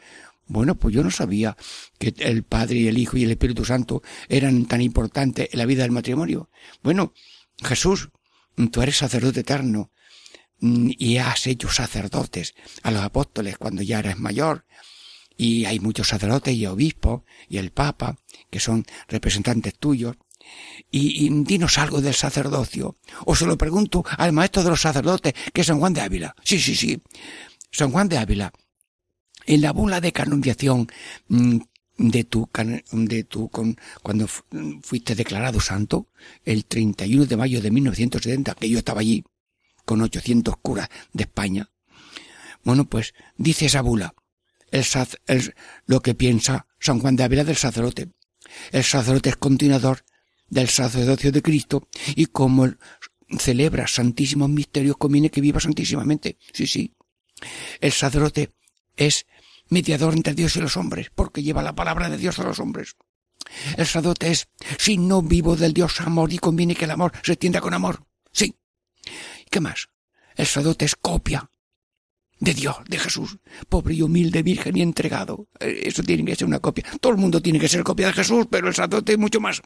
Bueno, 0.47 0.75
pues 0.75 0.93
yo 0.93 1.03
no 1.03 1.09
sabía 1.09 1.57
que 1.97 2.13
el 2.19 2.43
Padre 2.43 2.77
y 2.77 2.87
el 2.87 2.97
Hijo 2.97 3.17
y 3.17 3.23
el 3.23 3.31
Espíritu 3.31 3.65
Santo 3.65 4.03
eran 4.29 4.65
tan 4.65 4.81
importantes 4.81 5.49
en 5.51 5.59
la 5.59 5.65
vida 5.65 5.83
del 5.83 5.91
matrimonio. 5.91 6.49
Bueno, 6.83 7.13
Jesús, 7.63 8.09
tú 8.71 8.81
eres 8.81 8.97
sacerdote 8.97 9.39
eterno 9.39 9.91
mm, 10.59 10.91
y 10.97 11.17
has 11.17 11.47
hecho 11.47 11.69
sacerdotes 11.69 12.53
a 12.83 12.91
los 12.91 13.01
apóstoles 13.01 13.57
cuando 13.57 13.81
ya 13.81 13.99
eres 13.99 14.19
mayor. 14.19 14.65
Y 15.35 15.65
hay 15.65 15.79
muchos 15.79 16.07
sacerdotes 16.07 16.53
y 16.53 16.65
obispos 16.67 17.23
y 17.49 17.57
el 17.57 17.71
Papa, 17.71 18.19
que 18.49 18.59
son 18.59 18.85
representantes 19.07 19.75
tuyos 19.77 20.15
y, 20.91 21.29
dinos 21.43 21.77
algo 21.77 22.01
del 22.01 22.13
sacerdocio. 22.13 22.97
O 23.25 23.35
se 23.35 23.45
lo 23.45 23.57
pregunto 23.57 24.03
al 24.17 24.33
maestro 24.33 24.63
de 24.63 24.69
los 24.69 24.81
sacerdotes, 24.81 25.33
que 25.53 25.61
es 25.61 25.67
San 25.67 25.79
Juan 25.79 25.93
de 25.93 26.01
Ávila. 26.01 26.35
Sí, 26.43 26.59
sí, 26.59 26.75
sí. 26.75 27.01
San 27.71 27.91
Juan 27.91 28.07
de 28.07 28.17
Ávila. 28.17 28.53
En 29.45 29.61
la 29.61 29.73
bula 29.73 30.01
de 30.01 30.11
canonización 30.11 30.87
mm, 31.27 31.57
de 31.97 32.23
tu, 32.23 32.49
de 32.91 33.23
tu, 33.23 33.49
cuando 34.01 34.27
fuiste 34.81 35.15
declarado 35.15 35.59
santo, 35.59 36.07
el 36.43 36.65
31 36.65 37.25
de 37.25 37.37
mayo 37.37 37.61
de 37.61 37.71
1970, 37.71 38.55
que 38.55 38.69
yo 38.69 38.79
estaba 38.79 39.01
allí, 39.01 39.23
con 39.85 40.01
800 40.01 40.55
curas 40.57 40.89
de 41.13 41.23
España. 41.23 41.69
Bueno, 42.63 42.85
pues 42.85 43.13
dice 43.37 43.67
esa 43.67 43.81
bula, 43.81 44.15
lo 45.85 46.01
que 46.01 46.15
piensa 46.15 46.67
San 46.79 46.99
Juan 46.99 47.15
de 47.15 47.23
Ávila 47.23 47.43
del 47.43 47.55
sacerdote. 47.55 48.09
El 48.71 48.83
sacerdote 48.83 49.29
es 49.29 49.35
continuador 49.37 50.03
del 50.55 50.69
sacerdocio 50.69 51.33
de 51.33 51.41
Cristo 51.41 51.87
y 52.15 52.27
como 52.27 52.69
celebra 53.37 53.87
santísimos 53.87 54.49
misterios 54.49 54.95
conviene 54.97 55.29
que 55.29 55.41
viva 55.41 55.59
santísimamente. 55.59 56.37
Sí, 56.53 56.65
sí. 56.65 56.93
El 57.81 57.91
sacerdote 57.91 58.51
es 58.95 59.25
mediador 59.67 60.13
entre 60.13 60.33
Dios 60.33 60.55
y 60.55 60.61
los 60.61 60.77
hombres 60.77 61.11
porque 61.13 61.43
lleva 61.43 61.61
la 61.61 61.75
palabra 61.75 62.09
de 62.09 62.17
Dios 62.17 62.39
a 62.39 62.43
los 62.43 62.59
hombres. 62.59 62.95
El 63.75 63.85
sacerdote 63.85 64.31
es, 64.31 64.47
si 64.79 64.97
no 64.97 65.21
vivo 65.21 65.57
del 65.57 65.73
Dios 65.73 65.99
amor 65.99 66.31
y 66.31 66.37
conviene 66.37 66.73
que 66.73 66.85
el 66.85 66.91
amor 66.91 67.11
se 67.21 67.33
extienda 67.33 67.59
con 67.59 67.73
amor. 67.73 68.05
Sí. 68.31 68.55
¿Qué 69.51 69.59
más? 69.59 69.89
El 70.37 70.45
sacerdote 70.45 70.85
es 70.85 70.95
copia 70.95 71.49
de 72.39 72.53
Dios, 72.53 72.75
de 72.87 72.99
Jesús, 72.99 73.37
pobre 73.69 73.93
y 73.93 74.01
humilde, 74.01 74.43
virgen 74.43 74.77
y 74.77 74.81
entregado. 74.81 75.47
Eh, 75.59 75.83
eso 75.85 76.03
tiene 76.03 76.25
que 76.25 76.35
ser 76.35 76.47
una 76.47 76.59
copia. 76.59 76.85
Todo 76.99 77.13
el 77.13 77.19
mundo 77.19 77.41
tiene 77.41 77.59
que 77.59 77.67
ser 77.67 77.83
copia 77.83 78.07
de 78.07 78.13
Jesús, 78.13 78.47
pero 78.49 78.67
el 78.67 78.75
sacerdote 78.75 79.17
mucho 79.17 79.39
más. 79.39 79.61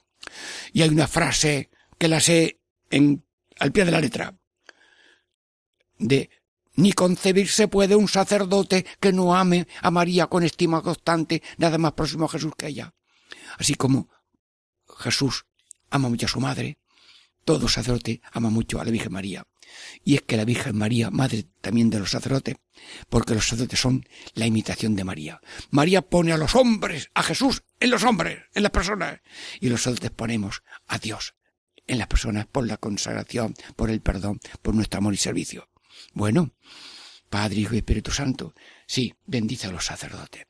Y 0.73 0.81
hay 0.81 0.89
una 0.89 1.07
frase 1.07 1.69
que 1.97 2.07
la 2.07 2.19
sé 2.19 2.59
en, 2.89 3.23
al 3.59 3.71
pie 3.71 3.85
de 3.85 3.91
la 3.91 4.01
letra. 4.01 4.37
De 5.97 6.29
ni 6.75 6.93
concebirse 6.93 7.67
puede 7.67 7.95
un 7.95 8.07
sacerdote 8.07 8.85
que 9.01 9.11
no 9.11 9.35
ame 9.35 9.67
a 9.81 9.91
María 9.91 10.27
con 10.27 10.43
estima 10.43 10.81
constante, 10.81 11.43
nada 11.57 11.77
más 11.77 11.93
próximo 11.93 12.25
a 12.25 12.29
Jesús 12.29 12.53
que 12.57 12.67
ella. 12.67 12.93
Así 13.57 13.75
como 13.75 14.07
Jesús 14.97 15.45
ama 15.89 16.07
mucho 16.07 16.27
a 16.27 16.29
su 16.29 16.39
madre, 16.39 16.77
todo 17.43 17.67
sacerdote 17.67 18.21
ama 18.31 18.49
mucho 18.49 18.79
a 18.79 18.85
la 18.85 18.91
Virgen 18.91 19.11
María. 19.11 19.45
Y 20.03 20.15
es 20.15 20.21
que 20.21 20.37
la 20.37 20.45
Virgen 20.45 20.77
María, 20.77 21.09
madre 21.11 21.45
también 21.61 21.89
de 21.89 21.99
los 21.99 22.11
sacerdotes, 22.11 22.55
porque 23.09 23.33
los 23.33 23.47
sacerdotes 23.47 23.79
son 23.79 24.05
la 24.33 24.45
imitación 24.45 24.95
de 24.95 25.03
María. 25.03 25.41
María 25.69 26.01
pone 26.01 26.31
a 26.31 26.37
los 26.37 26.55
hombres, 26.55 27.09
a 27.13 27.23
Jesús 27.23 27.63
en 27.79 27.91
los 27.91 28.03
hombres, 28.03 28.43
en 28.53 28.63
las 28.63 28.71
personas, 28.71 29.19
y 29.59 29.69
los 29.69 29.81
sacerdotes 29.81 30.11
ponemos 30.11 30.63
a 30.87 30.97
Dios 30.99 31.35
en 31.87 31.97
las 31.97 32.07
personas 32.07 32.45
por 32.45 32.67
la 32.67 32.77
consagración, 32.77 33.55
por 33.75 33.89
el 33.89 34.01
perdón, 34.01 34.39
por 34.61 34.75
nuestro 34.75 34.99
amor 34.99 35.13
y 35.13 35.17
servicio. 35.17 35.69
Bueno, 36.13 36.53
Padre, 37.29 37.61
Hijo 37.61 37.75
y 37.75 37.79
Espíritu 37.79 38.11
Santo, 38.11 38.53
sí, 38.85 39.15
bendice 39.25 39.67
a 39.67 39.71
los 39.71 39.85
sacerdotes. 39.85 40.45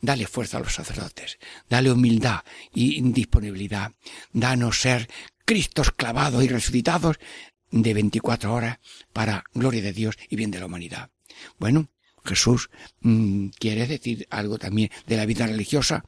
Dale 0.00 0.26
fuerza 0.26 0.58
a 0.58 0.60
los 0.60 0.74
sacerdotes, 0.74 1.38
dale 1.68 1.90
humildad 1.90 2.40
y 2.72 3.00
disponibilidad, 3.12 3.92
danos 4.32 4.80
ser 4.80 5.08
Cristos 5.44 5.92
clavados 5.92 6.42
y 6.42 6.48
resucitados 6.48 7.18
de 7.70 7.94
24 7.94 8.52
horas 8.52 8.78
para 9.12 9.44
gloria 9.54 9.82
de 9.82 9.92
Dios 9.92 10.16
y 10.28 10.36
bien 10.36 10.50
de 10.50 10.60
la 10.60 10.66
humanidad. 10.66 11.10
Bueno, 11.58 11.88
Jesús, 12.24 12.70
mm, 13.00 13.48
¿quiere 13.58 13.86
decir 13.86 14.26
algo 14.30 14.58
también 14.58 14.90
de 15.06 15.16
la 15.16 15.26
vida 15.26 15.46
religiosa? 15.46 16.04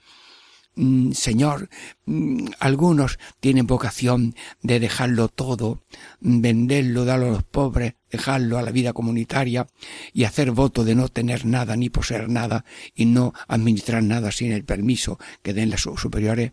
Mm, 0.75 1.11
Señor, 1.11 1.69
mm, 2.07 2.51
algunos 2.61 3.19
tienen 3.41 3.67
vocación 3.67 4.37
de 4.63 4.79
dejarlo 4.79 5.29
todo, 5.29 5.83
venderlo, 6.21 7.05
darlo 7.05 7.27
a 7.27 7.31
los 7.31 7.43
pobres, 7.43 7.95
dejarlo 8.13 8.59
a 8.59 8.63
la 8.63 8.71
vida 8.71 8.93
comunitaria 8.93 9.67
y 10.13 10.23
hacer 10.23 10.53
voto 10.53 10.85
de 10.85 10.95
no 10.95 11.09
tener 11.09 11.47
nada 11.47 11.75
ni 11.77 11.91
poseer 11.91 12.29
nada 12.29 12.65
y 12.95 13.07
no 13.07 13.33
administrar 13.49 14.05
nada 14.05 14.31
sin 14.31 14.53
el 14.53 14.65
permiso 14.65 15.19
que 15.43 15.53
den 15.53 15.71
las 15.71 15.81
superiores 15.81 16.53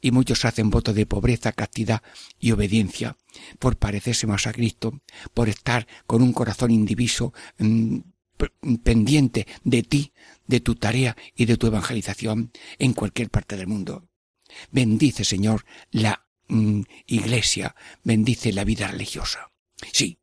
y 0.00 0.10
muchos 0.10 0.44
hacen 0.44 0.70
voto 0.70 0.92
de 0.92 1.06
pobreza, 1.06 1.52
castidad 1.52 2.02
y 2.38 2.52
obediencia, 2.52 3.16
por 3.58 3.76
parecerse 3.76 4.26
más 4.26 4.46
a 4.46 4.52
Cristo, 4.52 5.00
por 5.34 5.48
estar 5.48 5.86
con 6.06 6.22
un 6.22 6.32
corazón 6.32 6.70
indiviso, 6.70 7.32
mm, 7.58 7.98
pendiente 8.84 9.46
de 9.64 9.82
ti, 9.82 10.12
de 10.46 10.60
tu 10.60 10.76
tarea 10.76 11.16
y 11.34 11.46
de 11.46 11.56
tu 11.56 11.66
evangelización 11.66 12.52
en 12.78 12.92
cualquier 12.92 13.30
parte 13.30 13.56
del 13.56 13.66
mundo. 13.66 14.08
Bendice, 14.70 15.24
Señor, 15.24 15.64
la 15.90 16.26
mm, 16.48 16.82
iglesia, 17.06 17.74
bendice 18.04 18.52
la 18.52 18.64
vida 18.64 18.88
religiosa. 18.88 19.50
Sí. 19.92 20.18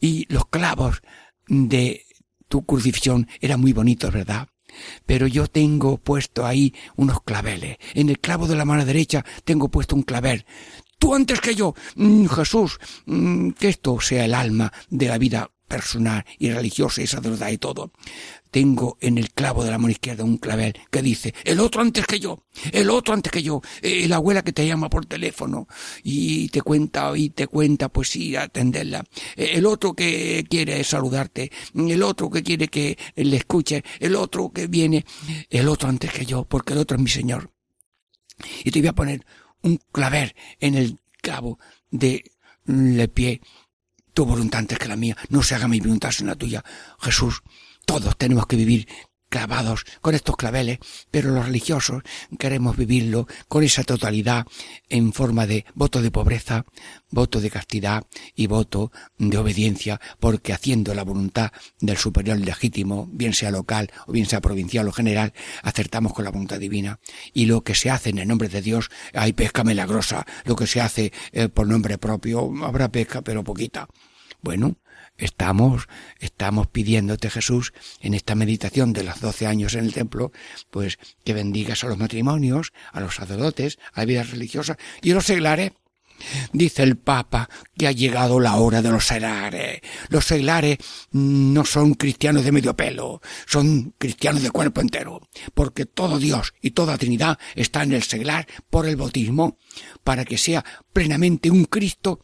Y 0.00 0.26
los 0.32 0.46
clavos 0.46 1.02
de 1.46 2.04
tu 2.48 2.64
crucifixión 2.64 3.28
eran 3.40 3.60
muy 3.60 3.72
bonitos, 3.72 4.12
¿verdad? 4.12 4.48
Pero 5.06 5.26
yo 5.26 5.46
tengo 5.46 5.98
puesto 5.98 6.46
ahí 6.46 6.74
unos 6.96 7.22
claveles. 7.22 7.78
En 7.94 8.08
el 8.08 8.18
clavo 8.18 8.46
de 8.46 8.56
la 8.56 8.64
mano 8.64 8.84
derecha 8.84 9.24
tengo 9.44 9.68
puesto 9.68 9.96
un 9.96 10.02
clavel. 10.02 10.44
Tú 10.98 11.14
antes 11.14 11.40
que 11.40 11.54
yo, 11.54 11.74
mm, 11.96 12.26
Jesús, 12.26 12.78
mm, 13.06 13.50
que 13.50 13.68
esto 13.68 14.00
sea 14.00 14.24
el 14.24 14.34
alma 14.34 14.72
de 14.88 15.08
la 15.08 15.18
vida 15.18 15.50
personal 15.74 16.24
y 16.38 16.52
religiosa 16.52 17.02
y 17.02 17.06
sacerdotal 17.08 17.52
y 17.52 17.58
todo, 17.58 17.90
tengo 18.52 18.96
en 19.00 19.18
el 19.18 19.32
clavo 19.32 19.64
de 19.64 19.72
la 19.72 19.78
mano 19.78 19.90
izquierda 19.90 20.22
un 20.22 20.38
clavel 20.38 20.72
que 20.88 21.02
dice, 21.02 21.34
el 21.42 21.58
otro 21.58 21.80
antes 21.80 22.06
que 22.06 22.20
yo, 22.20 22.44
el 22.70 22.90
otro 22.90 23.12
antes 23.12 23.32
que 23.32 23.42
yo, 23.42 23.60
eh, 23.82 24.06
la 24.06 24.16
abuela 24.16 24.44
que 24.44 24.52
te 24.52 24.64
llama 24.64 24.88
por 24.88 25.04
teléfono 25.04 25.66
y 26.04 26.46
te 26.50 26.62
cuenta 26.62 27.10
y 27.16 27.30
te 27.30 27.48
cuenta 27.48 27.88
pues 27.88 28.10
sí, 28.10 28.36
atenderla, 28.36 29.04
eh, 29.34 29.50
el 29.54 29.66
otro 29.66 29.94
que 29.94 30.46
quiere 30.48 30.84
saludarte, 30.84 31.50
el 31.74 32.02
otro 32.04 32.30
que 32.30 32.44
quiere 32.44 32.68
que 32.68 32.96
le 33.16 33.36
escuche, 33.36 33.82
el 33.98 34.14
otro 34.14 34.52
que 34.52 34.68
viene, 34.68 35.04
el 35.50 35.66
otro 35.66 35.88
antes 35.88 36.12
que 36.12 36.24
yo, 36.24 36.44
porque 36.44 36.74
el 36.74 36.78
otro 36.78 36.96
es 36.96 37.02
mi 37.02 37.10
Señor. 37.10 37.50
Y 38.62 38.70
te 38.70 38.78
voy 38.78 38.88
a 38.88 38.92
poner 38.92 39.26
un 39.62 39.80
claver 39.90 40.36
en 40.60 40.76
el 40.76 41.00
clavo 41.20 41.58
de 41.90 42.30
le 42.66 43.08
pie 43.08 43.40
tu 44.14 44.24
voluntad 44.24 44.60
antes 44.60 44.78
que 44.78 44.88
la 44.88 44.96
mía, 44.96 45.16
no 45.28 45.42
se 45.42 45.54
haga 45.54 45.68
mi 45.68 45.80
voluntad 45.80 46.10
sino 46.12 46.30
la 46.30 46.36
tuya. 46.36 46.64
Jesús, 47.00 47.42
todos 47.84 48.16
tenemos 48.16 48.46
que 48.46 48.56
vivir 48.56 48.88
clavados 49.34 49.84
con 50.00 50.14
estos 50.14 50.36
claveles, 50.36 50.78
pero 51.10 51.30
los 51.30 51.46
religiosos 51.46 52.04
queremos 52.38 52.76
vivirlo 52.76 53.26
con 53.48 53.64
esa 53.64 53.82
totalidad 53.82 54.46
en 54.88 55.12
forma 55.12 55.44
de 55.44 55.64
voto 55.74 56.00
de 56.00 56.12
pobreza, 56.12 56.66
voto 57.10 57.40
de 57.40 57.50
castidad 57.50 58.06
y 58.36 58.46
voto 58.46 58.92
de 59.18 59.36
obediencia, 59.36 60.00
porque 60.20 60.52
haciendo 60.52 60.94
la 60.94 61.02
voluntad 61.02 61.50
del 61.80 61.96
superior 61.96 62.38
legítimo, 62.38 63.08
bien 63.10 63.34
sea 63.34 63.50
local 63.50 63.90
o 64.06 64.12
bien 64.12 64.26
sea 64.26 64.40
provincial 64.40 64.86
o 64.86 64.92
general, 64.92 65.32
acertamos 65.64 66.12
con 66.12 66.24
la 66.24 66.30
voluntad 66.30 66.60
divina. 66.60 67.00
Y 67.32 67.46
lo 67.46 67.64
que 67.64 67.74
se 67.74 67.90
hace 67.90 68.10
en 68.10 68.18
el 68.18 68.28
nombre 68.28 68.48
de 68.48 68.62
Dios, 68.62 68.88
hay 69.14 69.32
pesca 69.32 69.64
milagrosa, 69.64 70.24
lo 70.44 70.54
que 70.54 70.68
se 70.68 70.80
hace 70.80 71.12
eh, 71.32 71.48
por 71.48 71.66
nombre 71.66 71.98
propio, 71.98 72.52
habrá 72.64 72.88
pesca, 72.88 73.20
pero 73.22 73.42
poquita. 73.42 73.88
Bueno, 74.42 74.76
estamos, 75.16 75.88
estamos 76.18 76.66
pidiéndote 76.66 77.30
Jesús 77.30 77.72
en 78.00 78.14
esta 78.14 78.34
meditación 78.34 78.92
de 78.92 79.04
los 79.04 79.20
doce 79.20 79.46
años 79.46 79.74
en 79.74 79.84
el 79.84 79.94
templo, 79.94 80.32
pues 80.70 80.98
que 81.24 81.34
bendigas 81.34 81.84
a 81.84 81.88
los 81.88 81.98
matrimonios, 81.98 82.72
a 82.92 83.00
los 83.00 83.14
sacerdotes, 83.14 83.78
a 83.92 84.00
la 84.00 84.06
vida 84.06 84.22
religiosa 84.22 84.76
y 85.02 85.12
a 85.12 85.14
los 85.14 85.26
seglares. 85.26 85.72
Dice 86.52 86.84
el 86.84 86.96
Papa 86.96 87.48
que 87.76 87.88
ha 87.88 87.92
llegado 87.92 88.38
la 88.38 88.56
hora 88.56 88.82
de 88.82 88.90
los 88.90 89.04
seglares. 89.04 89.80
Los 90.08 90.24
seglares 90.24 90.78
no 91.10 91.64
son 91.64 91.94
cristianos 91.94 92.44
de 92.44 92.52
medio 92.52 92.76
pelo, 92.76 93.20
son 93.46 93.94
cristianos 93.98 94.42
de 94.42 94.50
cuerpo 94.50 94.80
entero, 94.80 95.28
porque 95.54 95.86
todo 95.86 96.18
Dios 96.18 96.54
y 96.62 96.70
toda 96.70 96.98
Trinidad 96.98 97.38
está 97.56 97.82
en 97.82 97.92
el 97.92 98.02
seglar 98.04 98.46
por 98.70 98.86
el 98.86 98.96
bautismo, 98.96 99.58
para 100.04 100.24
que 100.24 100.38
sea 100.38 100.64
plenamente 100.92 101.50
un 101.50 101.64
Cristo 101.64 102.20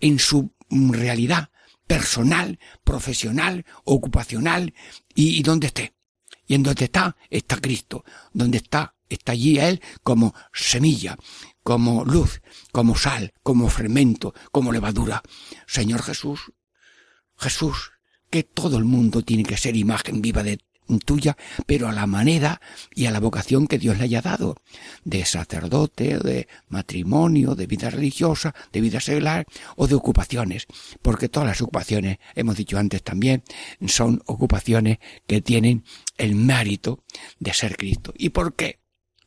en 0.00 0.18
su 0.18 0.52
realidad, 0.70 1.50
personal, 1.90 2.60
profesional, 2.84 3.66
ocupacional 3.84 4.74
y, 5.12 5.42
donde 5.42 5.66
esté. 5.66 5.92
Y 6.46 6.54
en 6.54 6.62
donde 6.62 6.84
está, 6.84 7.16
está 7.28 7.56
Cristo. 7.56 8.04
Donde 8.32 8.58
está, 8.58 8.94
está 9.08 9.32
allí 9.32 9.58
Él 9.58 9.82
como 10.04 10.32
semilla, 10.52 11.16
como 11.64 12.04
luz, 12.04 12.42
como 12.70 12.94
sal, 12.94 13.34
como 13.42 13.68
fermento, 13.68 14.32
como 14.52 14.70
levadura. 14.70 15.20
Señor 15.66 16.04
Jesús, 16.04 16.52
Jesús, 17.36 17.90
que 18.30 18.44
todo 18.44 18.78
el 18.78 18.84
mundo 18.84 19.22
tiene 19.22 19.42
que 19.42 19.56
ser 19.56 19.74
imagen 19.74 20.22
viva 20.22 20.44
de 20.44 20.60
tuya, 20.98 21.36
pero 21.66 21.88
a 21.88 21.92
la 21.92 22.06
manera 22.06 22.60
y 22.94 23.06
a 23.06 23.10
la 23.10 23.20
vocación 23.20 23.66
que 23.66 23.78
Dios 23.78 23.98
le 23.98 24.04
haya 24.04 24.22
dado, 24.22 24.56
de 25.04 25.24
sacerdote, 25.24 26.18
de 26.18 26.48
matrimonio, 26.68 27.54
de 27.54 27.66
vida 27.66 27.90
religiosa, 27.90 28.54
de 28.72 28.80
vida 28.80 29.00
seglar 29.00 29.46
o 29.76 29.86
de 29.86 29.94
ocupaciones, 29.94 30.66
porque 31.02 31.28
todas 31.28 31.48
las 31.48 31.60
ocupaciones, 31.60 32.18
hemos 32.34 32.56
dicho 32.56 32.78
antes 32.78 33.02
también, 33.02 33.42
son 33.86 34.22
ocupaciones 34.26 34.98
que 35.26 35.40
tienen 35.40 35.84
el 36.18 36.34
mérito 36.34 37.04
de 37.38 37.54
ser 37.54 37.76
Cristo. 37.76 38.12
¿Y 38.16 38.30
por 38.30 38.54
qué? 38.54 38.79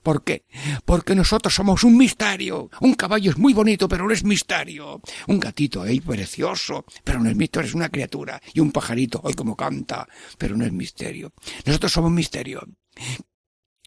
¿Por 0.04 0.26
qué? 0.26 0.46
Porque 0.84 1.16
nosotros 1.16 1.56
somos 1.56 1.86
un 1.86 1.98
misterio. 1.98 2.70
Un 2.82 2.94
caballo 2.94 3.32
es 3.32 3.38
muy 3.38 3.54
bonito, 3.54 3.88
pero 3.88 4.06
no 4.06 4.14
es 4.14 4.26
misterio. 4.26 5.02
Un 5.28 5.40
gatito 5.40 5.86
es 5.86 6.02
precioso, 6.02 6.86
pero 7.06 7.22
no 7.22 7.30
es 7.30 7.36
misterio, 7.38 7.70
es 7.70 7.74
una 7.74 7.90
criatura. 7.90 8.42
Y 8.54 8.60
un 8.60 8.74
pajarito, 8.74 9.22
hoy 9.24 9.34
como 9.34 9.56
canta, 9.56 10.08
pero 10.38 10.58
no 10.58 10.66
es 10.66 10.74
misterio. 10.74 11.34
Nosotros 11.66 11.94
somos 11.94 12.12
misterio. 12.12 12.68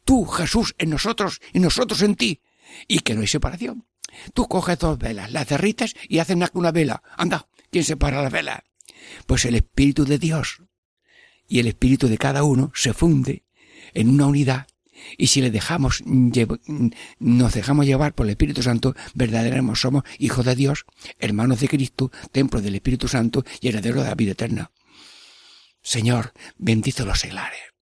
Tú, 0.04 0.24
Jesús, 0.24 0.74
en 0.78 0.90
nosotros 0.90 1.40
y 1.52 1.60
nosotros 1.60 2.00
en 2.00 2.16
ti. 2.16 2.40
Y 2.88 3.00
que 3.00 3.14
no 3.14 3.20
hay 3.20 3.26
separación. 3.26 3.86
Tú 4.32 4.48
coges 4.48 4.78
dos 4.78 4.98
velas, 4.98 5.30
las 5.32 5.46
derrites 5.46 5.94
y 6.08 6.20
hacen 6.20 6.42
una 6.54 6.72
vela. 6.72 7.02
Anda, 7.18 7.46
¿quién 7.70 7.84
separa 7.84 8.22
las 8.22 8.32
velas? 8.32 8.62
Pues 9.26 9.44
el 9.44 9.54
Espíritu 9.54 10.06
de 10.06 10.18
Dios 10.18 10.62
y 11.46 11.58
el 11.58 11.66
Espíritu 11.66 12.08
de 12.08 12.16
cada 12.16 12.42
uno 12.42 12.72
se 12.74 12.94
funde 12.94 13.44
en 13.92 14.08
una 14.08 14.26
unidad 14.26 14.66
y 15.16 15.28
si 15.28 15.40
le 15.40 15.50
dejamos, 15.50 16.02
nos 17.18 17.54
dejamos 17.54 17.86
llevar 17.86 18.14
por 18.14 18.26
el 18.26 18.30
Espíritu 18.30 18.62
Santo, 18.62 18.94
verdaderamente 19.14 19.80
somos 19.80 20.04
hijos 20.18 20.44
de 20.44 20.54
Dios, 20.54 20.84
hermanos 21.18 21.60
de 21.60 21.68
Cristo, 21.68 22.10
templo 22.32 22.60
del 22.60 22.74
Espíritu 22.74 23.08
Santo 23.08 23.44
y 23.60 23.68
heredero 23.68 24.02
de 24.02 24.08
la 24.08 24.14
vida 24.14 24.32
eterna. 24.32 24.70
Señor, 25.82 26.32
bendice 26.58 27.04
los 27.04 27.20
seglares 27.20 27.76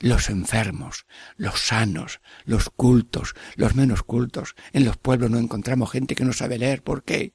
los 0.00 0.28
enfermos, 0.28 1.06
los 1.36 1.60
sanos, 1.60 2.20
los 2.44 2.70
cultos, 2.70 3.34
los 3.56 3.74
menos 3.74 4.02
cultos. 4.02 4.54
En 4.72 4.84
los 4.84 4.96
pueblos 4.96 5.30
no 5.30 5.38
encontramos 5.38 5.90
gente 5.90 6.14
que 6.14 6.24
no 6.24 6.32
sabe 6.32 6.58
leer. 6.58 6.82
¿Por 6.82 7.02
qué? 7.02 7.32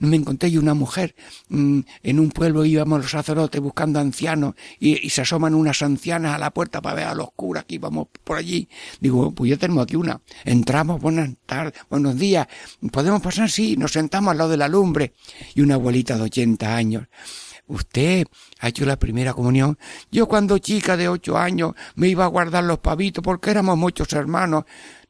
Me 0.00 0.16
encontré 0.16 0.50
yo 0.50 0.60
una 0.60 0.72
mujer, 0.72 1.14
mm, 1.50 1.80
en 2.02 2.20
un 2.20 2.30
pueblo 2.30 2.64
íbamos 2.64 3.02
los 3.02 3.10
sacerdotes 3.10 3.60
buscando 3.60 4.00
ancianos 4.00 4.54
y, 4.78 5.10
se 5.10 5.20
asoman 5.20 5.54
unas 5.54 5.82
ancianas 5.82 6.34
a 6.34 6.38
la 6.38 6.50
puerta 6.50 6.80
para 6.80 6.94
ver 6.96 7.04
a 7.04 7.14
los 7.14 7.32
curas 7.32 7.66
que 7.66 7.74
íbamos 7.74 8.08
por 8.24 8.38
allí. 8.38 8.68
Digo, 8.98 9.32
pues 9.32 9.50
ya 9.50 9.56
tenemos 9.58 9.84
aquí 9.84 9.96
una. 9.96 10.22
Entramos, 10.44 11.02
buenas 11.02 11.30
tardes, 11.44 11.74
buenos 11.90 12.18
días. 12.18 12.46
¿Podemos 12.90 13.20
pasar? 13.20 13.50
Sí, 13.50 13.76
nos 13.76 13.92
sentamos 13.92 14.32
al 14.32 14.38
lado 14.38 14.50
de 14.50 14.56
la 14.56 14.68
lumbre. 14.68 15.12
Y 15.54 15.60
una 15.60 15.74
abuelita 15.74 16.16
de 16.16 16.22
ochenta 16.22 16.74
años. 16.74 17.06
Usted 17.66 18.26
ha 18.58 18.68
hecho 18.68 18.86
la 18.86 18.98
primera 18.98 19.34
comunión. 19.34 19.78
Yo 20.10 20.26
cuando 20.26 20.56
chica 20.58 20.96
de 20.96 21.08
ocho 21.08 21.36
años 21.36 21.74
me 21.94 22.08
iba 22.08 22.24
a 22.24 22.28
guardar 22.28 22.64
los 22.64 22.78
pavitos 22.78 23.22
porque 23.22 23.50
éramos 23.50 23.76
muchos 23.76 24.12
hermanos. 24.14 24.64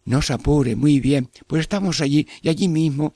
No 0.05 0.20
se 0.20 0.32
apure, 0.32 0.74
muy 0.74 0.99
bien. 0.99 1.30
Pues 1.47 1.61
estamos 1.61 2.01
allí 2.01 2.26
y 2.43 2.49
allí 2.49 2.68
mismo 2.68 3.14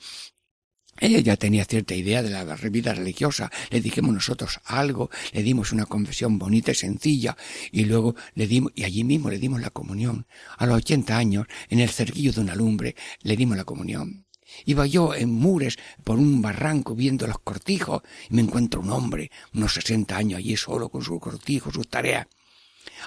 ella 0.99 1.19
ya 1.19 1.35
tenía 1.35 1.65
cierta 1.65 1.93
idea 1.93 2.23
de 2.23 2.29
la 2.29 2.43
vida 2.43 2.93
religiosa. 2.93 3.51
Le 3.69 3.81
dijimos 3.81 4.13
nosotros 4.13 4.59
algo, 4.63 5.09
le 5.33 5.43
dimos 5.43 5.71
una 5.71 5.85
confesión 5.85 6.39
bonita 6.39 6.71
y 6.71 6.75
sencilla, 6.75 7.35
y 7.71 7.85
luego 7.85 8.15
le 8.33 8.47
dimos, 8.47 8.71
y 8.75 8.83
allí 8.83 9.03
mismo 9.03 9.29
le 9.29 9.39
dimos 9.39 9.61
la 9.61 9.69
comunión. 9.71 10.25
A 10.57 10.65
los 10.65 10.77
ochenta 10.77 11.17
años, 11.17 11.47
en 11.69 11.79
el 11.79 11.89
cerquillo 11.89 12.31
de 12.31 12.41
una 12.41 12.55
lumbre, 12.55 12.95
le 13.21 13.35
dimos 13.35 13.57
la 13.57 13.65
comunión. 13.65 14.25
Iba 14.65 14.85
yo 14.85 15.13
en 15.13 15.31
Mures 15.31 15.77
por 16.03 16.17
un 16.17 16.41
barranco 16.41 16.95
viendo 16.95 17.27
los 17.27 17.39
cortijos 17.39 18.03
y 18.29 18.35
me 18.35 18.41
encuentro 18.41 18.79
un 18.79 18.91
hombre, 18.91 19.31
unos 19.53 19.73
sesenta 19.73 20.17
años 20.17 20.37
allí 20.37 20.55
solo 20.55 20.89
con 20.89 21.01
sus 21.01 21.19
cortijos, 21.19 21.73
sus 21.73 21.89
tareas. 21.89 22.27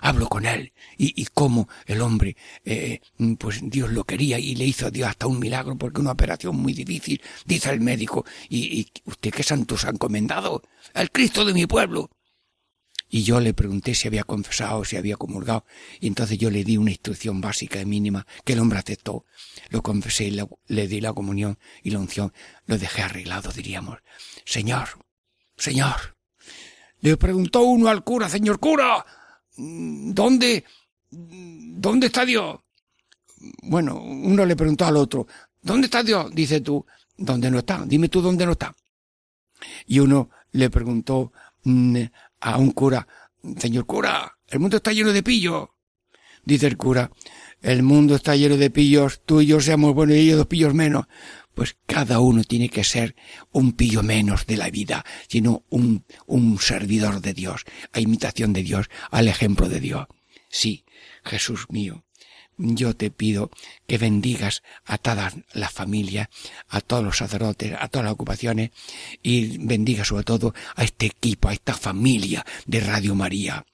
Hablo 0.00 0.28
con 0.28 0.46
él 0.46 0.72
y, 0.96 1.20
y 1.20 1.26
cómo 1.26 1.68
el 1.86 2.00
hombre, 2.00 2.36
eh, 2.64 3.00
pues 3.38 3.60
Dios 3.62 3.90
lo 3.90 4.04
quería 4.04 4.38
y 4.38 4.54
le 4.54 4.64
hizo 4.64 4.86
a 4.86 4.90
Dios 4.90 5.08
hasta 5.08 5.26
un 5.26 5.38
milagro 5.38 5.76
porque 5.76 6.00
una 6.00 6.12
operación 6.12 6.56
muy 6.56 6.72
difícil, 6.72 7.20
dice 7.44 7.70
el 7.70 7.80
médico. 7.80 8.24
¿Y, 8.48 8.80
y 8.80 8.92
usted 9.04 9.30
qué 9.30 9.42
santos 9.42 9.84
ha 9.84 9.90
encomendado? 9.90 10.62
Al 10.94 11.10
Cristo 11.10 11.44
de 11.44 11.54
mi 11.54 11.66
pueblo. 11.66 12.10
Y 13.10 13.22
yo 13.22 13.40
le 13.40 13.54
pregunté 13.54 13.94
si 13.94 14.06
había 14.06 14.24
confesado, 14.24 14.84
si 14.84 14.96
había 14.96 15.16
comulgado, 15.16 15.64
y 15.98 16.08
entonces 16.08 16.36
yo 16.36 16.50
le 16.50 16.62
di 16.62 16.76
una 16.76 16.90
instrucción 16.90 17.40
básica 17.40 17.80
y 17.80 17.86
mínima 17.86 18.26
que 18.44 18.52
el 18.52 18.60
hombre 18.60 18.78
aceptó. 18.78 19.24
Lo 19.70 19.82
confesé 19.82 20.24
y 20.24 20.42
le, 20.66 20.86
di 20.86 21.00
la 21.00 21.14
comunión 21.14 21.58
y 21.82 21.90
la 21.90 22.00
unción. 22.00 22.32
Lo 22.66 22.76
dejé 22.76 23.02
arreglado, 23.02 23.50
diríamos. 23.52 23.98
Señor, 24.44 24.88
Señor. 25.56 26.16
Le 27.00 27.16
preguntó 27.16 27.62
uno 27.62 27.88
al 27.88 28.04
cura, 28.04 28.28
Señor 28.28 28.58
cura, 28.58 29.06
¿dónde, 29.58 30.64
dónde 31.10 32.06
está 32.06 32.24
Dios? 32.24 32.60
Bueno, 33.62 34.00
uno 34.00 34.46
le 34.46 34.56
preguntó 34.56 34.86
al 34.86 34.96
otro, 34.96 35.26
¿dónde 35.60 35.86
está 35.86 36.02
Dios? 36.02 36.30
Dice 36.32 36.60
tú, 36.60 36.84
¿dónde 37.16 37.50
no 37.50 37.58
está? 37.58 37.84
Dime 37.86 38.08
tú 38.08 38.20
dónde 38.20 38.46
no 38.46 38.52
está. 38.52 38.74
Y 39.86 39.98
uno 39.98 40.30
le 40.52 40.70
preguntó 40.70 41.32
mm, 41.64 42.02
a 42.40 42.58
un 42.58 42.70
cura, 42.70 43.06
señor 43.58 43.86
cura, 43.86 44.38
el 44.46 44.60
mundo 44.60 44.76
está 44.76 44.92
lleno 44.92 45.12
de 45.12 45.22
pillos. 45.22 45.68
Dice 46.44 46.66
el 46.66 46.76
cura, 46.76 47.10
el 47.60 47.82
mundo 47.82 48.14
está 48.14 48.36
lleno 48.36 48.56
de 48.56 48.70
pillos, 48.70 49.22
tú 49.24 49.40
y 49.40 49.46
yo 49.46 49.60
seamos 49.60 49.94
buenos 49.94 50.16
y 50.16 50.20
ellos 50.20 50.38
dos 50.38 50.46
pillos 50.46 50.72
menos. 50.72 51.06
Pues 51.58 51.76
cada 51.86 52.20
uno 52.20 52.44
tiene 52.44 52.68
que 52.68 52.84
ser 52.84 53.16
un 53.50 53.72
pillo 53.72 54.04
menos 54.04 54.46
de 54.46 54.56
la 54.56 54.70
vida, 54.70 55.04
sino 55.26 55.64
un, 55.70 56.04
un 56.26 56.60
servidor 56.60 57.20
de 57.20 57.34
Dios, 57.34 57.64
a 57.92 57.98
imitación 57.98 58.52
de 58.52 58.62
Dios, 58.62 58.88
al 59.10 59.26
ejemplo 59.26 59.68
de 59.68 59.80
Dios. 59.80 60.06
Sí, 60.48 60.84
Jesús 61.24 61.66
mío, 61.68 62.04
yo 62.58 62.94
te 62.94 63.10
pido 63.10 63.50
que 63.88 63.98
bendigas 63.98 64.62
a 64.84 64.98
toda 64.98 65.32
la 65.52 65.68
familia, 65.68 66.30
a 66.68 66.80
todos 66.80 67.02
los 67.02 67.16
sacerdotes, 67.16 67.74
a 67.76 67.88
todas 67.88 68.04
las 68.04 68.12
ocupaciones 68.12 68.70
y 69.20 69.58
bendiga 69.58 70.04
sobre 70.04 70.22
todo 70.22 70.54
a 70.76 70.84
este 70.84 71.06
equipo, 71.06 71.48
a 71.48 71.54
esta 71.54 71.74
familia 71.74 72.46
de 72.66 72.78
Radio 72.78 73.16
María. 73.16 73.66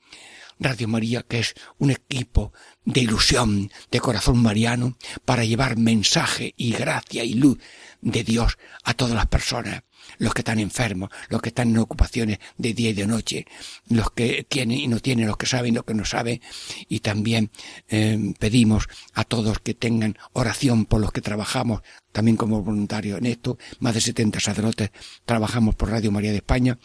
Radio 0.65 0.89
María 0.89 1.23
que 1.23 1.41
es 1.41 1.55
un 1.79 1.91
equipo 1.91 2.53
de 2.85 3.03
ilusión, 3.03 3.71
de 3.91 4.01
corazón 4.01 4.43
mariano, 4.43 4.97
para 5.25 5.45
llevar 5.45 5.77
mensaje 5.77 6.55
y 6.57 6.73
gracia 6.73 7.23
y 7.23 7.35
luz 7.35 7.59
de 8.01 8.25
Dios 8.25 8.57
a 8.83 8.95
todas 8.95 9.15
las 9.15 9.27
personas 9.27 9.83
los 10.19 10.35
que 10.35 10.41
están 10.41 10.59
enfermos, 10.59 11.11
los 11.29 11.41
que 11.41 11.49
están 11.51 11.71
en 11.71 11.79
ocupaciones 11.79 12.39
de 12.57 12.75
día 12.75 12.91
y 12.91 12.95
de 12.95 13.07
noche, 13.07 13.47
los 13.89 14.11
que 14.11 14.47
tienen 14.49 14.79
y 14.79 14.89
no 14.89 15.01
tienen, 15.01 15.27
los 15.27 15.37
que 15.37 15.47
saben 15.47 15.73
y 15.73 15.77
los 15.77 15.85
que 15.85 15.95
no 15.95 16.05
saben, 16.05 16.41
y 16.89 17.01
también 17.01 17.51
eh, 17.89 18.35
pedimos 18.39 18.89
a 19.15 19.25
todos 19.25 19.59
que 19.59 19.75
tengan 19.75 20.17
oración 20.33 20.87
por 20.87 21.01
los 21.01 21.13
que 21.13 21.21
trabajamos, 21.21 21.83
también 22.13 22.37
como 22.37 22.63
voluntarios 22.63 23.19
en 23.19 23.27
esto, 23.27 23.59
más 23.81 23.95
de 23.95 24.01
70 24.01 24.39
sacerdotes 24.41 24.91
trabajamos 25.25 25.75
por 25.75 25.91
Radio 25.91 26.13
María 26.13 26.31
de 26.31 26.39
España, 26.39 26.79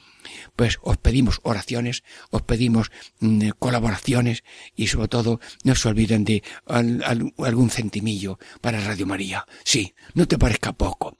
pues 0.56 0.80
os 0.82 0.98
pedimos 0.98 1.40
oraciones, 1.44 2.04
os 2.32 2.42
pedimos 2.42 2.92
mm, 3.20 3.50
colaboraciones 3.60 4.44
y 4.76 4.88
sobre 4.88 5.08
todo 5.08 5.40
no 5.64 5.76
se 5.76 5.88
olviden 5.88 6.26
de 6.26 6.44
algún 6.66 7.70
centimillo 7.70 8.40
para 8.62 8.82
Radio 8.82 9.06
María. 9.06 9.46
Sí, 9.64 9.94
no 10.14 10.28
te 10.28 10.38
parezca 10.38 10.74
poco 10.74 11.18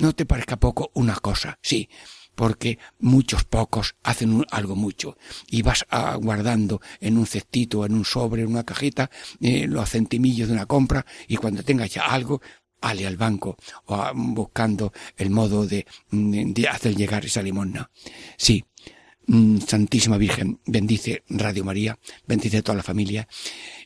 no 0.00 0.14
te 0.14 0.26
parezca 0.26 0.56
poco 0.58 0.90
una 0.94 1.14
cosa, 1.16 1.58
sí, 1.62 1.88
porque 2.34 2.78
muchos 3.00 3.44
pocos 3.44 3.96
hacen 4.02 4.44
algo 4.50 4.74
mucho 4.76 5.16
y 5.48 5.62
vas 5.62 5.84
guardando 6.20 6.80
en 7.00 7.18
un 7.18 7.26
cestito, 7.26 7.84
en 7.84 7.92
un 7.92 8.04
sobre, 8.04 8.42
en 8.42 8.48
una 8.48 8.64
cajita, 8.64 9.10
eh, 9.40 9.66
los 9.68 9.90
centimillos 9.90 10.48
de 10.48 10.54
una 10.54 10.66
compra 10.66 11.04
y 11.28 11.36
cuando 11.36 11.62
tengas 11.62 11.90
ya 11.90 12.06
algo, 12.06 12.40
ale 12.80 13.06
al 13.06 13.16
banco 13.16 13.56
o 13.86 14.10
buscando 14.14 14.92
el 15.16 15.30
modo 15.30 15.66
de, 15.66 15.86
de 16.10 16.68
hacer 16.68 16.96
llegar 16.96 17.26
esa 17.26 17.42
limosna. 17.42 17.90
Sí, 18.38 18.64
mm, 19.26 19.58
Santísima 19.58 20.16
Virgen, 20.16 20.60
bendice 20.64 21.24
Radio 21.28 21.64
María, 21.64 21.98
bendice 22.26 22.62
toda 22.62 22.76
la 22.76 22.82
familia 22.82 23.28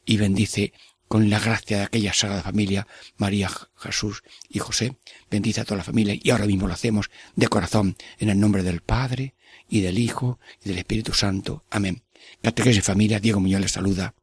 y 0.05 0.17
bendice 0.17 0.73
con 1.15 1.31
la 1.31 1.39
gracia 1.39 1.77
de 1.77 1.83
aquella 1.85 2.13
sagrada 2.13 2.43
familia, 2.43 2.89
María, 3.19 3.49
Jesús 3.77 4.25
y 4.49 4.59
José, 4.59 4.97
bendice 5.31 5.61
a 5.61 5.65
toda 5.65 5.77
la 5.77 5.85
familia 5.85 6.19
y 6.21 6.31
ahora 6.31 6.47
mismo 6.47 6.67
lo 6.67 6.75
hacemos 6.75 7.09
de 7.37 7.47
corazón 7.47 7.95
en 8.19 8.31
el 8.31 8.41
nombre 8.41 8.65
del 8.65 8.81
Padre 8.81 9.37
y 9.69 9.81
del 9.83 10.01
Hijo 10.01 10.41
y 10.65 10.71
del 10.71 10.79
Espíritu 10.79 11.13
Santo. 11.13 11.63
Amén. 11.71 12.03
Catequesis 12.43 12.83
familia, 12.83 13.21
Diego 13.21 13.39
Muñoz 13.39 13.61
les 13.61 13.71
saluda. 13.71 14.17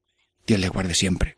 Dios 0.46 0.60
les 0.60 0.70
guarde 0.70 0.94
siempre. 0.94 1.38